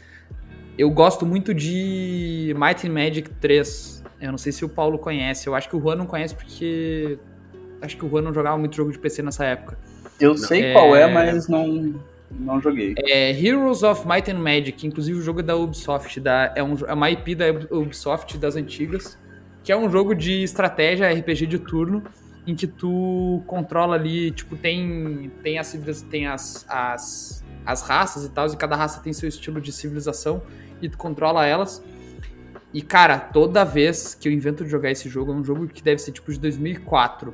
eu 0.77 0.89
gosto 0.89 1.25
muito 1.25 1.53
de 1.53 2.55
Might 2.57 2.87
and 2.87 2.93
Magic 2.93 3.29
3. 3.41 4.01
Eu 4.21 4.31
não 4.31 4.37
sei 4.37 4.53
se 4.53 4.63
o 4.63 4.69
Paulo 4.69 4.97
conhece. 4.97 5.47
Eu 5.47 5.55
acho 5.55 5.67
que 5.67 5.75
o 5.75 5.81
Juan 5.81 5.97
não 5.97 6.05
conhece 6.05 6.33
porque. 6.33 7.19
Acho 7.81 7.97
que 7.97 8.05
o 8.05 8.09
Juan 8.09 8.21
não 8.21 8.33
jogava 8.33 8.57
muito 8.57 8.77
jogo 8.77 8.93
de 8.93 8.97
PC 8.97 9.21
nessa 9.21 9.43
época. 9.43 9.77
Eu 10.21 10.29
não. 10.29 10.37
sei 10.37 10.63
é... 10.63 10.71
qual 10.71 10.95
é, 10.95 11.05
mas 11.11 11.49
não, 11.49 11.93
não 12.31 12.61
joguei. 12.61 12.95
É 12.97 13.31
Heroes 13.31 13.83
of 13.83 14.07
Might 14.07 14.31
and 14.31 14.39
Magic. 14.39 14.87
Inclusive 14.87 15.19
o 15.19 15.21
jogo 15.21 15.41
é 15.41 15.43
da 15.43 15.57
Ubisoft. 15.57 16.17
Da, 16.21 16.53
é, 16.55 16.63
um, 16.63 16.75
é 16.87 16.93
uma 16.93 17.11
IP 17.11 17.35
da 17.35 17.45
Ubisoft 17.71 18.37
das 18.37 18.55
antigas. 18.55 19.17
Que 19.65 19.71
é 19.73 19.77
um 19.77 19.89
jogo 19.89 20.15
de 20.15 20.43
estratégia 20.43 21.11
RPG 21.11 21.45
de 21.45 21.59
turno. 21.59 22.03
Em 22.47 22.55
que 22.55 22.67
tu 22.67 23.41
controla 23.47 23.95
ali, 23.95 24.31
tipo, 24.31 24.55
tem, 24.55 25.31
tem, 25.41 25.57
as, 25.57 25.73
tem 26.09 26.27
as, 26.27 26.65
as, 26.69 27.43
as 27.65 27.81
raças 27.81 28.25
e 28.25 28.29
tal, 28.29 28.47
e 28.47 28.55
cada 28.55 28.75
raça 28.75 29.01
tem 29.01 29.11
seu 29.13 29.27
estilo 29.27 29.59
de 29.59 29.71
civilização 29.71 30.43
e 30.81 30.87
tu 30.87 30.97
controla 30.97 31.45
elas. 31.45 31.83
E, 32.73 32.81
cara, 32.81 33.17
toda 33.17 33.63
vez 33.63 34.13
que 34.13 34.27
eu 34.27 34.33
invento 34.33 34.63
de 34.63 34.69
jogar 34.69 34.91
esse 34.91 35.07
jogo, 35.07 35.31
é 35.31 35.35
um 35.35 35.43
jogo 35.43 35.67
que 35.67 35.81
deve 35.81 36.01
ser 36.01 36.11
tipo 36.11 36.31
de 36.31 36.39
2004. 36.39 37.33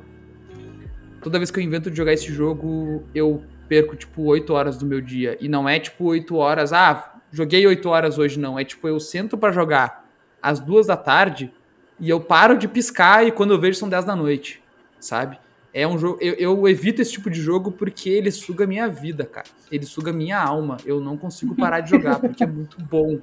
Toda 1.20 1.38
vez 1.38 1.50
que 1.50 1.58
eu 1.58 1.64
invento 1.64 1.90
de 1.90 1.96
jogar 1.96 2.12
esse 2.12 2.32
jogo, 2.32 3.04
eu 3.14 3.42
perco 3.68 3.96
tipo 3.96 4.22
8 4.22 4.52
horas 4.52 4.76
do 4.76 4.86
meu 4.86 5.00
dia. 5.00 5.36
E 5.40 5.48
não 5.48 5.68
é 5.68 5.80
tipo 5.80 6.04
8 6.04 6.36
horas, 6.36 6.72
ah, 6.72 7.14
joguei 7.32 7.66
8 7.66 7.88
horas 7.88 8.18
hoje, 8.18 8.38
não. 8.38 8.56
É 8.58 8.64
tipo, 8.64 8.86
eu 8.86 9.00
sento 9.00 9.36
para 9.36 9.52
jogar 9.52 10.08
às 10.40 10.60
2 10.60 10.86
da 10.86 10.96
tarde 10.96 11.52
e 11.98 12.08
eu 12.08 12.20
paro 12.20 12.56
de 12.56 12.68
piscar 12.68 13.26
e 13.26 13.32
quando 13.32 13.52
eu 13.52 13.58
vejo 13.58 13.78
são 13.78 13.88
10 13.88 14.04
da 14.04 14.14
noite, 14.14 14.61
sabe? 15.04 15.38
É 15.74 15.86
um 15.86 15.98
jogo. 15.98 16.18
Eu, 16.20 16.34
eu, 16.34 16.68
evito 16.68 17.00
esse 17.00 17.12
tipo 17.12 17.30
de 17.30 17.40
jogo 17.40 17.72
porque 17.72 18.10
ele 18.10 18.30
suga 18.30 18.66
minha 18.66 18.88
vida, 18.88 19.24
cara. 19.24 19.46
Ele 19.70 19.86
suga 19.86 20.12
minha 20.12 20.38
alma. 20.38 20.76
Eu 20.84 21.00
não 21.00 21.16
consigo 21.16 21.54
parar 21.54 21.80
de 21.80 21.90
jogar 21.90 22.18
porque 22.20 22.44
é 22.44 22.46
muito 22.46 22.76
bom. 22.78 23.18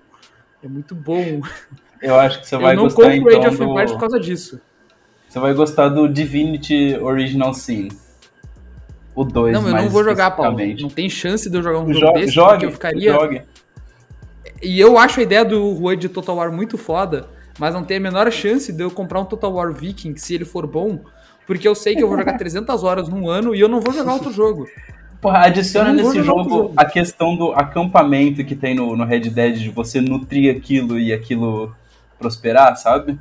É 0.63 0.67
muito 0.67 0.95
bom. 0.95 1.41
Eu 2.01 2.15
acho 2.15 2.39
que 2.39 2.47
você 2.47 2.57
vai 2.57 2.75
gostar 2.75 3.15
então. 3.15 3.29
Eu 3.29 3.31
não 3.31 3.31
compro 3.31 3.39
Age 3.39 3.47
of 3.47 3.63
Empires 3.63 3.91
por 3.91 3.99
causa 3.99 4.19
disso. 4.19 4.59
Você 5.27 5.39
vai 5.39 5.53
gostar 5.53 5.89
do 5.89 6.07
Divinity 6.07 6.97
Original 6.97 7.53
Sin. 7.53 7.89
O 9.13 9.23
2, 9.23 9.53
Não, 9.53 9.67
eu 9.67 9.75
não 9.75 9.89
vou 9.89 10.03
jogar, 10.03 10.31
Paulo. 10.31 10.57
Não 10.79 10.89
tem 10.89 11.09
chance 11.09 11.49
de 11.49 11.57
eu 11.57 11.61
jogar 11.61 11.79
um 11.79 11.93
jogo 11.93 12.13
desse, 12.13 12.31
jogue, 12.31 12.51
porque 12.51 12.65
eu 12.65 12.71
ficaria... 12.71 13.13
Jogue. 13.13 13.41
E 14.61 14.79
eu 14.79 14.97
acho 14.97 15.19
a 15.19 15.23
ideia 15.23 15.45
do 15.45 15.71
Rui 15.73 15.95
de 15.97 16.09
Total 16.09 16.35
War 16.35 16.51
muito 16.51 16.77
foda, 16.77 17.29
mas 17.59 17.73
não 17.73 17.83
tem 17.83 17.97
a 17.97 17.99
menor 17.99 18.31
chance 18.31 18.71
de 18.71 18.81
eu 18.81 18.89
comprar 18.89 19.19
um 19.19 19.25
Total 19.25 19.51
War 19.53 19.71
Viking, 19.71 20.15
se 20.15 20.33
ele 20.33 20.45
for 20.45 20.65
bom, 20.65 21.01
porque 21.49 21.67
eu 21.67 21.73
sei 21.73 21.95
que 21.95 22.03
eu 22.03 22.07
vou 22.07 22.15
jogar 22.15 22.33
300 22.37 22.83
horas 22.83 23.09
num 23.09 23.27
ano 23.27 23.55
e 23.55 23.59
eu 23.59 23.67
não 23.67 23.81
vou 23.81 23.91
jogar 23.91 24.13
outro 24.13 24.31
jogo. 24.31 24.69
Porra, 25.19 25.47
adiciona 25.47 25.91
nesse 25.91 26.21
jogo, 26.21 26.47
jogo, 26.47 26.73
a 26.77 26.85
questão 26.85 27.35
do 27.35 27.51
acampamento 27.53 28.45
que 28.45 28.55
tem 28.55 28.75
no, 28.75 28.95
no 28.95 29.03
Red 29.03 29.21
Dead, 29.31 29.57
de 29.57 29.69
você 29.71 29.99
nutrir 29.99 30.55
aquilo 30.55 30.99
e 30.99 31.11
aquilo 31.11 31.75
prosperar, 32.19 32.77
sabe? 32.77 33.19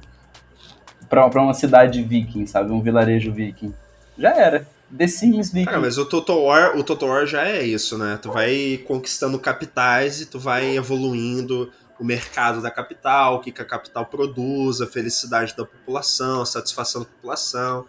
Pra, 1.09 1.27
pra 1.31 1.41
uma 1.41 1.55
cidade 1.55 2.03
viking, 2.03 2.47
sabe? 2.47 2.71
Um 2.71 2.83
vilarejo 2.83 3.33
viking. 3.33 3.73
Já 4.19 4.37
era. 4.37 4.69
The 4.95 5.09
Sims 5.09 5.51
viking. 5.51 5.65
Cara, 5.65 5.81
mas 5.81 5.97
o 5.97 6.05
Total 6.05 6.39
War, 6.39 6.77
o 6.77 6.85
Total 6.85 7.09
War 7.09 7.27
já 7.27 7.49
é 7.49 7.63
isso, 7.63 7.97
né? 7.97 8.19
Tu 8.21 8.31
vai 8.31 8.79
conquistando 8.87 9.39
capitais 9.39 10.21
e 10.21 10.27
tu 10.27 10.39
vai 10.39 10.77
evoluindo 10.77 11.73
o 11.99 12.05
mercado 12.05 12.61
da 12.61 12.71
capital, 12.71 13.37
o 13.37 13.41
que, 13.41 13.51
que 13.51 13.63
a 13.63 13.65
capital 13.65 14.05
produz, 14.05 14.83
a 14.83 14.87
felicidade 14.87 15.57
da 15.57 15.65
população, 15.65 16.43
a 16.43 16.47
satisfação 16.47 17.01
da 17.01 17.09
população 17.09 17.87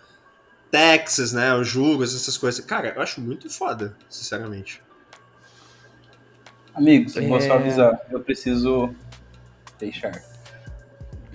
taxas, 0.71 1.33
né? 1.33 1.53
Os 1.55 1.67
juros, 1.67 2.15
essas 2.15 2.37
coisas. 2.37 2.63
Cara, 2.63 2.93
eu 2.95 3.01
acho 3.01 3.21
muito 3.21 3.49
foda, 3.49 3.95
sinceramente. 4.09 4.81
Amigos, 6.73 7.15
é... 7.17 7.27
vou 7.27 7.41
só 7.41 7.53
avisar. 7.53 7.99
Eu 8.09 8.19
preciso 8.19 8.93
deixar. 9.79 10.21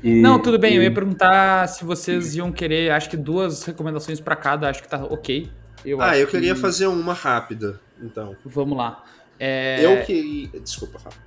E, 0.03 0.21
não, 0.21 0.41
tudo 0.41 0.59
bem. 0.59 0.75
E... 0.75 0.77
Eu 0.77 0.83
ia 0.83 0.93
perguntar 0.93 1.69
se 1.69 1.85
vocês 1.85 2.35
iam 2.37 2.53
querer, 2.53 2.91
acho 2.91 3.11
que 3.11 3.17
duas 3.17 3.65
recomendações 3.65 4.21
para 4.21 4.37
cada, 4.37 4.69
acho 4.69 4.83
que 4.83 4.89
tá 4.89 5.05
ok. 5.05 5.51
Eu 5.85 6.01
ah, 6.01 6.17
eu 6.17 6.27
queria 6.27 6.55
que... 6.55 6.61
fazer 6.61 6.87
uma 6.87 7.13
rápida, 7.13 7.81
então. 8.01 8.37
Vamos 8.45 8.77
lá. 8.77 9.05
É... 9.39 9.85
Eu 9.85 10.05
que. 10.05 10.51
Desculpa, 10.63 10.99
Rafa. 10.99 11.19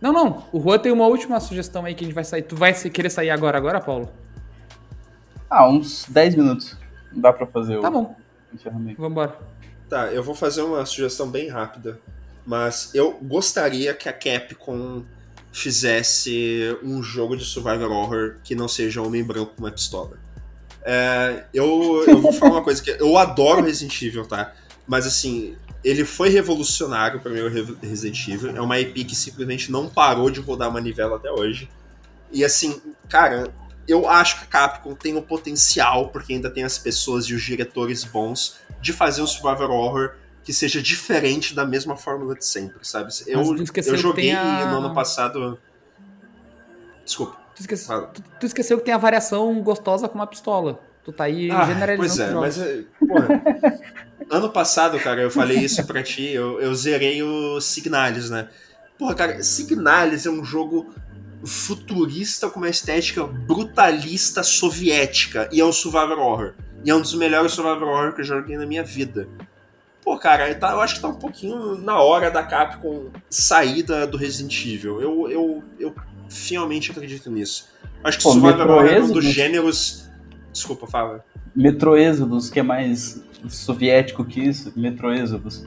Não, 0.00 0.12
não. 0.12 0.44
O 0.50 0.60
Juan 0.60 0.78
tem 0.78 0.90
uma 0.90 1.06
última 1.06 1.38
sugestão 1.40 1.84
aí 1.84 1.94
que 1.94 2.02
a 2.04 2.06
gente 2.06 2.14
vai 2.14 2.24
sair. 2.24 2.42
Tu 2.42 2.56
vai 2.56 2.72
querer 2.72 3.10
sair 3.10 3.30
agora, 3.30 3.58
agora, 3.58 3.80
Paulo? 3.80 4.10
Ah, 5.48 5.68
uns 5.68 6.06
10 6.08 6.36
minutos. 6.36 6.79
Dá 7.12 7.32
pra 7.32 7.46
fazer 7.46 7.80
tá 7.80 7.88
o 7.88 7.92
bom. 7.92 8.16
Vambora. 8.98 9.38
Tá, 9.88 10.06
eu 10.12 10.22
vou 10.22 10.34
fazer 10.34 10.62
uma 10.62 10.84
sugestão 10.86 11.28
bem 11.28 11.48
rápida. 11.48 12.00
Mas 12.46 12.94
eu 12.94 13.18
gostaria 13.22 13.94
que 13.94 14.08
a 14.08 14.12
Capcom 14.12 15.04
fizesse 15.52 16.76
um 16.82 17.02
jogo 17.02 17.36
de 17.36 17.44
survival 17.44 17.90
horror 17.90 18.36
que 18.42 18.54
não 18.54 18.68
seja 18.68 19.02
homem 19.02 19.22
branco 19.22 19.52
com 19.56 19.62
uma 19.62 19.70
pistola. 19.70 20.18
É, 20.82 21.44
eu, 21.52 22.04
eu 22.06 22.20
vou 22.20 22.32
falar 22.32 22.52
uma 22.52 22.64
coisa 22.64 22.82
que 22.82 22.90
eu 22.90 23.18
adoro 23.18 23.62
Resident 23.62 24.00
Evil, 24.00 24.26
tá? 24.26 24.54
Mas 24.86 25.06
assim, 25.06 25.56
ele 25.84 26.04
foi 26.04 26.28
revolucionário 26.28 27.20
para 27.20 27.32
o 27.32 27.48
Resident 27.82 28.28
Evil. 28.28 28.56
É 28.56 28.60
uma 28.60 28.78
IP 28.78 29.04
que 29.04 29.14
simplesmente 29.14 29.70
não 29.70 29.88
parou 29.88 30.30
de 30.30 30.40
rodar 30.40 30.72
manivela 30.72 31.16
até 31.16 31.30
hoje. 31.30 31.68
E 32.32 32.44
assim, 32.44 32.80
cara, 33.08 33.52
eu 33.90 34.08
acho 34.08 34.38
que 34.38 34.44
a 34.44 34.46
Capcom 34.46 34.94
tem 34.94 35.16
o 35.16 35.22
potencial, 35.22 36.08
porque 36.08 36.34
ainda 36.34 36.50
tem 36.50 36.62
as 36.62 36.78
pessoas 36.78 37.24
e 37.26 37.34
os 37.34 37.42
diretores 37.42 38.04
bons, 38.04 38.58
de 38.80 38.92
fazer 38.92 39.22
um 39.22 39.26
survival 39.26 39.70
horror 39.70 40.14
que 40.42 40.52
seja 40.52 40.80
diferente 40.80 41.54
da 41.54 41.66
mesma 41.66 41.96
fórmula 41.96 42.34
de 42.34 42.44
sempre, 42.44 42.78
sabe? 42.82 43.12
Eu, 43.26 43.42
eu 43.84 43.96
joguei 43.96 44.32
a... 44.32 44.66
no 44.66 44.78
ano 44.78 44.94
passado. 44.94 45.58
Desculpa. 47.04 47.38
Tu 47.54 47.60
esqueceu, 47.62 48.06
tu, 48.06 48.22
tu 48.40 48.46
esqueceu, 48.46 48.78
que 48.78 48.84
tem 48.84 48.94
a 48.94 48.98
variação 48.98 49.60
gostosa 49.60 50.08
com 50.08 50.14
uma 50.14 50.26
pistola. 50.26 50.80
Tu 51.04 51.12
tá 51.12 51.24
aí 51.24 51.50
ah, 51.50 51.66
generalizando. 51.66 52.38
Pois 52.38 52.58
é, 52.58 52.84
mas. 53.00 53.08
Porra, 53.08 53.80
ano 54.30 54.50
passado, 54.50 54.98
cara, 54.98 55.22
eu 55.22 55.30
falei 55.30 55.58
isso 55.58 55.84
pra 55.84 56.02
ti, 56.02 56.28
eu, 56.28 56.60
eu 56.60 56.74
zerei 56.74 57.22
o 57.22 57.60
Signalis, 57.60 58.30
né? 58.30 58.48
Porra, 58.98 59.14
cara, 59.14 59.42
Signalis 59.42 60.26
é 60.26 60.30
um 60.30 60.44
jogo 60.44 60.94
futurista 61.44 62.50
com 62.50 62.60
uma 62.60 62.68
estética 62.68 63.24
brutalista 63.24 64.42
soviética 64.42 65.48
e 65.52 65.60
é 65.60 65.64
um 65.64 65.72
survival 65.72 66.18
horror. 66.18 66.54
E 66.84 66.90
é 66.90 66.94
um 66.94 67.00
dos 67.00 67.14
melhores 67.14 67.52
survival 67.52 67.88
horror 67.88 68.12
que 68.14 68.20
eu 68.20 68.24
joguei 68.24 68.56
na 68.56 68.66
minha 68.66 68.84
vida. 68.84 69.28
Pô, 70.02 70.18
cara, 70.18 70.54
tá, 70.54 70.72
eu 70.72 70.80
acho 70.80 70.96
que 70.96 71.00
tá 71.00 71.08
um 71.08 71.14
pouquinho 71.14 71.76
na 71.76 72.00
hora 72.00 72.30
da 72.30 72.42
Capcom 72.42 73.10
sair 73.28 73.82
do 73.82 74.16
Resident 74.16 74.64
Evil. 74.64 75.00
Eu, 75.00 75.30
eu, 75.30 75.64
eu 75.78 75.94
finalmente 76.28 76.90
acredito 76.90 77.30
nisso. 77.30 77.68
Acho 78.02 78.18
que 78.18 78.24
Pô, 78.24 78.32
survival 78.32 78.68
horror 78.68 78.86
é 78.86 79.00
um 79.00 79.12
dos 79.12 79.24
gêneros... 79.24 80.08
Desculpa, 80.52 80.86
fala. 80.86 81.24
Metro 81.54 81.96
Exodus, 81.96 82.50
que 82.50 82.58
é 82.58 82.62
mais 82.62 83.22
soviético 83.48 84.24
que 84.24 84.40
isso. 84.40 84.72
Metro 84.74 85.12
Exodus. 85.12 85.64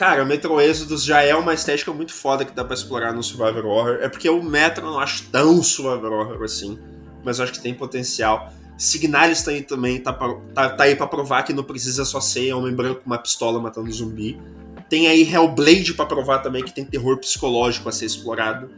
Cara, 0.00 0.24
Metro 0.24 0.58
Exodus 0.58 1.04
já 1.04 1.20
é 1.20 1.34
uma 1.34 1.52
estética 1.52 1.92
muito 1.92 2.14
foda 2.14 2.42
que 2.42 2.52
dá 2.52 2.64
pra 2.64 2.72
explorar 2.72 3.12
no 3.12 3.22
Survivor 3.22 3.66
Horror. 3.66 3.98
É 4.00 4.08
porque 4.08 4.30
o 4.30 4.42
Metro 4.42 4.86
eu 4.86 4.92
não 4.92 4.98
acho 4.98 5.24
tão 5.24 5.62
Survivor 5.62 6.10
Horror 6.10 6.42
assim, 6.42 6.78
mas 7.22 7.38
eu 7.38 7.44
acho 7.44 7.52
que 7.52 7.60
tem 7.60 7.74
potencial. 7.74 8.50
Signalis 8.78 9.42
tá 9.42 9.50
aí 9.50 9.62
também, 9.62 10.00
tá, 10.00 10.10
pra, 10.10 10.34
tá, 10.54 10.70
tá 10.70 10.84
aí 10.84 10.96
pra 10.96 11.06
provar 11.06 11.42
que 11.42 11.52
não 11.52 11.62
precisa 11.62 12.06
só 12.06 12.18
ser 12.18 12.50
homem 12.54 12.74
branco 12.74 13.02
com 13.02 13.10
uma 13.10 13.18
pistola 13.18 13.60
matando 13.60 13.92
zumbi. 13.92 14.40
Tem 14.88 15.06
aí 15.06 15.22
Hellblade 15.22 15.92
pra 15.92 16.06
provar 16.06 16.38
também 16.38 16.64
que 16.64 16.74
tem 16.74 16.82
terror 16.82 17.18
psicológico 17.18 17.86
a 17.86 17.92
ser 17.92 18.06
explorado. 18.06 18.70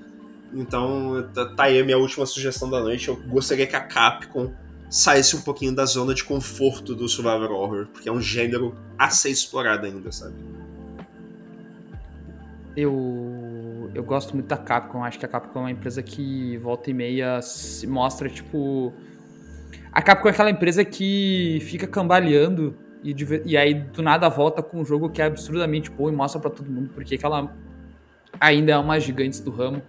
Então, 0.53 1.25
tá, 1.33 1.47
tá 1.55 1.63
aí 1.63 1.79
a 1.79 1.85
minha 1.85 1.99
última 1.99 2.27
sugestão 2.27 2.69
da 2.69 2.81
noite. 2.81 3.07
Eu 3.07 3.15
gostaria 3.29 3.69
que 3.69 3.77
a 3.77 3.81
Capcom 3.81 4.53
saísse 4.91 5.37
um 5.37 5.41
pouquinho 5.41 5.73
da 5.73 5.87
zona 5.87 6.15
de 6.15 6.25
conforto 6.25 6.97
do 6.97 7.09
Survivor 7.09 7.53
Horror, 7.53 7.87
porque 7.93 8.09
é 8.09 8.13
um 8.13 8.21
gênero 8.21 8.75
a 8.99 9.09
ser 9.09 9.31
explorado 9.31 9.87
ainda, 9.87 10.11
sabe? 10.11 10.35
Eu, 12.77 13.91
eu 13.95 14.03
gosto 14.03 14.35
muito 14.35 14.47
da 14.47 14.57
Capcom. 14.57 15.05
Acho 15.05 15.19
que 15.19 15.27
a 15.27 15.29
Capcom 15.29 15.61
é 15.61 15.63
uma 15.63 15.71
empresa 15.71 16.03
que 16.03 16.57
volta 16.59 16.91
e 16.91 16.95
meia 16.95 17.43
se 17.43 17.87
mostra, 17.87 18.29
tipo. 18.29 18.93
A 19.93 20.01
Capcom 20.01 20.29
é 20.29 20.31
aquela 20.31 20.51
empresa 20.51 20.85
que 20.85 21.59
fica 21.63 21.87
cambaleando 21.87 22.75
e, 23.05 23.15
e 23.45 23.57
aí 23.57 23.75
do 23.75 24.03
nada 24.03 24.29
volta 24.29 24.63
com 24.63 24.81
um 24.81 24.85
jogo 24.85 25.11
que 25.11 25.21
é 25.21 25.27
absurdamente 25.27 25.91
bom 25.91 26.09
e 26.09 26.13
mostra 26.13 26.41
para 26.41 26.51
todo 26.51 26.71
mundo 26.71 26.91
porque 26.95 27.19
que 27.19 27.27
ela 27.27 27.55
ainda 28.41 28.73
é 28.73 28.79
uma 28.79 28.99
gigante 28.99 29.43
do 29.43 29.51
ramo. 29.51 29.83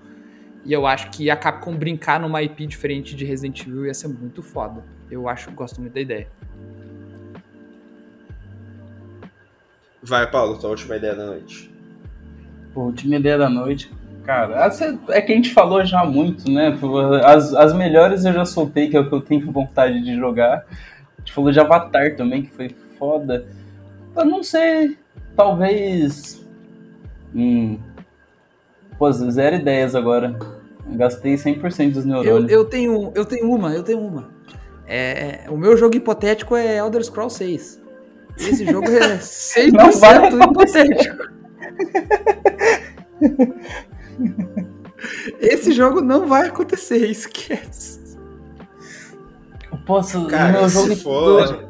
E 0.66 0.72
eu 0.72 0.86
acho 0.86 1.10
que 1.12 1.30
a 1.30 1.36
Capcom 1.36 1.76
brincar 1.76 2.20
numa 2.20 2.42
IP 2.42 2.66
diferente 2.68 3.16
de 3.16 3.26
Resident 3.26 3.62
Evil 3.62 3.86
ia 3.86 3.94
ser 3.94 4.08
muito 4.08 4.42
foda. 4.42 4.84
Eu 5.12 5.28
acho, 5.28 5.52
gosto 5.52 5.80
muito 5.82 5.94
da 5.94 6.02
ideia. 6.02 6.28
Vai, 10.02 10.30
Paulo, 10.30 10.58
tua 10.58 10.70
última 10.70 10.96
ideia 10.96 11.16
da 11.16 11.26
noite. 11.26 11.73
Pô, 12.74 12.82
última 12.82 13.16
ideia 13.16 13.38
da 13.38 13.50
noite. 13.50 13.92
Cara, 14.26 14.72
é 15.10 15.22
que 15.22 15.34
a 15.34 15.36
gente 15.36 15.54
falou 15.54 15.84
já 15.86 16.06
muito, 16.06 16.50
né? 16.50 16.78
As, 17.26 17.54
as 17.54 17.74
melhores 17.74 18.24
eu 18.24 18.32
já 18.32 18.46
soltei, 18.46 18.90
que 18.90 18.96
é 18.96 19.00
o 19.00 19.08
que 19.08 19.14
eu 19.14 19.22
tenho 19.22 19.52
vontade 19.52 20.02
de 20.02 20.16
jogar. 20.16 20.66
A 21.18 21.20
gente 21.20 21.34
falou 21.34 21.52
de 21.52 21.60
Avatar 21.60 22.16
também, 22.16 22.44
que 22.44 22.52
foi 22.52 22.74
foda. 22.98 23.46
Eu 24.16 24.26
não 24.26 24.42
sei. 24.42 24.98
Talvez. 25.36 26.46
Hum. 27.36 27.78
Pô, 28.98 29.12
zero 29.12 29.58
ideias 29.58 29.94
agora. 29.94 30.38
Gastei 30.88 31.36
100% 31.36 31.92
dos 31.92 32.06
neurônios. 32.06 32.52
Eu, 32.52 32.60
eu, 32.60 32.66
tenho, 32.66 33.12
eu 33.16 33.26
tenho 33.26 33.52
uma, 33.52 33.74
eu 33.74 33.84
tenho 33.84 34.00
uma. 34.00 34.30
É, 34.88 35.46
o 35.50 35.58
meu 35.58 35.76
jogo 35.76 35.96
hipotético 35.96 36.56
é 36.56 36.78
Elder 36.78 37.04
Scrolls 37.04 37.38
6. 37.38 37.82
Esse 38.38 38.66
jogo 38.66 38.88
é 38.90 39.18
100% 39.20 40.50
hipotético. 40.50 41.43
Esse 45.40 45.72
jogo 45.72 46.02
não 46.02 46.28
vai 46.28 46.48
acontecer, 46.48 47.10
esquece. 47.10 48.18
Eu 49.72 49.78
posso. 49.86 50.26
Cara, 50.28 50.52
meu 50.60 50.70
jogo 50.70 50.96
for... 50.96 51.66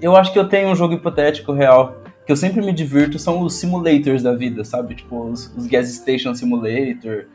Eu 0.00 0.14
acho 0.14 0.32
que 0.32 0.38
eu 0.38 0.48
tenho 0.48 0.68
um 0.68 0.76
jogo 0.76 0.94
hipotético 0.94 1.52
real. 1.52 2.02
Que 2.24 2.32
eu 2.32 2.36
sempre 2.36 2.64
me 2.64 2.72
divirto 2.72 3.18
são 3.18 3.40
os 3.40 3.54
simulators 3.54 4.22
da 4.22 4.34
vida, 4.34 4.64
sabe? 4.64 4.94
Tipo, 4.96 5.28
os, 5.28 5.52
os 5.56 5.66
Gas 5.66 5.88
Station 5.88 6.34
Simulator, 6.34 7.26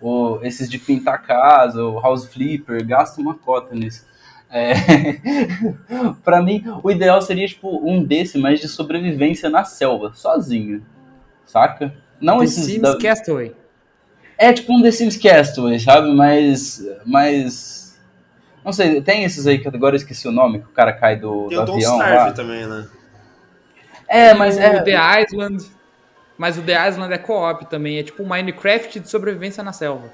ou 0.00 0.44
esses 0.44 0.68
de 0.68 0.78
pintar 0.78 1.22
casa, 1.22 1.84
o 1.84 2.00
House 2.00 2.26
Flipper, 2.26 2.84
gasto 2.84 3.20
uma 3.20 3.34
cota 3.34 3.74
nisso. 3.74 4.04
É... 4.50 4.74
para 6.24 6.42
mim, 6.42 6.64
o 6.82 6.90
ideal 6.90 7.22
seria 7.22 7.46
tipo 7.46 7.80
um 7.88 8.02
desse, 8.02 8.38
mas 8.38 8.60
de 8.60 8.68
sobrevivência 8.68 9.48
na 9.48 9.64
selva, 9.64 10.12
sozinho. 10.14 10.82
Saca? 11.50 11.92
Não 12.20 12.38
The 12.38 12.44
esses 12.44 12.64
Sims 12.64 12.82
da... 12.82 12.96
Castaway. 12.96 13.56
É 14.38 14.52
tipo 14.52 14.72
um 14.72 14.80
The 14.80 14.92
Sims 14.92 15.16
Castaway, 15.16 15.80
sabe? 15.80 16.12
Mas 16.12 16.80
mas 17.04 17.98
não 18.64 18.72
sei, 18.72 19.00
tem 19.02 19.24
esses 19.24 19.46
aí 19.46 19.58
que 19.58 19.66
agora 19.66 19.94
eu 19.96 19.98
esqueci 19.98 20.28
o 20.28 20.32
nome, 20.32 20.60
que 20.60 20.66
o 20.66 20.72
cara 20.72 20.92
cai 20.92 21.16
do, 21.16 21.48
tem 21.48 21.64
do 21.64 21.72
o 21.72 21.74
avião 21.74 21.96
Starve 21.96 22.16
lá. 22.16 22.32
também, 22.32 22.66
né? 22.66 22.86
É, 24.08 24.32
mas 24.34 24.56
o 24.56 24.60
é 24.60 24.82
The 24.82 25.22
Island. 25.22 25.64
Mas 26.38 26.56
o 26.56 26.62
The 26.62 26.88
Island 26.88 27.12
é 27.12 27.18
co-op 27.18 27.66
também, 27.66 27.98
é 27.98 28.02
tipo 28.02 28.22
um 28.22 28.26
Minecraft 28.26 29.00
de 29.00 29.10
sobrevivência 29.10 29.62
na 29.62 29.72
selva. 29.72 30.08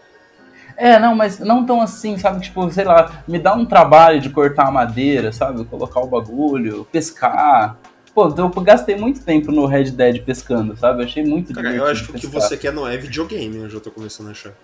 É, 0.76 0.98
não, 0.98 1.14
mas 1.14 1.38
não 1.38 1.64
tão 1.64 1.80
assim, 1.80 2.18
sabe? 2.18 2.40
Tipo, 2.40 2.70
sei 2.70 2.84
lá, 2.84 3.22
me 3.28 3.38
dá 3.38 3.54
um 3.54 3.64
trabalho 3.64 4.20
de 4.20 4.30
cortar 4.30 4.68
a 4.68 4.70
madeira, 4.70 5.32
sabe? 5.32 5.64
Colocar 5.66 6.00
o 6.00 6.06
bagulho, 6.06 6.86
pescar. 6.90 7.76
Pô, 8.16 8.34
eu 8.34 8.48
gastei 8.62 8.96
muito 8.96 9.22
tempo 9.22 9.52
no 9.52 9.66
Red 9.66 9.90
Dead 9.90 10.24
pescando, 10.24 10.74
sabe? 10.74 11.02
Eu 11.02 11.06
achei 11.06 11.22
muito 11.22 11.52
Cara, 11.52 11.70
eu 11.70 11.84
acho 11.84 12.06
que 12.06 12.12
o 12.12 12.14
que 12.14 12.26
você 12.26 12.56
quer 12.56 12.72
não 12.72 12.88
é 12.88 12.96
videogame, 12.96 13.58
eu 13.58 13.68
já 13.68 13.78
tô 13.78 13.90
começando 13.90 14.28
a 14.28 14.30
achar. 14.30 14.54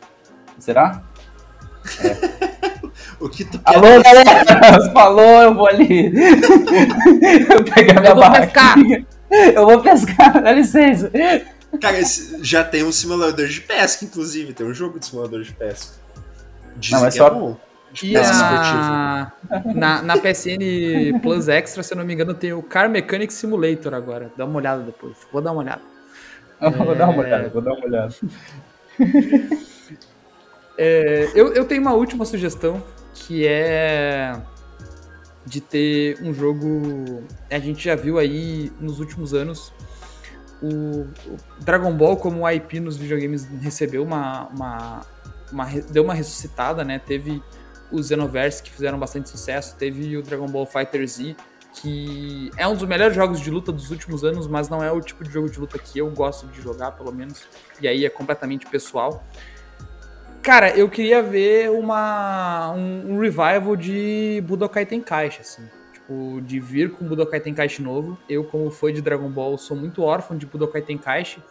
Será? 0.58 1.02
É. 2.00 2.80
o 3.20 3.28
que 3.28 3.44
tu 3.44 3.58
quer? 3.58 3.76
Alô, 3.76 4.02
galera! 4.02 4.88
Falou, 4.94 5.42
eu 5.42 5.54
vou 5.54 5.68
ali. 5.68 6.10
eu 7.54 7.62
pegar 7.62 8.00
minha 8.00 8.14
barraquinha. 8.14 9.06
Eu 9.54 9.66
vou 9.66 9.82
pescar, 9.82 10.42
dá 10.42 10.50
licença. 10.50 11.12
Cara, 11.78 12.00
esse, 12.00 12.42
já 12.42 12.64
tem 12.64 12.82
um 12.82 12.90
simulador 12.90 13.48
de 13.48 13.60
pesca, 13.60 14.06
inclusive. 14.06 14.54
Tem 14.54 14.66
um 14.66 14.72
jogo 14.72 14.98
de 14.98 15.04
simulador 15.04 15.42
de 15.42 15.52
pesca. 15.52 15.92
Dizem 16.78 17.00
não, 17.00 17.06
é 17.06 17.10
só... 17.10 17.26
É 17.26 17.30
bom. 17.30 17.56
E 18.02 18.16
a... 18.16 19.32
na, 19.74 20.02
na 20.02 20.16
PSN 20.16 21.20
Plus 21.20 21.48
Extra, 21.48 21.82
se 21.82 21.92
eu 21.92 21.98
não 21.98 22.04
me 22.04 22.14
engano, 22.14 22.32
tem 22.32 22.52
o 22.52 22.62
Car 22.62 22.88
Mechanic 22.88 23.32
Simulator 23.32 23.92
agora. 23.94 24.30
Dá 24.36 24.44
uma 24.44 24.56
olhada 24.56 24.82
depois. 24.82 25.16
Vou 25.30 25.42
dar 25.42 25.52
uma 25.52 25.62
olhada. 25.62 25.82
É... 26.60 26.70
Vou 26.70 26.94
dar 26.94 27.08
uma 27.08 27.22
olhada, 27.22 27.48
vou 27.48 27.60
dar 27.60 27.72
uma 27.72 27.84
olhada. 27.84 28.14
É, 30.78 31.30
eu, 31.34 31.52
eu 31.52 31.66
tenho 31.66 31.82
uma 31.82 31.92
última 31.92 32.24
sugestão, 32.24 32.82
que 33.12 33.46
é 33.46 34.32
de 35.44 35.60
ter 35.60 36.18
um 36.22 36.32
jogo. 36.32 37.22
A 37.50 37.58
gente 37.58 37.84
já 37.84 37.94
viu 37.94 38.18
aí 38.18 38.72
nos 38.80 38.98
últimos 38.98 39.34
anos 39.34 39.70
o, 40.62 41.06
Dragon 41.60 41.92
Ball 41.92 42.16
como 42.16 42.48
IP 42.48 42.78
nos 42.78 42.96
videogames 42.96 43.44
recebeu 43.60 44.02
uma, 44.02 44.46
uma, 44.48 45.00
uma, 45.50 45.66
deu 45.90 46.04
uma 46.04 46.14
ressuscitada, 46.14 46.84
né? 46.84 47.00
Teve 47.00 47.42
os 47.92 48.08
Xenoverse 48.08 48.62
que 48.62 48.70
fizeram 48.70 48.98
bastante 48.98 49.28
sucesso, 49.28 49.76
teve 49.76 50.16
o 50.16 50.22
Dragon 50.22 50.46
Ball 50.46 50.66
Fighter 50.66 51.06
Z 51.06 51.36
que 51.80 52.50
é 52.58 52.68
um 52.68 52.74
dos 52.74 52.86
melhores 52.86 53.16
jogos 53.16 53.40
de 53.40 53.50
luta 53.50 53.72
dos 53.72 53.90
últimos 53.90 54.24
anos, 54.24 54.46
mas 54.46 54.68
não 54.68 54.84
é 54.84 54.92
o 54.92 55.00
tipo 55.00 55.24
de 55.24 55.30
jogo 55.30 55.50
de 55.50 55.58
luta 55.58 55.78
que 55.78 55.98
eu 55.98 56.10
gosto 56.10 56.46
de 56.48 56.60
jogar, 56.60 56.92
pelo 56.92 57.10
menos. 57.10 57.46
E 57.80 57.88
aí 57.88 58.04
é 58.04 58.10
completamente 58.10 58.66
pessoal. 58.66 59.24
Cara, 60.42 60.76
eu 60.76 60.86
queria 60.90 61.22
ver 61.22 61.70
uma, 61.70 62.74
um, 62.76 63.14
um 63.14 63.18
revival 63.18 63.74
de 63.74 64.44
Budokai 64.46 64.84
Tenkaichi, 64.84 65.40
assim 65.40 65.62
tipo, 66.02 66.40
de 66.42 66.60
vir 66.60 66.90
com 66.90 67.06
Budokai 67.06 67.40
Tenkaichi 67.40 67.82
novo. 67.82 68.18
Eu, 68.28 68.44
como 68.44 68.70
fã 68.70 68.92
de 68.92 69.00
Dragon 69.00 69.28
Ball, 69.28 69.56
sou 69.56 69.76
muito 69.76 70.02
órfão 70.02 70.36
de 70.36 70.46
Budokai 70.46 70.82
Tenkaichi, 70.82 71.42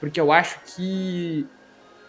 porque 0.00 0.20
eu 0.20 0.32
acho 0.32 0.60
que 0.64 1.46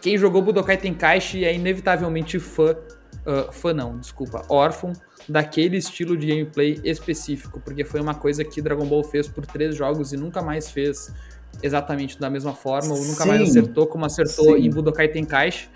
quem 0.02 0.18
jogou 0.18 0.42
Budokai 0.42 0.78
Tenkaichi 0.78 1.46
é 1.46 1.54
inevitavelmente 1.54 2.40
fã, 2.40 2.76
uh, 3.26 3.51
fã 3.51 3.74
não, 3.74 3.97
desculpa, 3.97 4.43
órfão 4.49 4.93
daquele 5.28 5.78
estilo 5.78 6.16
de 6.16 6.28
gameplay 6.28 6.80
específico, 6.84 7.59
porque 7.59 7.84
foi 7.84 7.99
uma 7.99 8.13
coisa 8.13 8.43
que 8.43 8.61
Dragon 8.61 8.86
Ball 8.86 9.03
fez 9.03 9.28
por 9.28 9.45
três 9.45 9.76
jogos 9.76 10.13
e 10.13 10.18
nunca 10.18 10.41
mais 10.41 10.70
fez 10.70 11.13
exatamente 11.63 12.20
da 12.20 12.30
mesma 12.30 12.53
forma, 12.53 12.93
ou 12.93 13.03
nunca 13.03 13.24
Sim. 13.24 13.30
mais 13.30 13.49
acertou 13.49 13.88
como 13.88 14.05
acertou 14.05 14.55
Sim. 14.55 14.66
em 14.66 14.70
Budokai 14.70 15.07
Tenkaichi. 15.07 15.70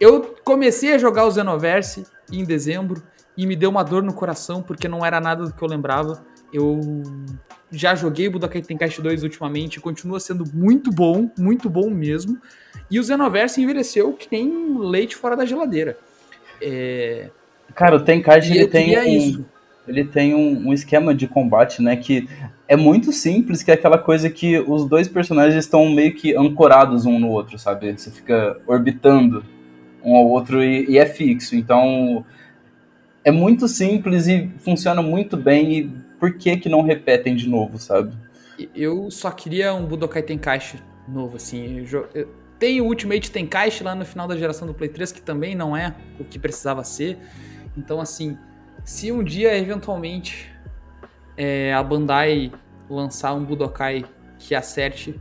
Eu 0.00 0.34
comecei 0.44 0.94
a 0.94 0.98
jogar 0.98 1.26
o 1.26 1.30
Xenoverse 1.30 2.04
em 2.30 2.44
dezembro, 2.44 3.02
e 3.36 3.46
me 3.46 3.56
deu 3.56 3.70
uma 3.70 3.82
dor 3.82 4.02
no 4.02 4.12
coração 4.12 4.62
porque 4.62 4.88
não 4.88 5.04
era 5.04 5.20
nada 5.20 5.44
do 5.44 5.52
que 5.52 5.62
eu 5.62 5.68
lembrava. 5.68 6.24
Eu 6.52 7.02
já 7.70 7.94
joguei 7.94 8.28
Budokai 8.28 8.60
Tenkaichi 8.60 9.00
2 9.00 9.22
ultimamente, 9.22 9.80
continua 9.80 10.20
sendo 10.20 10.44
muito 10.52 10.90
bom, 10.90 11.30
muito 11.38 11.70
bom 11.70 11.88
mesmo. 11.88 12.38
E 12.90 13.00
o 13.00 13.04
Xenoverse 13.04 13.60
envelheceu 13.60 14.12
que 14.12 14.28
nem 14.30 14.78
leite 14.78 15.16
fora 15.16 15.36
da 15.36 15.46
geladeira. 15.46 15.96
É... 16.62 17.30
Cara, 17.74 17.96
o 17.96 18.00
Tenkaichi 18.00 18.52
ele 18.52 18.68
tem, 18.68 18.98
um, 18.98 19.44
ele 19.88 20.04
tem 20.04 20.34
um, 20.34 20.68
um, 20.68 20.72
esquema 20.72 21.14
de 21.14 21.26
combate, 21.26 21.80
né, 21.80 21.96
que 21.96 22.28
é 22.68 22.76
muito 22.76 23.12
simples, 23.12 23.62
que 23.62 23.70
é 23.70 23.74
aquela 23.74 23.98
coisa 23.98 24.28
que 24.28 24.58
os 24.58 24.86
dois 24.86 25.08
personagens 25.08 25.64
estão 25.64 25.88
meio 25.88 26.14
que 26.14 26.36
ancorados 26.36 27.06
um 27.06 27.18
no 27.18 27.28
outro, 27.28 27.58
sabe? 27.58 27.92
Você 27.92 28.10
fica 28.10 28.60
orbitando 28.66 29.44
um 30.04 30.14
ao 30.14 30.26
outro 30.26 30.62
e, 30.62 30.90
e 30.90 30.98
é 30.98 31.06
fixo. 31.06 31.56
Então, 31.56 32.24
é 33.24 33.30
muito 33.30 33.68
simples 33.68 34.26
e 34.26 34.50
funciona 34.58 35.02
muito 35.02 35.36
bem. 35.36 35.72
E 35.72 35.90
por 36.18 36.34
que 36.34 36.56
que 36.56 36.68
não 36.68 36.82
repetem 36.82 37.34
de 37.34 37.48
novo, 37.48 37.78
sabe? 37.78 38.14
Eu 38.74 39.10
só 39.10 39.30
queria 39.30 39.74
um 39.74 39.84
Budokai 39.84 40.22
Tenkaichi 40.22 40.78
novo, 41.08 41.36
assim. 41.36 41.84
Tem 42.62 42.80
o 42.80 42.84
Ultimate 42.84 43.28
Tenkaichi 43.28 43.82
lá 43.82 43.92
no 43.92 44.04
final 44.04 44.28
da 44.28 44.36
geração 44.36 44.68
do 44.68 44.72
Play 44.72 44.88
3, 44.88 45.10
que 45.10 45.20
também 45.20 45.52
não 45.52 45.76
é 45.76 45.96
o 46.20 46.22
que 46.22 46.38
precisava 46.38 46.84
ser. 46.84 47.18
Então, 47.76 48.00
assim, 48.00 48.38
se 48.84 49.10
um 49.10 49.20
dia, 49.24 49.58
eventualmente, 49.58 50.48
é, 51.36 51.74
a 51.74 51.82
Bandai 51.82 52.52
lançar 52.88 53.34
um 53.34 53.44
Budokai 53.44 54.04
que 54.38 54.54
acerte 54.54 55.20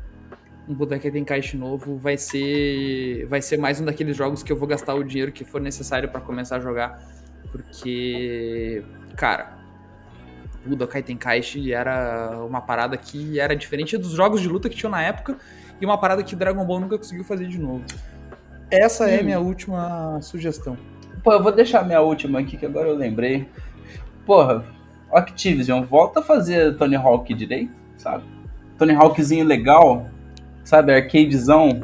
um 0.70 0.76
Budokai 0.76 1.10
Tenkaichi 1.10 1.58
novo, 1.58 1.98
vai 1.98 2.16
ser, 2.16 3.26
vai 3.26 3.42
ser 3.42 3.58
mais 3.58 3.82
um 3.82 3.86
daqueles 3.86 4.16
jogos 4.16 4.44
que 4.44 4.52
eu 4.52 4.56
vou 4.56 4.68
gastar 4.68 4.94
o 4.94 5.04
dinheiro 5.04 5.32
que 5.32 5.44
for 5.44 5.60
necessário 5.60 6.10
para 6.10 6.22
começar 6.22 6.58
a 6.58 6.60
jogar 6.60 7.04
porque, 7.52 8.84
cara, 9.16 9.58
Budokai 10.64 11.02
Tenkaichi 11.02 11.74
era 11.74 12.46
uma 12.46 12.62
parada 12.62 12.96
que 12.98 13.40
era 13.40 13.56
diferente 13.56 13.98
dos 13.98 14.12
jogos 14.12 14.42
de 14.42 14.48
luta 14.48 14.70
que 14.70 14.76
tinham 14.76 14.92
na 14.92 15.02
época 15.02 15.40
e 15.82 15.86
uma 15.86 15.98
parada 15.98 16.24
que 16.24 16.36
Dragon 16.36 16.64
Ball 16.64 16.80
nunca 16.80 16.98
conseguiu 16.98 17.24
fazer 17.24 17.48
de 17.48 17.58
novo. 17.58 17.84
Essa 18.70 19.06
hum. 19.06 19.10
é 19.10 19.24
minha 19.24 19.40
última 19.40 20.22
sugestão. 20.22 20.78
Pô, 21.24 21.34
eu 21.34 21.44
vou 21.44 21.52
deixar 21.52 21.84
minha 21.84 22.02
última 22.02 22.40
aqui 22.40 22.56
que 22.56 22.66
agora 22.66 22.88
eu 22.88 22.96
lembrei. 22.96 23.48
Porra, 24.26 24.64
Activision, 25.12 25.84
volta 25.84 26.20
a 26.20 26.24
fazer 26.24 26.78
Tony 26.78 26.96
Hawk 26.96 27.34
direito, 27.34 27.74
sabe? 27.98 28.24
Tony 28.78 28.94
Hawkzinho 28.94 29.46
legal, 29.46 30.10
sabe? 30.64 30.94
Arcadezão 30.94 31.84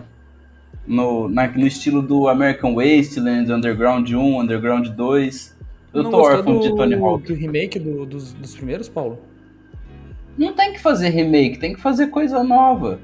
no, 0.86 1.28
na, 1.28 1.48
no 1.48 1.68
estilo 1.68 2.02
do 2.02 2.28
American 2.28 2.74
Wasteland, 2.74 3.52
Underground 3.52 4.10
1, 4.10 4.40
Underground 4.40 4.88
2. 4.88 5.58
Eu 5.94 6.04
não 6.04 6.12
tô 6.12 6.22
órfão 6.22 6.60
de 6.60 6.76
Tony 6.76 6.96
Hawk. 6.96 7.28
Do 7.28 7.34
remake 7.34 7.80
do, 7.80 8.06
dos, 8.06 8.34
dos 8.34 8.56
primeiros, 8.56 8.88
Paulo? 8.88 9.20
Não 10.38 10.54
tem 10.54 10.74
que 10.74 10.80
fazer 10.80 11.10
remake, 11.10 11.58
tem 11.58 11.74
que 11.74 11.82
fazer 11.82 12.08
coisa 12.08 12.44
nova. 12.44 13.00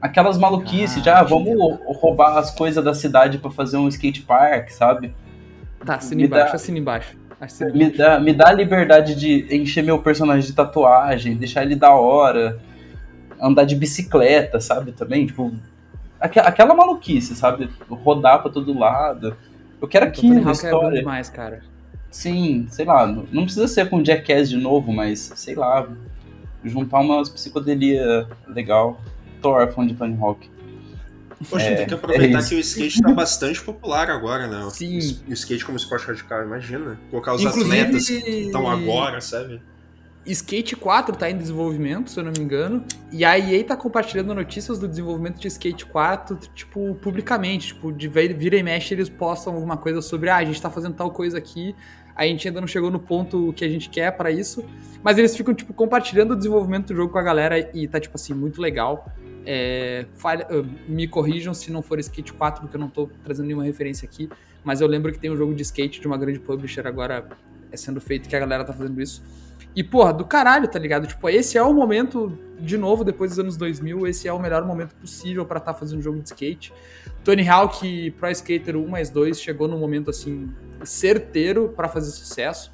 Aquelas 0.00 0.38
maluquices, 0.38 0.98
ah, 0.98 1.02
já 1.02 1.22
vamos 1.22 1.78
roubar 2.00 2.38
as 2.38 2.50
coisas 2.50 2.82
da 2.82 2.94
cidade 2.94 3.38
para 3.38 3.50
fazer 3.50 3.76
um 3.76 3.86
skate 3.88 4.22
park, 4.22 4.70
sabe? 4.70 5.14
Tá, 5.84 5.96
assina 5.96 6.22
embaixo, 6.22 6.46
dá, 6.46 6.56
assina 6.56 6.78
embaixo. 6.78 7.16
Assina 7.40 7.72
me, 7.72 7.90
Dá, 7.90 8.20
me 8.20 8.32
dá 8.32 8.48
a 8.48 8.52
liberdade 8.52 9.14
de 9.14 9.54
encher 9.54 9.82
meu 9.82 9.98
personagem 10.02 10.46
de 10.46 10.52
tatuagem, 10.54 11.36
deixar 11.36 11.62
ele 11.62 11.74
da 11.74 11.94
hora. 11.94 12.58
andar 13.40 13.64
de 13.64 13.74
bicicleta, 13.74 14.60
sabe? 14.60 14.92
Também, 14.92 15.26
tipo, 15.26 15.52
aquela 16.18 16.74
maluquice, 16.74 17.34
sabe? 17.34 17.70
Rodar 17.88 18.42
pra 18.42 18.50
todo 18.50 18.78
lado. 18.78 19.36
Eu 19.80 19.88
quero 19.88 20.06
aquilo, 20.06 20.46
a 20.46 20.50
é 20.50 20.52
história. 20.52 20.96
É 20.96 21.00
demais, 21.00 21.30
cara. 21.30 21.62
Sim, 22.10 22.66
sei 22.68 22.84
lá, 22.84 23.06
não 23.06 23.44
precisa 23.44 23.68
ser 23.68 23.88
com 23.88 24.04
Jackass 24.04 24.50
de 24.50 24.56
novo, 24.56 24.92
mas 24.92 25.32
sei 25.36 25.54
lá, 25.54 25.88
juntar 26.64 27.00
umas 27.00 27.28
psicodelia 27.28 28.26
legal. 28.48 29.00
Tô 29.40 29.50
órfão 29.50 29.86
de 29.86 29.94
Tony 29.94 30.16
Hawk. 30.20 30.50
Poxa, 31.48 31.64
é, 31.64 31.74
tem 31.74 31.86
que 31.86 31.94
aproveitar 31.94 32.40
é 32.40 32.42
que 32.42 32.54
o 32.54 32.58
skate 32.58 33.00
tá 33.00 33.12
bastante 33.12 33.62
popular 33.62 34.10
agora, 34.10 34.46
né? 34.46 34.68
Sim. 34.70 34.98
O 35.26 35.32
skate 35.32 35.64
como 35.64 35.78
esporte 35.78 36.06
radical, 36.06 36.42
imagina. 36.42 37.00
Colocar 37.10 37.34
os 37.34 37.42
Inclusive... 37.42 37.80
atletas 37.80 38.06
que 38.06 38.12
estão 38.12 38.68
agora, 38.68 39.20
sabe? 39.22 39.62
Skate 40.26 40.76
4 40.76 41.16
tá 41.16 41.30
em 41.30 41.36
desenvolvimento, 41.36 42.10
se 42.10 42.20
eu 42.20 42.24
não 42.24 42.30
me 42.30 42.40
engano, 42.40 42.84
e 43.10 43.24
a 43.24 43.38
EA 43.38 43.64
tá 43.64 43.74
compartilhando 43.74 44.34
notícias 44.34 44.78
do 44.78 44.86
desenvolvimento 44.86 45.40
de 45.40 45.48
Skate 45.48 45.86
4, 45.86 46.36
tipo, 46.54 46.94
publicamente, 46.96 47.68
tipo, 47.68 47.90
de 47.90 48.06
vira 48.06 48.56
e 48.56 48.62
mexe 48.62 48.92
eles 48.92 49.08
postam 49.08 49.54
alguma 49.54 49.78
coisa 49.78 50.02
sobre, 50.02 50.28
ah, 50.28 50.36
a 50.36 50.44
gente 50.44 50.60
tá 50.60 50.68
fazendo 50.68 50.94
tal 50.94 51.10
coisa 51.10 51.38
aqui, 51.38 51.74
a 52.14 52.26
gente 52.26 52.46
ainda 52.46 52.60
não 52.60 52.68
chegou 52.68 52.90
no 52.90 52.98
ponto 52.98 53.50
que 53.54 53.64
a 53.64 53.68
gente 53.68 53.88
quer 53.88 54.14
para 54.14 54.30
isso, 54.30 54.62
mas 55.02 55.16
eles 55.16 55.34
ficam, 55.34 55.54
tipo, 55.54 55.72
compartilhando 55.72 56.32
o 56.32 56.36
desenvolvimento 56.36 56.88
do 56.88 56.96
jogo 56.96 57.10
com 57.10 57.18
a 57.18 57.22
galera 57.22 57.70
e 57.74 57.88
tá, 57.88 57.98
tipo 57.98 58.16
assim, 58.16 58.34
muito 58.34 58.60
legal. 58.60 59.10
É, 59.46 60.06
falha, 60.16 60.46
me 60.86 61.08
corrijam 61.08 61.54
se 61.54 61.70
não 61.70 61.82
for 61.82 61.98
Skate 61.98 62.32
4, 62.32 62.62
porque 62.62 62.76
eu 62.76 62.80
não 62.80 62.88
tô 62.88 63.08
trazendo 63.24 63.46
nenhuma 63.46 63.64
referência 63.64 64.06
aqui, 64.06 64.28
mas 64.62 64.80
eu 64.80 64.86
lembro 64.86 65.12
que 65.12 65.18
tem 65.18 65.30
um 65.30 65.36
jogo 65.36 65.54
de 65.54 65.62
skate 65.62 66.00
de 66.00 66.06
uma 66.06 66.18
grande 66.18 66.38
publisher 66.38 66.86
agora 66.86 67.26
é 67.72 67.76
sendo 67.76 68.00
feito 68.00 68.28
que 68.28 68.36
a 68.36 68.40
galera 68.40 68.64
tá 68.64 68.72
fazendo 68.72 69.00
isso. 69.00 69.22
E, 69.74 69.84
porra, 69.84 70.12
do 70.12 70.24
caralho, 70.24 70.66
tá 70.66 70.78
ligado? 70.78 71.06
Tipo, 71.06 71.28
esse 71.28 71.56
é 71.56 71.62
o 71.62 71.72
momento, 71.72 72.36
de 72.58 72.76
novo, 72.76 73.04
depois 73.04 73.30
dos 73.30 73.38
anos 73.38 73.56
2000, 73.56 74.06
esse 74.08 74.26
é 74.26 74.32
o 74.32 74.38
melhor 74.38 74.64
momento 74.64 74.94
possível 74.96 75.46
para 75.46 75.58
estar 75.58 75.72
tá 75.72 75.78
fazendo 75.78 76.00
um 76.00 76.02
jogo 76.02 76.18
de 76.18 76.28
skate. 76.28 76.72
Tony 77.22 77.48
Hawk 77.48 78.10
Pro 78.12 78.30
Skater 78.30 78.76
1 78.76 78.88
mais 78.88 79.10
2 79.10 79.40
chegou 79.40 79.68
num 79.68 79.78
momento, 79.78 80.10
assim, 80.10 80.52
certeiro 80.82 81.68
para 81.68 81.88
fazer 81.88 82.10
sucesso. 82.10 82.72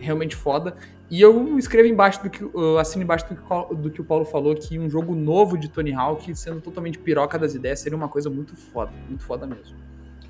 Realmente 0.00 0.34
foda. 0.34 0.74
E 1.10 1.20
eu 1.20 1.58
escrevo 1.58 1.88
embaixo 1.88 2.22
do 2.22 2.30
que, 2.30 2.40
eu 2.40 2.78
assino 2.78 3.02
embaixo 3.02 3.28
do 3.28 3.34
que, 3.34 3.74
do 3.74 3.90
que 3.90 4.00
o 4.00 4.04
Paulo 4.04 4.24
falou, 4.24 4.54
que 4.54 4.78
um 4.78 4.88
jogo 4.88 5.14
novo 5.14 5.58
de 5.58 5.68
Tony 5.68 5.92
Hawk, 5.92 6.32
sendo 6.36 6.60
totalmente 6.60 6.98
piroca 6.98 7.36
das 7.36 7.52
ideias, 7.52 7.80
seria 7.80 7.96
uma 7.96 8.08
coisa 8.08 8.30
muito 8.30 8.54
foda, 8.54 8.92
muito 9.08 9.24
foda 9.24 9.44
mesmo. 9.44 9.76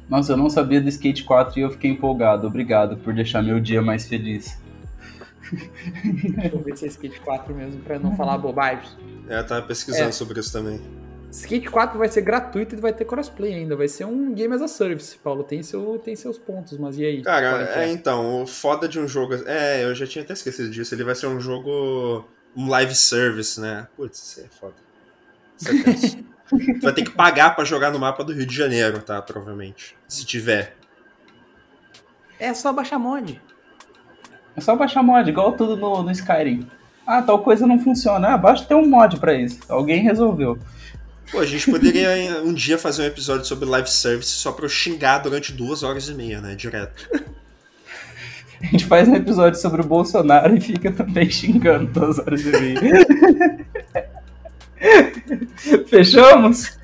Nossa, 0.09 0.33
eu 0.33 0.37
não 0.39 0.49
sabia 0.49 0.81
do 0.81 0.89
Skate 0.89 1.23
4 1.23 1.59
e 1.59 1.63
eu 1.63 1.71
fiquei 1.71 1.91
empolgado. 1.91 2.47
Obrigado 2.47 2.97
por 2.97 3.13
deixar 3.13 3.43
meu 3.43 3.61
dia 3.61 3.83
mais 3.83 4.09
feliz. 4.09 4.59
Deixa 6.03 6.57
eu 6.57 6.63
ver 6.63 6.77
se 6.79 6.87
é 6.87 6.89
Skate 6.89 7.21
4 7.21 7.55
mesmo, 7.55 7.83
pra 7.83 7.99
não 7.99 8.17
falar 8.17 8.39
bobagem. 8.39 8.91
É, 9.29 9.39
eu 9.39 9.47
tava 9.47 9.63
pesquisando 9.67 10.09
é. 10.09 10.13
sobre 10.13 10.41
isso 10.41 10.51
também. 10.51 10.81
Skate 11.31 11.71
4 11.71 11.99
vai 11.99 12.09
ser 12.09 12.23
gratuito 12.23 12.75
e 12.75 12.81
vai 12.81 12.93
ter 12.93 13.05
crossplay 13.05 13.55
ainda. 13.55 13.77
Vai 13.77 13.87
ser 13.87 14.05
um 14.05 14.35
game 14.35 14.53
as 14.55 14.63
a 14.63 14.69
service, 14.69 15.17
Paulo. 15.19 15.45
Tem, 15.45 15.63
seu, 15.63 16.01
tem 16.05 16.17
seus 16.17 16.37
pontos, 16.37 16.77
mas 16.77 16.99
e 16.99 17.05
aí? 17.05 17.23
Cara, 17.23 17.71
é, 17.77 17.85
é, 17.85 17.93
então, 17.93 18.43
o 18.43 18.47
foda 18.47 18.89
de 18.89 18.99
um 18.99 19.07
jogo. 19.07 19.35
É, 19.47 19.85
eu 19.85 19.95
já 19.95 20.07
tinha 20.07 20.25
até 20.25 20.33
esquecido 20.33 20.71
disso. 20.71 20.95
Ele 20.95 21.05
vai 21.05 21.15
ser 21.15 21.29
um 21.29 21.41
jogo. 21.41 22.25
Um 22.57 22.69
live 22.69 22.95
service, 22.97 23.61
né? 23.61 23.87
Putz, 23.97 24.19
isso 24.19 24.41
é 24.41 24.49
foda. 24.49 24.75
Isso 25.57 26.19
é 26.19 26.31
vai 26.83 26.93
ter 26.93 27.05
que 27.05 27.13
pagar 27.13 27.55
para 27.55 27.65
jogar 27.65 27.93
no 27.93 27.99
mapa 27.99 28.25
do 28.25 28.33
Rio 28.33 28.45
de 28.45 28.55
Janeiro, 28.55 29.01
tá? 29.01 29.23
Provavelmente. 29.23 29.97
Se 30.09 30.27
tiver. 30.27 30.77
É 32.41 32.53
só 32.53 32.73
baixar 32.73 32.99
mod. 32.99 33.41
É 34.57 34.61
só 34.61 34.75
baixar 34.75 35.03
mod, 35.05 35.29
igual 35.31 35.53
tudo 35.53 35.77
no, 35.77 36.03
no 36.03 36.11
Skyrim. 36.11 36.67
Ah, 37.07 37.23
tal 37.23 37.39
coisa 37.41 37.67
não 37.69 37.79
funciona. 37.79 38.35
Ah, 38.35 38.39
basta 38.39 38.67
ter 38.67 38.75
um 38.75 38.87
mod 38.87 39.19
para 39.21 39.35
isso. 39.35 39.61
Alguém 39.69 40.03
resolveu. 40.03 40.59
Pô, 41.31 41.39
a 41.39 41.47
gente 41.47 41.71
poderia 41.71 42.43
um 42.43 42.53
dia 42.53 42.77
fazer 42.77 43.03
um 43.03 43.07
episódio 43.07 43.45
sobre 43.45 43.69
live 43.69 43.89
service 43.89 44.31
só 44.31 44.51
pra 44.51 44.65
eu 44.65 44.69
xingar 44.69 45.19
durante 45.19 45.53
duas 45.53 45.83
horas 45.83 46.09
e 46.09 46.15
meia, 46.15 46.41
né? 46.41 46.57
Direto. 46.57 47.09
A 48.61 48.67
gente 48.67 48.85
faz 48.85 49.09
um 49.09 49.15
episódio 49.15 49.59
sobre 49.59 49.81
o 49.81 49.87
Bolsonaro 49.87 50.57
e 50.57 50.61
fica 50.61 50.91
também 50.91 51.31
xingando 51.31 51.87
duas 51.87 52.19
horas 52.19 52.43
e 52.43 52.51
meia. 52.51 53.07
Fechamos? 55.87 56.77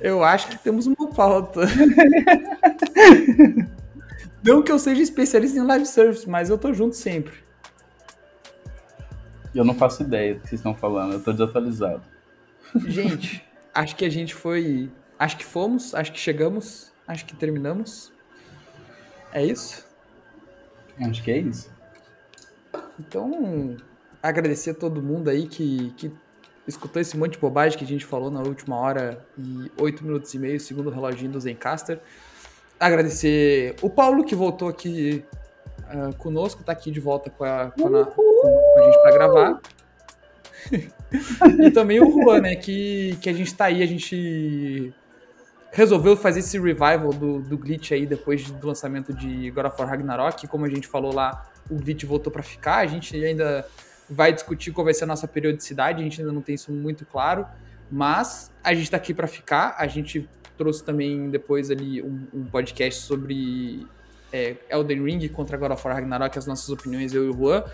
Eu 0.00 0.22
acho 0.22 0.48
que 0.48 0.58
temos 0.58 0.86
uma 0.86 1.08
pauta. 1.08 1.60
Não 4.42 4.62
que 4.62 4.70
eu 4.70 4.78
seja 4.78 5.00
especialista 5.00 5.58
em 5.58 5.64
live 5.64 5.86
service, 5.86 6.28
mas 6.28 6.50
eu 6.50 6.58
tô 6.58 6.74
junto 6.74 6.96
sempre. 6.96 7.32
Eu 9.54 9.64
não 9.64 9.74
faço 9.74 10.02
ideia 10.02 10.34
do 10.34 10.40
que 10.40 10.48
vocês 10.48 10.58
estão 10.58 10.74
falando, 10.74 11.14
eu 11.14 11.20
tô 11.20 11.32
desatualizado. 11.32 12.13
Gente, 12.86 13.44
acho 13.72 13.96
que 13.96 14.04
a 14.04 14.10
gente 14.10 14.34
foi. 14.34 14.90
Acho 15.18 15.36
que 15.36 15.44
fomos, 15.44 15.94
acho 15.94 16.12
que 16.12 16.18
chegamos, 16.18 16.92
acho 17.06 17.24
que 17.24 17.36
terminamos. 17.36 18.12
É 19.32 19.44
isso? 19.44 19.86
Acho 21.00 21.22
que 21.22 21.30
é 21.30 21.38
isso. 21.38 21.72
Então, 22.98 23.76
agradecer 24.22 24.70
a 24.70 24.74
todo 24.74 25.02
mundo 25.02 25.28
aí 25.28 25.46
que, 25.46 25.92
que 25.96 26.12
escutou 26.66 27.00
esse 27.00 27.16
monte 27.16 27.32
de 27.32 27.38
bobagem 27.38 27.78
que 27.78 27.84
a 27.84 27.88
gente 27.88 28.04
falou 28.04 28.30
na 28.30 28.40
última 28.40 28.76
hora 28.76 29.24
e 29.38 29.70
8 29.80 30.04
minutos 30.04 30.32
e 30.34 30.38
meio, 30.38 30.60
segundo 30.60 30.88
o 30.88 30.90
reloginho 30.90 31.32
do 31.32 31.40
Zencaster 31.40 32.00
agradecer 32.78 33.76
o 33.82 33.88
Paulo, 33.88 34.24
que 34.24 34.34
voltou 34.34 34.68
aqui 34.68 35.24
uh, 35.82 36.14
conosco, 36.16 36.62
tá 36.62 36.72
aqui 36.72 36.90
de 36.90 37.00
volta 37.00 37.30
com 37.30 37.44
a, 37.44 37.70
com 37.70 37.96
a, 37.96 38.04
com 38.04 38.78
a 38.78 38.82
gente 38.84 39.02
para 39.02 39.12
gravar. 39.12 39.60
e 41.60 41.70
também 41.70 42.00
o 42.00 42.10
Juan, 42.10 42.40
né, 42.40 42.56
que, 42.56 43.16
que 43.20 43.28
a 43.28 43.32
gente 43.32 43.54
tá 43.54 43.66
aí, 43.66 43.82
a 43.82 43.86
gente 43.86 44.92
resolveu 45.72 46.16
fazer 46.16 46.38
esse 46.40 46.58
revival 46.58 47.10
do, 47.12 47.40
do 47.40 47.58
Glitch 47.58 47.92
aí 47.92 48.06
depois 48.06 48.48
do 48.48 48.66
lançamento 48.66 49.12
de 49.12 49.50
God 49.50 49.66
of 49.66 49.76
War 49.80 49.90
Ragnarok. 49.90 50.46
Como 50.46 50.64
a 50.64 50.68
gente 50.68 50.86
falou 50.86 51.12
lá, 51.12 51.50
o 51.68 51.74
Glitch 51.74 52.04
voltou 52.04 52.32
para 52.32 52.42
ficar. 52.42 52.76
A 52.76 52.86
gente 52.86 53.16
ainda 53.22 53.66
vai 54.08 54.32
discutir 54.32 54.70
qual 54.70 54.84
vai 54.84 54.94
ser 54.94 55.04
a 55.04 55.06
nossa 55.06 55.26
periodicidade, 55.26 56.00
a 56.00 56.04
gente 56.04 56.20
ainda 56.20 56.32
não 56.32 56.42
tem 56.42 56.54
isso 56.54 56.70
muito 56.70 57.04
claro, 57.04 57.46
mas 57.90 58.52
a 58.62 58.72
gente 58.74 58.90
tá 58.90 58.96
aqui 58.96 59.12
para 59.12 59.26
ficar. 59.26 59.74
A 59.76 59.86
gente 59.86 60.28
trouxe 60.56 60.84
também 60.84 61.28
depois 61.30 61.70
ali 61.70 62.00
um, 62.00 62.26
um 62.32 62.44
podcast 62.44 63.02
sobre 63.02 63.84
é, 64.32 64.56
Elden 64.70 65.02
Ring 65.02 65.28
contra 65.28 65.56
God 65.56 65.72
of 65.72 65.84
War 65.84 65.96
Ragnarok, 65.96 66.38
as 66.38 66.46
nossas 66.46 66.68
opiniões, 66.68 67.12
eu 67.12 67.24
e 67.24 67.28
o 67.30 67.32
Juan. 67.32 67.64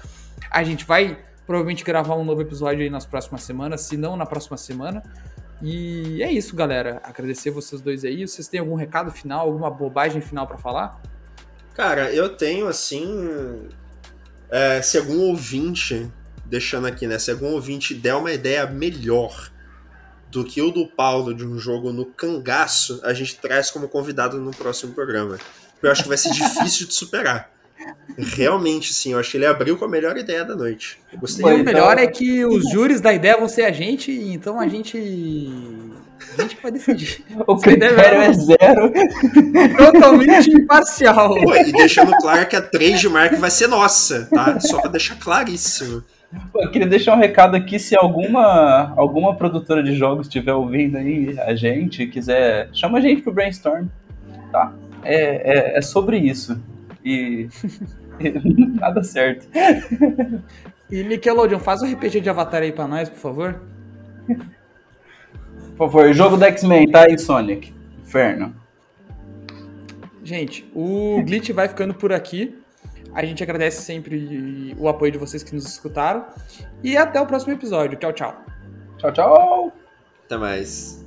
A 0.51 0.65
gente 0.65 0.87
vai 0.87 1.19
provavelmente 1.51 1.83
gravar 1.83 2.15
um 2.15 2.23
novo 2.23 2.43
episódio 2.43 2.81
aí 2.81 2.89
nas 2.89 3.05
próximas 3.05 3.43
semanas, 3.43 3.81
se 3.81 3.97
não 3.97 4.17
na 4.17 4.25
próxima 4.25 4.57
semana. 4.57 5.03
E 5.61 6.23
é 6.23 6.31
isso, 6.31 6.55
galera. 6.55 7.01
Agradecer 7.03 7.51
vocês 7.51 7.81
dois 7.81 8.05
aí. 8.05 8.25
Vocês 8.25 8.47
têm 8.47 8.61
algum 8.61 8.77
recado 8.77 9.11
final, 9.11 9.49
alguma 9.49 9.69
bobagem 9.69 10.21
final 10.21 10.47
para 10.47 10.59
falar? 10.59 11.03
Cara, 11.75 12.13
eu 12.13 12.37
tenho 12.37 12.69
assim. 12.69 13.69
É, 14.49 14.81
se 14.81 14.97
algum 14.97 15.23
ouvinte, 15.23 16.09
deixando 16.47 16.87
aqui, 16.87 17.09
né? 17.09 17.19
Se 17.19 17.33
algum 17.33 17.49
ouvinte 17.49 17.95
der 17.95 18.15
uma 18.15 18.31
ideia 18.31 18.65
melhor 18.69 19.51
do 20.31 20.45
que 20.45 20.63
o 20.63 20.71
do 20.71 20.87
Paulo 20.87 21.35
de 21.35 21.45
um 21.45 21.59
jogo 21.59 21.93
no 21.93 22.07
cangaço, 22.07 23.01
a 23.03 23.13
gente 23.13 23.35
traz 23.41 23.73
como 23.73 23.89
convidado 23.89 24.39
no 24.41 24.53
próximo 24.53 24.95
programa. 24.95 25.37
Eu 25.83 25.91
acho 25.91 26.05
que 26.05 26.09
vai 26.09 26.17
ser 26.17 26.31
difícil 26.31 26.87
de 26.87 26.95
superar. 26.95 27.51
Realmente, 28.19 28.93
sim, 28.93 29.13
eu 29.13 29.19
acho 29.19 29.31
que 29.31 29.37
ele 29.37 29.47
abriu 29.47 29.77
com 29.77 29.85
a 29.85 29.89
melhor 29.89 30.17
ideia 30.17 30.45
da 30.45 30.55
noite. 30.55 30.99
gostei. 31.17 31.45
o 31.45 31.65
melhor 31.65 31.99
é 31.99 32.07
que 32.07 32.45
os 32.45 32.69
júris 32.71 33.01
da 33.01 33.13
ideia 33.13 33.37
vão 33.37 33.49
ser 33.49 33.63
a 33.63 33.73
gente, 33.73 34.11
então 34.11 34.61
a 34.61 34.69
gente. 34.69 34.99
A 36.39 36.43
gente 36.43 36.57
que 36.57 36.63
vai 36.63 36.71
decidir. 36.71 37.25
O 37.47 37.57
critério 37.57 37.99
é 37.99 38.33
zero. 38.33 38.93
Totalmente 39.77 40.51
imparcial. 40.51 41.35
Pô, 41.35 41.57
e 41.57 41.73
deixando 41.73 42.13
claro 42.19 42.47
que 42.47 42.57
a 42.57 42.61
3 42.61 43.01
de 43.01 43.09
Mark 43.09 43.35
vai 43.35 43.51
ser 43.51 43.69
nossa, 43.69 44.29
tá? 44.31 44.61
Só 44.61 44.81
pra 44.81 44.91
deixar 44.91 45.19
claríssimo. 45.19 46.05
Eu 46.55 46.71
queria 46.71 46.87
deixar 46.87 47.17
um 47.17 47.19
recado 47.19 47.57
aqui, 47.57 47.79
se 47.79 47.97
alguma, 47.97 48.93
alguma 48.97 49.35
produtora 49.35 49.83
de 49.83 49.95
jogos 49.95 50.27
estiver 50.27 50.53
ouvindo 50.53 50.97
aí 50.97 51.37
a 51.41 51.55
gente, 51.55 52.07
quiser, 52.07 52.69
chama 52.73 52.99
a 52.99 53.01
gente 53.01 53.23
pro 53.23 53.33
brainstorm, 53.33 53.87
tá? 54.53 54.73
É, 55.03 55.75
é, 55.75 55.79
é 55.79 55.83
sobre 55.83 56.19
isso. 56.19 56.61
E, 58.23 58.29
nada 58.79 59.03
certo. 59.03 59.49
E 60.91 61.03
Nickelodeon, 61.03 61.59
faz 61.59 61.81
um 61.81 61.91
RPG 61.91 62.21
de 62.21 62.29
Avatar 62.29 62.63
aí 62.63 62.71
pra 62.71 62.87
nós, 62.87 63.09
por 63.09 63.19
favor. 63.19 63.63
Por 65.77 65.89
favor, 65.91 66.13
jogo 66.13 66.37
do 66.37 66.45
X-Men, 66.45 66.91
tá 66.91 67.05
aí, 67.05 67.19
Sonic. 67.19 67.73
Inferno. 68.03 68.55
Gente, 70.23 70.71
o 70.75 71.23
Glitch 71.25 71.51
vai 71.51 71.69
ficando 71.69 71.95
por 71.95 72.13
aqui. 72.13 72.61
A 73.15 73.25
gente 73.25 73.43
agradece 73.43 73.83
sempre 73.83 74.75
o 74.79 74.89
apoio 74.89 75.13
de 75.13 75.19
vocês 75.19 75.43
que 75.43 75.55
nos 75.55 75.67
escutaram. 75.67 76.27
E 76.83 76.97
até 76.97 77.21
o 77.21 77.27
próximo 77.27 77.53
episódio. 77.53 77.99
Tchau, 77.99 78.13
tchau. 78.13 78.45
Tchau, 78.99 79.13
tchau. 79.13 79.73
Até 80.27 80.37
mais. 80.37 81.05